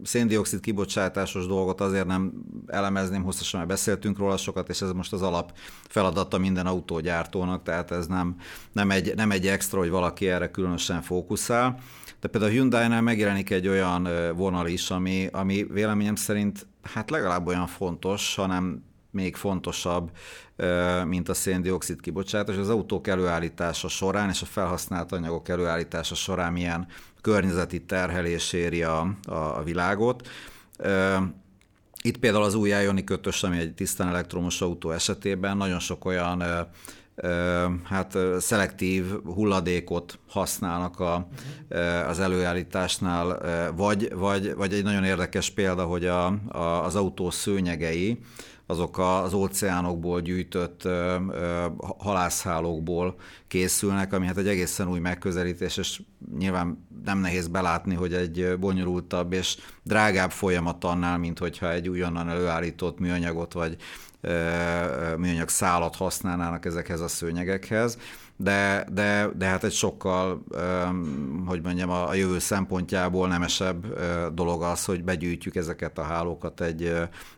széndiokszid 0.03 0.61
kibocsátásos 0.61 1.47
dolgot 1.47 1.81
azért 1.81 2.07
nem 2.07 2.33
elemezném 2.67 3.23
hosszasan, 3.23 3.61
mert 3.61 3.73
beszéltünk 3.73 4.19
róla 4.19 4.37
sokat, 4.37 4.69
és 4.69 4.81
ez 4.83 4.93
most 4.93 5.13
az 5.13 5.23
alap 5.23 5.53
feladata 5.89 6.39
minden 6.39 6.67
autógyártónak, 6.67 7.63
tehát 7.63 7.91
ez 7.91 8.07
nem, 8.07 8.37
nem, 8.73 8.91
egy, 8.91 9.15
nem 9.15 9.31
egy 9.31 9.47
extra, 9.47 9.79
hogy 9.79 9.91
valaki 9.91 10.29
erre 10.29 10.51
különösen 10.51 11.03
fókuszál. 11.03 11.79
De 12.27 12.33
például 12.33 12.53
a 12.53 12.55
Hyundai-nál 12.55 13.03
megjelenik 13.03 13.51
egy 13.51 13.69
olyan 13.69 14.09
vonal 14.37 14.67
is, 14.67 14.91
ami, 14.91 15.29
ami 15.33 15.67
véleményem 15.71 16.15
szerint 16.15 16.67
hát 16.83 17.11
legalább 17.11 17.47
olyan 17.47 17.67
fontos, 17.67 18.35
hanem 18.35 18.85
még 19.11 19.37
fontosabb, 19.37 20.11
mint 21.05 21.29
a 21.29 21.35
széndiokszid 21.35 22.01
kibocsátás. 22.01 22.57
Az 22.57 22.69
autók 22.69 23.07
előállítása 23.07 23.89
során 23.89 24.29
és 24.29 24.43
a 24.43 24.47
felhasznált 24.47 25.13
anyagok 25.13 25.49
előállítása 25.49 26.15
során 26.15 26.53
milyen 26.53 26.87
környezeti 27.21 27.85
terhelés 27.85 28.53
éri 28.53 28.83
a, 28.83 29.17
a, 29.27 29.63
világot. 29.63 30.29
Itt 32.03 32.19
például 32.19 32.45
az 32.45 32.55
új 32.55 32.69
Ioniq 32.69 33.13
5 33.13 33.27
ami 33.43 33.59
egy 33.59 33.75
tisztán 33.75 34.09
elektromos 34.09 34.61
autó 34.61 34.91
esetében 34.91 35.57
nagyon 35.57 35.79
sok 35.79 36.05
olyan 36.05 36.43
hát 37.85 38.19
szelektív 38.39 39.05
hulladékot 39.25 40.19
használnak 40.29 41.01
a, 41.01 41.29
az 42.09 42.21
előállításnál, 42.21 43.41
vagy, 43.77 44.13
vagy, 44.15 44.55
vagy 44.55 44.73
egy 44.73 44.83
nagyon 44.83 45.05
érdekes 45.05 45.51
példa, 45.51 45.85
hogy 45.85 46.07
a, 46.07 46.27
a, 46.49 46.85
az 46.85 46.97
autó 46.97 47.31
szőnyegei, 47.31 48.19
azok 48.67 48.99
az 48.99 49.33
óceánokból 49.33 50.21
gyűjtött 50.21 50.89
halászhálókból 51.99 53.15
készülnek, 53.49 54.13
ami 54.13 54.27
hát 54.27 54.37
egy 54.37 54.49
egészen 54.49 54.89
új 54.89 54.99
megközelítés, 54.99 55.77
és 55.77 56.03
nyilván 56.39 56.87
nem 57.05 57.19
nehéz 57.19 57.49
belátni, 57.49 57.95
hogy 57.95 58.15
egy 58.15 58.59
bonyolultabb 58.59 59.33
és 59.33 59.57
drágább 59.83 60.31
folyamat 60.31 60.85
annál, 60.85 61.19
mint 61.19 61.39
hogyha 61.39 61.73
egy 61.73 61.89
újonnan 61.89 62.29
előállított 62.29 62.99
műanyagot 62.99 63.53
vagy 63.53 63.77
műanyag 65.17 65.49
szálat 65.49 65.97
használnának 65.97 66.65
ezekhez 66.65 67.01
a 67.01 67.09
szőnyegekhez, 67.09 67.99
de, 68.37 68.87
de, 68.93 69.31
de 69.37 69.47
hát 69.47 69.65
egy 69.65 69.73
sokkal, 69.73 70.45
hogy 71.47 71.63
mondjam, 71.63 71.91
a 71.91 72.15
jövő 72.15 72.39
szempontjából 72.39 73.29
nemesebb 73.29 73.87
dolog 74.35 74.63
az, 74.63 74.85
hogy 74.85 75.05
begyűjtjük 75.05 75.57
ezeket 75.57 75.99
a 75.99 76.03
hálókat 76.03 76.61
egy, 76.61 76.93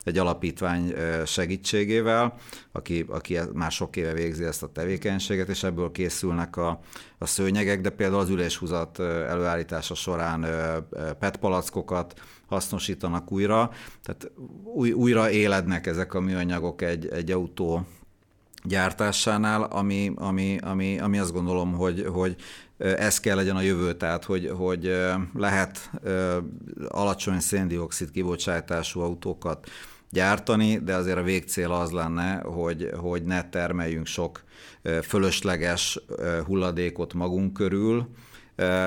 egy 0.05 0.19
alapítvány 0.19 0.95
segítségével, 1.27 2.35
aki, 2.73 3.05
aki 3.09 3.39
már 3.53 3.71
sok 3.71 3.97
éve 3.97 4.13
végzi 4.13 4.45
ezt 4.45 4.63
a 4.63 4.73
tevékenységet, 4.73 5.49
és 5.49 5.63
ebből 5.63 5.93
készülnek 5.93 6.57
a, 6.57 6.81
a 7.19 7.27
szőnyegek, 7.27 7.81
de 7.81 7.91
például 7.91 8.21
az 8.21 8.29
üléshúzat 8.29 8.99
előállítása 9.01 9.95
során 9.95 10.47
PET 11.19 11.37
palackokat 11.37 12.21
hasznosítanak 12.47 13.33
újra, 13.33 13.71
tehát 14.03 14.31
új, 14.65 14.93
újra 14.93 15.31
élednek 15.31 15.87
ezek 15.87 16.15
a 16.15 16.21
műanyagok 16.21 16.83
egy, 16.83 17.09
egy 17.09 17.31
autó 17.31 17.87
gyártásánál, 18.65 19.63
ami, 19.63 20.13
ami, 20.17 20.59
ami, 20.63 20.99
ami 20.99 21.19
azt 21.19 21.33
gondolom, 21.33 21.73
hogy, 21.73 22.07
hogy 22.13 22.37
ez 22.79 23.21
kell 23.21 23.37
legyen 23.37 23.57
a 23.57 23.61
jövő, 23.61 23.95
tehát 23.95 24.25
hogy, 24.25 24.53
hogy 24.57 24.97
lehet 25.35 25.91
alacsony 26.89 27.41
széndiokszid 27.41 28.11
kibocsátású 28.11 29.01
autókat 29.01 29.71
gyártani, 30.11 30.79
de 30.79 30.95
azért 30.95 31.19
a 31.19 31.23
végcél 31.23 31.73
az 31.73 31.91
lenne, 31.91 32.37
hogy, 32.39 32.91
hogy 32.97 33.23
ne 33.23 33.49
termeljünk 33.49 34.07
sok 34.07 34.43
fölösleges 35.03 36.01
hulladékot 36.47 37.15
magunk 37.15 37.53
körül, 37.53 38.09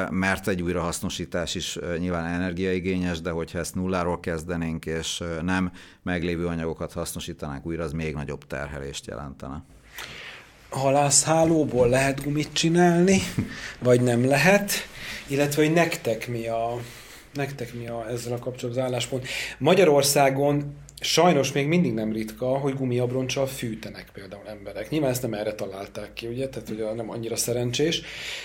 mert 0.10 0.48
egy 0.48 0.62
újrahasznosítás 0.62 1.56
is 1.56 1.80
nyilván 1.98 2.26
energiaigényes, 2.26 3.22
de 3.22 3.30
hogyha 3.30 3.60
ezt 3.60 3.76
nulláról 3.76 4.20
kezdenénk, 4.20 4.86
és 4.86 5.24
nem 5.42 5.72
meglévő 6.04 6.46
anyagokat 6.46 6.94
hasznosítanánk 6.94 7.66
újra, 7.66 7.84
az 7.84 7.92
még 7.92 8.14
nagyobb 8.14 8.48
terhelést 8.48 9.08
jelentene. 9.08 9.64
Halászhálóból 10.70 11.90
lehet 11.90 12.24
gumit 12.24 12.54
csinálni, 12.54 13.18
vagy 13.80 14.02
nem 14.02 14.26
lehet, 14.26 14.72
illetve 15.28 15.64
hogy 15.64 15.74
nektek 15.74 16.28
mi 16.28 16.48
a, 16.48 16.78
nektek 17.34 17.74
mi 17.74 17.88
a 17.88 18.10
ezzel 18.10 18.34
a 18.34 18.40
kapcsolatban 18.40 18.84
az 18.84 18.90
álláspont. 18.90 19.28
Magyarországon 19.58 20.76
Sajnos 21.04 21.52
még 21.52 21.68
mindig 21.68 21.94
nem 21.94 22.12
ritka, 22.12 22.46
hogy 22.46 22.76
gumiabroncsal 22.76 23.48
fűtenek 23.48 24.10
például 24.14 24.48
emberek. 24.48 24.90
Nyilván 24.90 25.10
ezt 25.10 25.22
nem 25.22 25.34
erre 25.34 25.54
találták 25.54 26.14
ki, 26.14 26.28
ugye, 26.28 26.50
tehát 26.50 26.68
hogy 26.68 26.96
nem 26.96 27.10
annyira 27.10 27.36
szerencsés. 27.36 28.02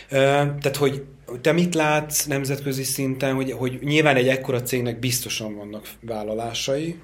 Tehát, 0.08 0.76
hogy 0.76 1.04
te 1.40 1.52
mit 1.52 1.74
látsz 1.74 2.24
nemzetközi 2.24 2.82
szinten, 2.82 3.34
hogy, 3.34 3.52
hogy 3.52 3.78
nyilván 3.82 4.16
egy 4.16 4.28
ekkora 4.28 4.62
cégnek 4.62 4.98
biztosan 4.98 5.54
vannak 5.56 5.88
vállalásai, 6.00 6.98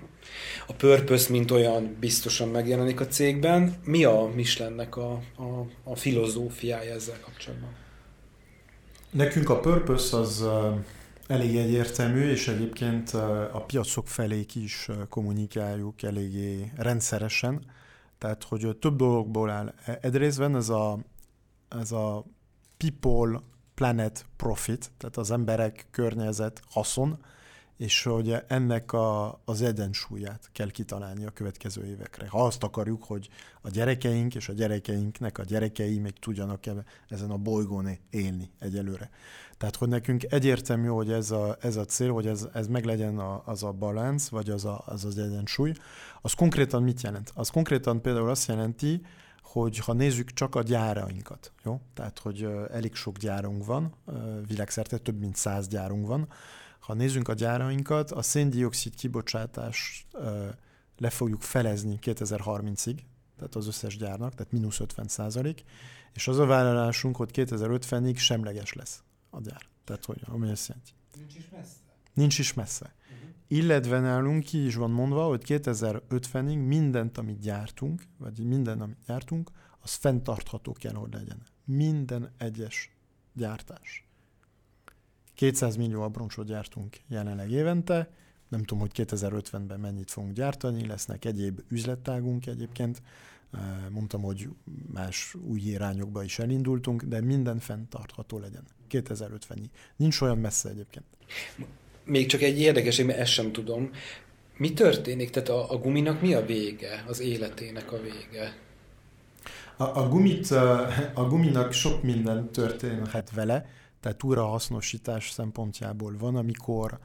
a 0.66 0.72
purpose, 0.72 1.30
mint 1.30 1.50
olyan 1.50 1.96
biztosan 2.00 2.48
megjelenik 2.48 3.00
a 3.00 3.06
cégben. 3.06 3.74
Mi 3.84 4.04
a 4.04 4.30
Michelinnek 4.34 4.96
a, 4.96 5.10
a, 5.36 5.66
a 5.84 5.96
filozófiája 5.96 6.94
ezzel 6.94 7.20
kapcsolatban? 7.24 7.70
Nekünk 9.10 9.50
a 9.50 9.60
purpose 9.60 10.16
az 10.16 10.44
elég 11.26 11.56
egyértelmű, 11.56 12.30
és 12.30 12.48
egyébként 12.48 13.10
a 13.52 13.64
piacok 13.66 14.08
felé 14.08 14.46
is 14.54 14.88
kommunikáljuk 15.08 16.02
eléggé 16.02 16.72
rendszeresen. 16.76 17.64
Tehát, 18.18 18.44
hogy 18.44 18.76
több 18.76 18.96
dologból 18.96 19.50
áll. 19.50 19.74
E, 19.84 19.98
Egyrésztben 20.02 20.56
ez 20.56 20.68
a, 20.68 20.98
ez 21.68 21.92
a 21.92 22.24
people, 22.76 23.40
planet, 23.74 24.26
profit, 24.36 24.90
tehát 24.98 25.16
az 25.16 25.30
emberek, 25.30 25.86
környezet, 25.90 26.62
haszon, 26.70 27.18
és 27.76 28.02
hogy 28.02 28.34
ennek 28.46 28.92
a, 28.92 29.40
az 29.44 29.62
egyensúlyát 29.62 30.50
kell 30.52 30.70
kitalálni 30.70 31.24
a 31.24 31.30
következő 31.30 31.84
évekre. 31.84 32.28
Ha 32.28 32.44
azt 32.44 32.62
akarjuk, 32.62 33.04
hogy 33.04 33.28
a 33.60 33.70
gyerekeink 33.70 34.34
és 34.34 34.48
a 34.48 34.52
gyerekeinknek 34.52 35.38
a 35.38 35.44
gyerekei 35.44 35.98
még 35.98 36.18
tudjanak 36.18 36.64
ezen 37.08 37.30
a 37.30 37.36
bolygón 37.36 37.98
élni 38.10 38.50
egyelőre. 38.58 39.10
Tehát, 39.62 39.76
hogy 39.76 39.88
nekünk 39.88 40.32
egyértelmű, 40.32 40.86
hogy 40.86 41.12
ez 41.12 41.30
a, 41.30 41.56
ez 41.60 41.76
a 41.76 41.84
cél, 41.84 42.12
hogy 42.12 42.26
ez, 42.26 42.48
ez 42.52 42.66
meglegyen 42.66 43.18
a, 43.18 43.42
az 43.44 43.62
a 43.62 43.72
balánc, 43.72 44.28
vagy 44.28 44.50
az, 44.50 44.64
a, 44.64 44.82
az 44.86 45.04
az 45.04 45.18
egyensúly. 45.18 45.72
Az 46.20 46.32
konkrétan 46.32 46.82
mit 46.82 47.02
jelent? 47.02 47.32
Az 47.34 47.48
konkrétan 47.48 48.00
például 48.00 48.28
azt 48.28 48.48
jelenti, 48.48 49.06
hogy 49.42 49.78
ha 49.78 49.92
nézzük 49.92 50.32
csak 50.32 50.54
a 50.54 50.62
gyárainkat, 50.62 51.52
jó? 51.64 51.80
Tehát, 51.94 52.18
hogy 52.18 52.48
elég 52.72 52.94
sok 52.94 53.16
gyárunk 53.16 53.64
van, 53.64 53.94
világszerte 54.46 54.98
több 54.98 55.18
mint 55.18 55.36
száz 55.36 55.68
gyárunk 55.68 56.06
van, 56.06 56.28
ha 56.78 56.94
nézzünk 56.94 57.28
a 57.28 57.34
gyárainkat, 57.34 58.10
a 58.10 58.22
széndiokszid 58.22 58.94
kibocsátást 58.94 60.06
le 60.98 61.10
fogjuk 61.10 61.42
felezni 61.42 61.98
2030-ig, 62.02 62.98
tehát 63.36 63.54
az 63.54 63.66
összes 63.66 63.96
gyárnak, 63.96 64.34
tehát 64.34 64.52
mínusz 64.52 64.80
50 64.80 65.08
százalék, 65.08 65.64
és 66.14 66.28
az 66.28 66.38
a 66.38 66.46
vállalásunk, 66.46 67.16
hogy 67.16 67.30
2050-ig 67.32 68.16
semleges 68.16 68.72
lesz 68.72 69.02
a 69.32 69.40
gyár. 69.40 69.62
Tehát 69.84 70.04
hogy, 70.04 70.20
ami 70.24 70.50
azt 70.50 70.68
jelenti. 70.68 70.90
Nincs 71.16 71.34
is 71.36 71.48
messze. 71.50 71.76
Nincs 72.14 72.38
is 72.38 72.54
messze. 72.54 72.94
Uh-huh. 73.04 73.28
Illetve 73.46 74.00
nálunk 74.00 74.44
ki 74.44 74.64
is 74.64 74.74
van 74.74 74.90
mondva, 74.90 75.26
hogy 75.26 75.42
2050-ig 75.46 76.66
mindent, 76.66 77.18
amit 77.18 77.38
gyártunk, 77.38 78.02
vagy 78.18 78.46
minden, 78.46 78.80
amit 78.80 79.04
gyártunk, 79.06 79.50
az 79.80 79.92
fenntartható 79.92 80.72
kell, 80.72 80.94
hogy 80.94 81.12
legyen. 81.12 81.42
Minden 81.64 82.30
egyes 82.38 82.96
gyártás. 83.32 84.06
200 85.34 85.76
millió 85.76 86.02
abroncsot 86.02 86.46
gyártunk 86.46 86.96
jelenleg 87.08 87.50
évente, 87.50 88.10
nem 88.48 88.62
tudom, 88.62 88.78
hogy 88.78 88.90
2050-ben 88.94 89.80
mennyit 89.80 90.10
fogunk 90.10 90.32
gyártani, 90.32 90.86
lesznek 90.86 91.24
egyéb 91.24 91.60
üzlettágunk 91.68 92.46
egyébként, 92.46 93.02
mondtam, 93.90 94.22
hogy 94.22 94.48
más 94.92 95.34
új 95.48 95.60
irányokba 95.60 96.22
is 96.22 96.38
elindultunk, 96.38 97.02
de 97.02 97.20
minden 97.20 97.58
fenntartható 97.58 98.38
legyen 98.38 98.64
2050-ig. 98.90 99.64
Nincs 99.96 100.20
olyan 100.20 100.38
messze 100.38 100.68
egyébként. 100.68 101.04
Még 102.04 102.26
csak 102.26 102.42
egy 102.42 102.60
érdekes, 102.60 103.02
mert 103.02 103.18
ezt 103.18 103.32
sem 103.32 103.52
tudom. 103.52 103.90
Mi 104.56 104.72
történik? 104.72 105.30
Tehát 105.30 105.48
a, 105.48 105.70
a 105.70 105.78
guminak 105.78 106.20
mi 106.20 106.34
a 106.34 106.44
vége, 106.44 107.04
az 107.08 107.20
életének 107.20 107.92
a 107.92 108.00
vége? 108.00 108.56
A, 109.76 109.82
a, 109.84 110.08
gumit, 110.08 110.50
a 111.14 111.26
guminak 111.28 111.72
sok 111.72 112.02
minden 112.02 112.50
történhet 112.50 113.30
vele, 113.30 113.66
tehát 114.00 114.22
újrahasznosítás 114.22 115.30
szempontjából 115.30 116.16
van, 116.18 116.36
amikor 116.36 116.92
uh, 116.92 116.98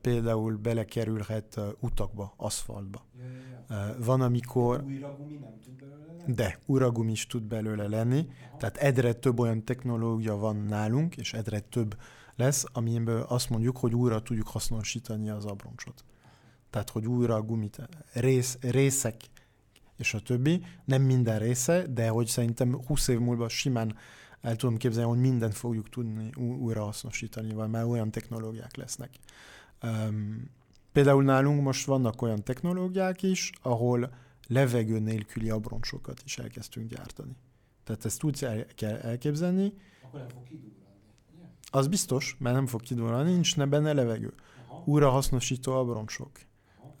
például 0.00 0.56
belekerülhet 0.56 1.60
utakba, 1.80 2.34
aszfaltba. 2.36 3.04
Van, 3.98 4.20
amikor... 4.20 4.82
Újra 4.84 5.16
gumi 5.16 5.36
nem 5.36 5.58
tud 5.64 5.74
belőle 5.74 6.14
lenni? 6.16 6.34
De, 6.34 6.58
újragumi 6.66 7.10
is 7.10 7.26
tud 7.26 7.42
belőle 7.42 7.88
lenni. 7.88 8.18
Aha. 8.18 8.56
Tehát 8.56 8.76
egyre 8.76 9.12
több 9.12 9.38
olyan 9.38 9.64
technológia 9.64 10.36
van 10.36 10.56
nálunk, 10.56 11.16
és 11.16 11.32
egyre 11.32 11.60
több 11.60 11.96
lesz, 12.36 12.64
amiből 12.72 13.20
azt 13.20 13.50
mondjuk, 13.50 13.76
hogy 13.76 13.94
újra 13.94 14.22
tudjuk 14.22 14.48
hasznosítani 14.48 15.30
az 15.30 15.44
abroncsot. 15.44 16.04
Tehát, 16.70 16.90
hogy 16.90 17.06
újra 17.06 17.34
a 17.34 17.42
gumit, 17.42 17.88
rész, 18.12 18.58
részek 18.60 19.16
és 19.96 20.14
a 20.14 20.20
többi, 20.20 20.64
nem 20.84 21.02
minden 21.02 21.38
része, 21.38 21.86
de 21.86 22.08
hogy 22.08 22.26
szerintem 22.26 22.84
20 22.86 23.08
év 23.08 23.18
múlva 23.18 23.48
simán 23.48 23.96
el 24.42 24.56
tudom 24.56 24.76
képzelni, 24.76 25.10
hogy 25.10 25.20
mindent 25.20 25.54
fogjuk 25.54 25.88
tudni 25.88 26.30
újra 26.36 26.84
hasznosítani, 26.84 27.52
vagy 27.52 27.68
már 27.70 27.84
olyan 27.84 28.10
technológiák 28.10 28.76
lesznek. 28.76 29.10
Um, 29.82 30.50
például 30.92 31.22
nálunk 31.22 31.62
most 31.62 31.86
vannak 31.86 32.22
olyan 32.22 32.44
technológiák 32.44 33.22
is, 33.22 33.52
ahol 33.62 34.12
levegő 34.46 34.98
nélküli 34.98 35.50
abroncsokat 35.50 36.22
is 36.24 36.38
elkezdtünk 36.38 36.90
gyártani. 36.90 37.36
Tehát 37.84 38.04
ezt 38.04 38.18
tudsz 38.18 38.42
el, 38.42 38.66
kell 38.74 38.96
elképzelni. 38.96 39.72
Akkor 40.02 40.20
nem 40.20 40.28
fog 40.28 40.42
kidurrani. 40.42 40.80
Az 41.70 41.88
biztos, 41.88 42.36
mert 42.38 42.54
nem 42.54 42.66
fog 42.66 42.80
kidurrani, 42.80 43.32
nincs 43.32 43.56
ne 43.56 43.66
benne 43.66 43.92
levegő. 43.92 44.32
Aha. 44.68 44.82
Újra 44.86 45.10
hasznosító 45.10 45.72
abroncsok. 45.72 46.30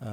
Uh, 0.00 0.06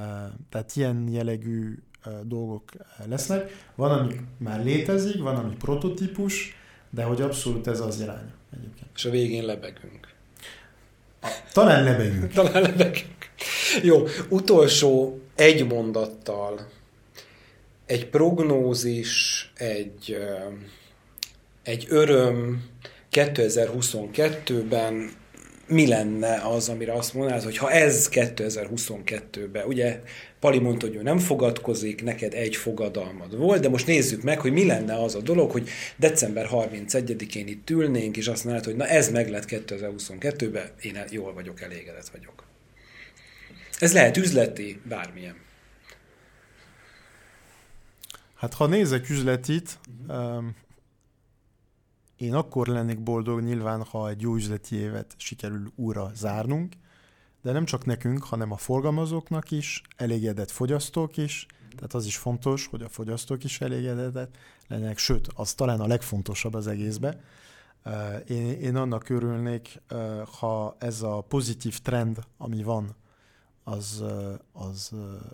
tehát 0.48 0.72
ilyen 0.74 1.08
jellegű 1.08 1.82
uh, 2.06 2.20
dolgok 2.20 2.70
lesznek. 3.06 3.70
Van, 3.74 3.98
ami 3.98 4.20
már 4.38 4.64
létezik, 4.64 5.22
van, 5.22 5.36
ami 5.36 5.54
prototípus, 5.54 6.54
de 6.90 7.02
hogy 7.02 7.20
abszolút 7.20 7.66
ez 7.66 7.80
az 7.80 8.00
irány 8.00 8.30
egyébként. 8.52 8.90
És 8.94 9.04
a 9.04 9.10
végén 9.10 9.44
lebegünk. 9.44 10.08
Talán 11.52 11.84
lebegünk. 11.84 12.32
Talán 12.42 12.62
lebegünk. 12.62 13.30
Jó, 13.82 14.06
utolsó 14.28 15.20
egy 15.34 15.66
mondattal. 15.66 16.68
Egy 17.86 18.06
prognózis, 18.06 19.52
egy, 19.56 20.16
egy 21.62 21.86
öröm 21.88 22.64
2022-ben 23.12 25.10
mi 25.70 25.86
lenne 25.86 26.34
az, 26.34 26.68
amire 26.68 26.92
azt 26.92 27.14
mondanád, 27.14 27.42
hogy 27.42 27.56
ha 27.56 27.70
ez 27.70 28.08
2022-ben, 28.12 29.66
ugye 29.66 30.00
Pali 30.40 30.58
mondta, 30.58 30.86
hogy 30.86 30.96
ő 30.96 31.02
nem 31.02 31.18
fogadkozik, 31.18 32.02
neked 32.02 32.34
egy 32.34 32.56
fogadalmad 32.56 33.36
volt, 33.36 33.60
de 33.60 33.68
most 33.68 33.86
nézzük 33.86 34.22
meg, 34.22 34.40
hogy 34.40 34.52
mi 34.52 34.66
lenne 34.66 35.02
az 35.02 35.14
a 35.14 35.20
dolog, 35.20 35.50
hogy 35.50 35.68
december 35.96 36.48
31-én 36.52 37.46
itt 37.46 37.70
ülnénk, 37.70 38.16
és 38.16 38.28
azt 38.28 38.44
mondod, 38.44 38.64
hogy 38.64 38.76
na 38.76 38.86
ez 38.86 39.10
meg 39.10 39.30
lett 39.30 39.44
2022-ben, 39.48 40.70
én 40.80 41.04
jól 41.10 41.32
vagyok, 41.32 41.60
elégedett 41.60 42.08
vagyok. 42.08 42.44
Ez 43.78 43.92
lehet 43.92 44.16
üzleti, 44.16 44.80
bármilyen. 44.88 45.34
Hát 48.34 48.54
ha 48.54 48.66
nézek 48.66 49.10
üzletit, 49.10 49.78
um, 50.08 50.56
én 52.20 52.34
akkor 52.34 52.66
lennék 52.66 53.02
boldog 53.02 53.40
nyilván, 53.40 53.84
ha 53.84 54.08
egy 54.08 54.20
jó 54.20 54.34
üzleti 54.34 54.76
évet 54.76 55.14
sikerül 55.16 55.72
újra 55.76 56.10
zárnunk, 56.14 56.74
de 57.42 57.52
nem 57.52 57.64
csak 57.64 57.84
nekünk, 57.84 58.24
hanem 58.24 58.52
a 58.52 58.56
forgalmazóknak 58.56 59.50
is, 59.50 59.82
elégedett 59.96 60.50
fogyasztók 60.50 61.16
is, 61.16 61.46
tehát 61.74 61.94
az 61.94 62.06
is 62.06 62.16
fontos, 62.16 62.66
hogy 62.66 62.82
a 62.82 62.88
fogyasztók 62.88 63.44
is 63.44 63.60
elégedett 63.60 64.36
legyenek, 64.68 64.98
sőt, 64.98 65.28
az 65.34 65.54
talán 65.54 65.80
a 65.80 65.86
legfontosabb 65.86 66.54
az 66.54 66.66
egészbe. 66.66 67.20
Én, 68.28 68.50
én 68.50 68.76
annak 68.76 69.08
örülnék, 69.08 69.82
ha 70.38 70.76
ez 70.78 71.02
a 71.02 71.20
pozitív 71.20 71.78
trend, 71.78 72.18
ami 72.38 72.62
van, 72.62 72.96
az, 73.64 74.04
az 74.52 74.90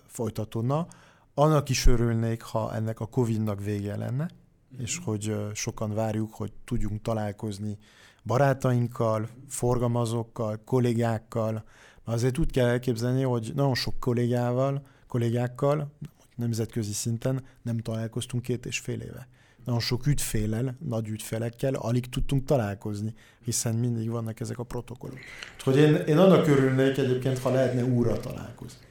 folytatódna. 0.06 0.86
Annak 1.34 1.68
is 1.68 1.86
örülnék, 1.86 2.42
ha 2.42 2.74
ennek 2.74 3.00
a 3.00 3.06
Covid-nak 3.06 3.62
vége 3.62 3.96
lenne, 3.96 4.30
és 4.78 5.00
hogy 5.04 5.36
sokan 5.54 5.94
várjuk, 5.94 6.34
hogy 6.34 6.52
tudjunk 6.64 7.02
találkozni 7.02 7.78
barátainkkal, 8.24 9.28
forgalmazókkal, 9.48 10.60
kollégákkal. 10.64 11.64
Azért 12.04 12.38
úgy 12.38 12.50
kell 12.50 12.66
elképzelni, 12.66 13.22
hogy 13.22 13.52
nagyon 13.54 13.74
sok 13.74 14.00
kollégával, 14.00 14.86
kollégákkal, 15.08 15.92
nemzetközi 16.36 16.92
szinten 16.92 17.44
nem 17.62 17.78
találkoztunk 17.78 18.42
két 18.42 18.66
és 18.66 18.78
fél 18.78 19.00
éve. 19.00 19.28
Nagyon 19.64 19.80
sok 19.80 20.06
ügyfélel, 20.06 20.76
nagy 20.84 21.08
ügyfelekkel 21.08 21.74
alig 21.74 22.08
tudtunk 22.08 22.44
találkozni, 22.44 23.14
hiszen 23.44 23.74
mindig 23.74 24.10
vannak 24.10 24.40
ezek 24.40 24.58
a 24.58 24.62
protokollok. 24.62 25.18
Hogy 25.62 25.76
én, 25.76 25.94
én 25.94 26.18
annak 26.18 26.46
örülnék 26.46 26.98
egyébként, 26.98 27.38
ha 27.38 27.50
lehetne 27.50 27.84
újra 27.84 28.20
találkozni. 28.20 28.85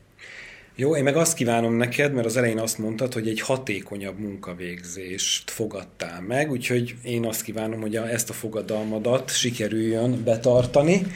Jó, 0.78 0.96
én 0.96 1.04
meg 1.04 1.16
azt 1.16 1.36
kívánom 1.36 1.74
neked, 1.74 2.14
mert 2.14 2.26
az 2.26 2.38
elején 2.38 2.60
azt 2.60 2.78
mondtad, 2.78 3.14
hogy 3.14 3.28
egy 3.28 3.40
hatékonyabb 3.40 4.20
munkavégzést 4.20 5.52
fogadtál 5.52 6.22
meg, 6.22 6.52
úgyhogy 6.52 6.96
én 7.04 7.26
azt 7.26 7.42
kívánom, 7.42 7.82
hogy 7.82 7.96
a, 7.96 8.10
ezt 8.10 8.30
a 8.30 8.34
fogadalmadat 8.34 9.32
sikerüljön 9.36 10.24
betartani. 10.24 11.08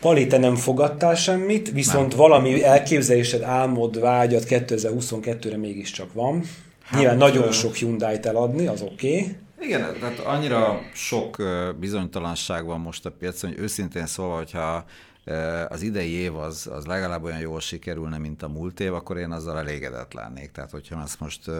Pali, 0.00 0.26
te 0.26 0.38
nem 0.38 0.54
fogadtál 0.54 1.14
semmit, 1.14 1.70
viszont 1.70 2.08
nem. 2.08 2.18
valami 2.18 2.64
elképzelésed, 2.64 3.42
álmod, 3.42 4.00
vágyat 4.00 4.44
2022-re 4.48 5.56
mégiscsak 5.56 6.12
van. 6.12 6.44
Hát, 6.82 7.00
Nyilván 7.00 7.18
nagyon 7.18 7.52
sok 7.52 7.74
Hyundai-t 7.74 8.26
eladni, 8.26 8.66
az 8.66 8.82
oké. 8.82 9.20
Okay. 9.20 9.36
Igen, 9.60 9.96
tehát 10.00 10.18
annyira 10.18 10.80
sok 10.94 11.36
bizonytalanság 11.80 12.64
van 12.64 12.80
most 12.80 13.06
a 13.06 13.10
piacon, 13.10 13.50
hogy 13.50 13.60
őszintén 13.60 14.06
szóval, 14.06 14.36
hogyha 14.36 14.84
az 15.68 15.82
idei 15.82 16.10
év 16.10 16.36
az, 16.36 16.66
az 16.72 16.86
legalább 16.86 17.22
olyan 17.22 17.40
jól 17.40 17.60
sikerülne, 17.60 18.18
mint 18.18 18.42
a 18.42 18.48
múlt 18.48 18.80
év, 18.80 18.94
akkor 18.94 19.16
én 19.16 19.30
azzal 19.30 19.58
elégedett 19.58 20.12
lennék. 20.12 20.50
Tehát, 20.52 20.70
hogyha 20.70 21.02
ezt 21.02 21.20
most 21.20 21.50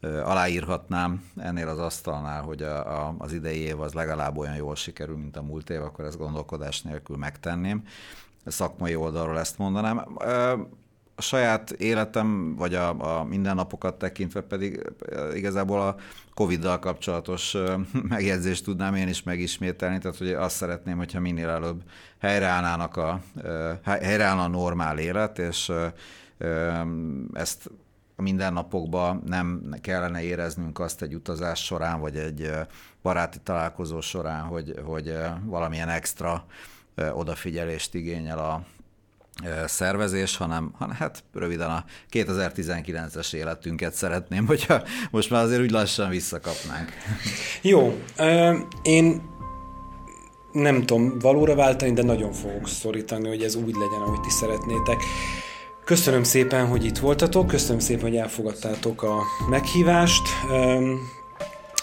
aláírhatnám 0.00 1.30
ennél 1.36 1.68
az 1.68 1.78
asztalnál, 1.78 2.42
hogy 2.42 2.62
a, 2.62 3.06
a, 3.06 3.14
az 3.18 3.32
idei 3.32 3.58
év 3.58 3.80
az 3.80 3.92
legalább 3.92 4.36
olyan 4.36 4.54
jól 4.54 4.74
sikerül, 4.74 5.16
mint 5.16 5.36
a 5.36 5.42
múlt 5.42 5.70
év, 5.70 5.82
akkor 5.82 6.04
ezt 6.04 6.18
gondolkodás 6.18 6.82
nélkül 6.82 7.16
megtenném. 7.16 7.86
A 8.44 8.50
szakmai 8.50 8.94
oldalról 8.94 9.38
ezt 9.38 9.58
mondanám 9.58 10.06
a 11.14 11.22
saját 11.22 11.70
életem, 11.70 12.54
vagy 12.56 12.74
a, 12.74 13.18
a 13.18 13.24
mindennapokat 13.24 13.94
tekintve 13.98 14.40
pedig 14.40 14.92
igazából 15.34 15.80
a 15.80 15.96
Covid-dal 16.34 16.78
kapcsolatos 16.78 17.56
megjegyzést 18.08 18.64
tudnám 18.64 18.94
én 18.94 19.08
is 19.08 19.22
megismételni, 19.22 19.98
tehát 19.98 20.18
hogy 20.18 20.32
azt 20.32 20.56
szeretném, 20.56 20.96
hogyha 20.96 21.20
minél 21.20 21.48
előbb 21.48 21.82
helyreállnának 22.18 22.96
a, 22.96 23.20
helyreállna 23.82 24.42
a 24.42 24.48
normál 24.48 24.98
élet, 24.98 25.38
és 25.38 25.72
ezt 27.32 27.70
a 28.16 28.22
mindennapokban 28.22 29.22
nem 29.26 29.74
kellene 29.80 30.22
éreznünk 30.22 30.78
azt 30.78 31.02
egy 31.02 31.14
utazás 31.14 31.64
során, 31.64 32.00
vagy 32.00 32.16
egy 32.16 32.50
baráti 33.02 33.38
találkozó 33.42 34.00
során, 34.00 34.42
hogy, 34.42 34.74
hogy 34.84 35.18
valamilyen 35.44 35.88
extra 35.88 36.46
odafigyelést 37.12 37.94
igényel 37.94 38.38
a 38.38 38.64
szervezés, 39.66 40.36
hanem, 40.36 40.72
hanem 40.78 40.96
hát 40.96 41.24
röviden 41.32 41.70
a 41.70 41.84
2019-es 42.12 43.34
életünket 43.34 43.94
szeretném, 43.94 44.46
hogyha 44.46 44.82
most 45.10 45.30
már 45.30 45.42
azért 45.42 45.60
úgy 45.60 45.70
lassan 45.70 46.08
visszakapnánk. 46.08 46.92
Jó, 47.62 47.98
én 48.82 49.30
nem 50.52 50.82
tudom 50.82 51.18
valóra 51.18 51.54
váltani, 51.54 51.92
de 51.92 52.02
nagyon 52.02 52.32
fogok 52.32 52.68
szorítani, 52.68 53.28
hogy 53.28 53.42
ez 53.42 53.54
úgy 53.54 53.74
legyen, 53.74 54.00
ahogy 54.00 54.20
ti 54.20 54.30
szeretnétek. 54.30 54.96
Köszönöm 55.84 56.22
szépen, 56.22 56.66
hogy 56.66 56.84
itt 56.84 56.98
voltatok, 56.98 57.46
köszönöm 57.46 57.78
szépen, 57.78 58.02
hogy 58.02 58.16
elfogadtátok 58.16 59.02
a 59.02 59.22
meghívást. 59.50 60.22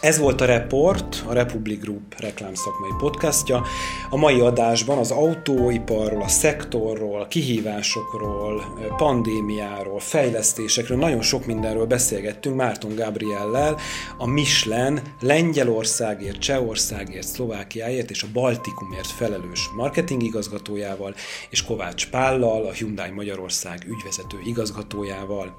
Ez 0.02 0.18
volt 0.18 0.42
a 0.42 0.46
Report, 0.46 1.24
a 1.28 1.34
Republic 1.34 1.82
Group 1.82 2.20
reklámszakmai 2.20 2.90
podcastja. 2.98 3.64
A 4.10 4.18
mai 4.18 4.40
adásban 4.40 4.98
az 4.98 5.12
autóiparról, 5.12 6.22
a 6.22 6.28
szektorról, 6.28 7.28
kihívásokról, 7.28 8.78
pandémiáról, 8.98 10.00
fejlesztésekről, 10.00 10.98
nagyon 10.98 11.22
sok 11.22 11.46
mindenről 11.46 11.86
beszélgettünk 11.86 12.56
Márton 12.56 12.96
Gabriellel, 12.96 13.78
a 14.18 14.28
Michelin 14.28 15.02
Lengyelországért, 15.20 16.40
Csehországért, 16.40 17.28
Szlovákiáért 17.28 18.10
és 18.10 18.24
a 18.24 18.28
Baltikumért 18.34 19.08
felelős 19.08 19.70
marketing 19.76 20.24
igazgatójával, 20.24 21.16
és 21.50 21.64
Kovács 21.64 22.10
Pállal, 22.10 22.66
a 22.66 22.72
Hyundai 22.72 23.10
Magyarország 23.10 23.86
ügyvezető 23.88 24.38
igazgatójával. 24.44 25.56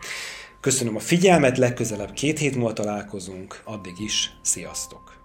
Köszönöm 0.60 0.96
a 0.96 1.00
figyelmet, 1.00 1.58
legközelebb 1.58 2.12
két 2.12 2.38
hét 2.38 2.54
múlva 2.54 2.72
találkozunk, 2.72 3.62
addig 3.64 4.00
is 4.00 4.32
sziasztok! 4.42 5.19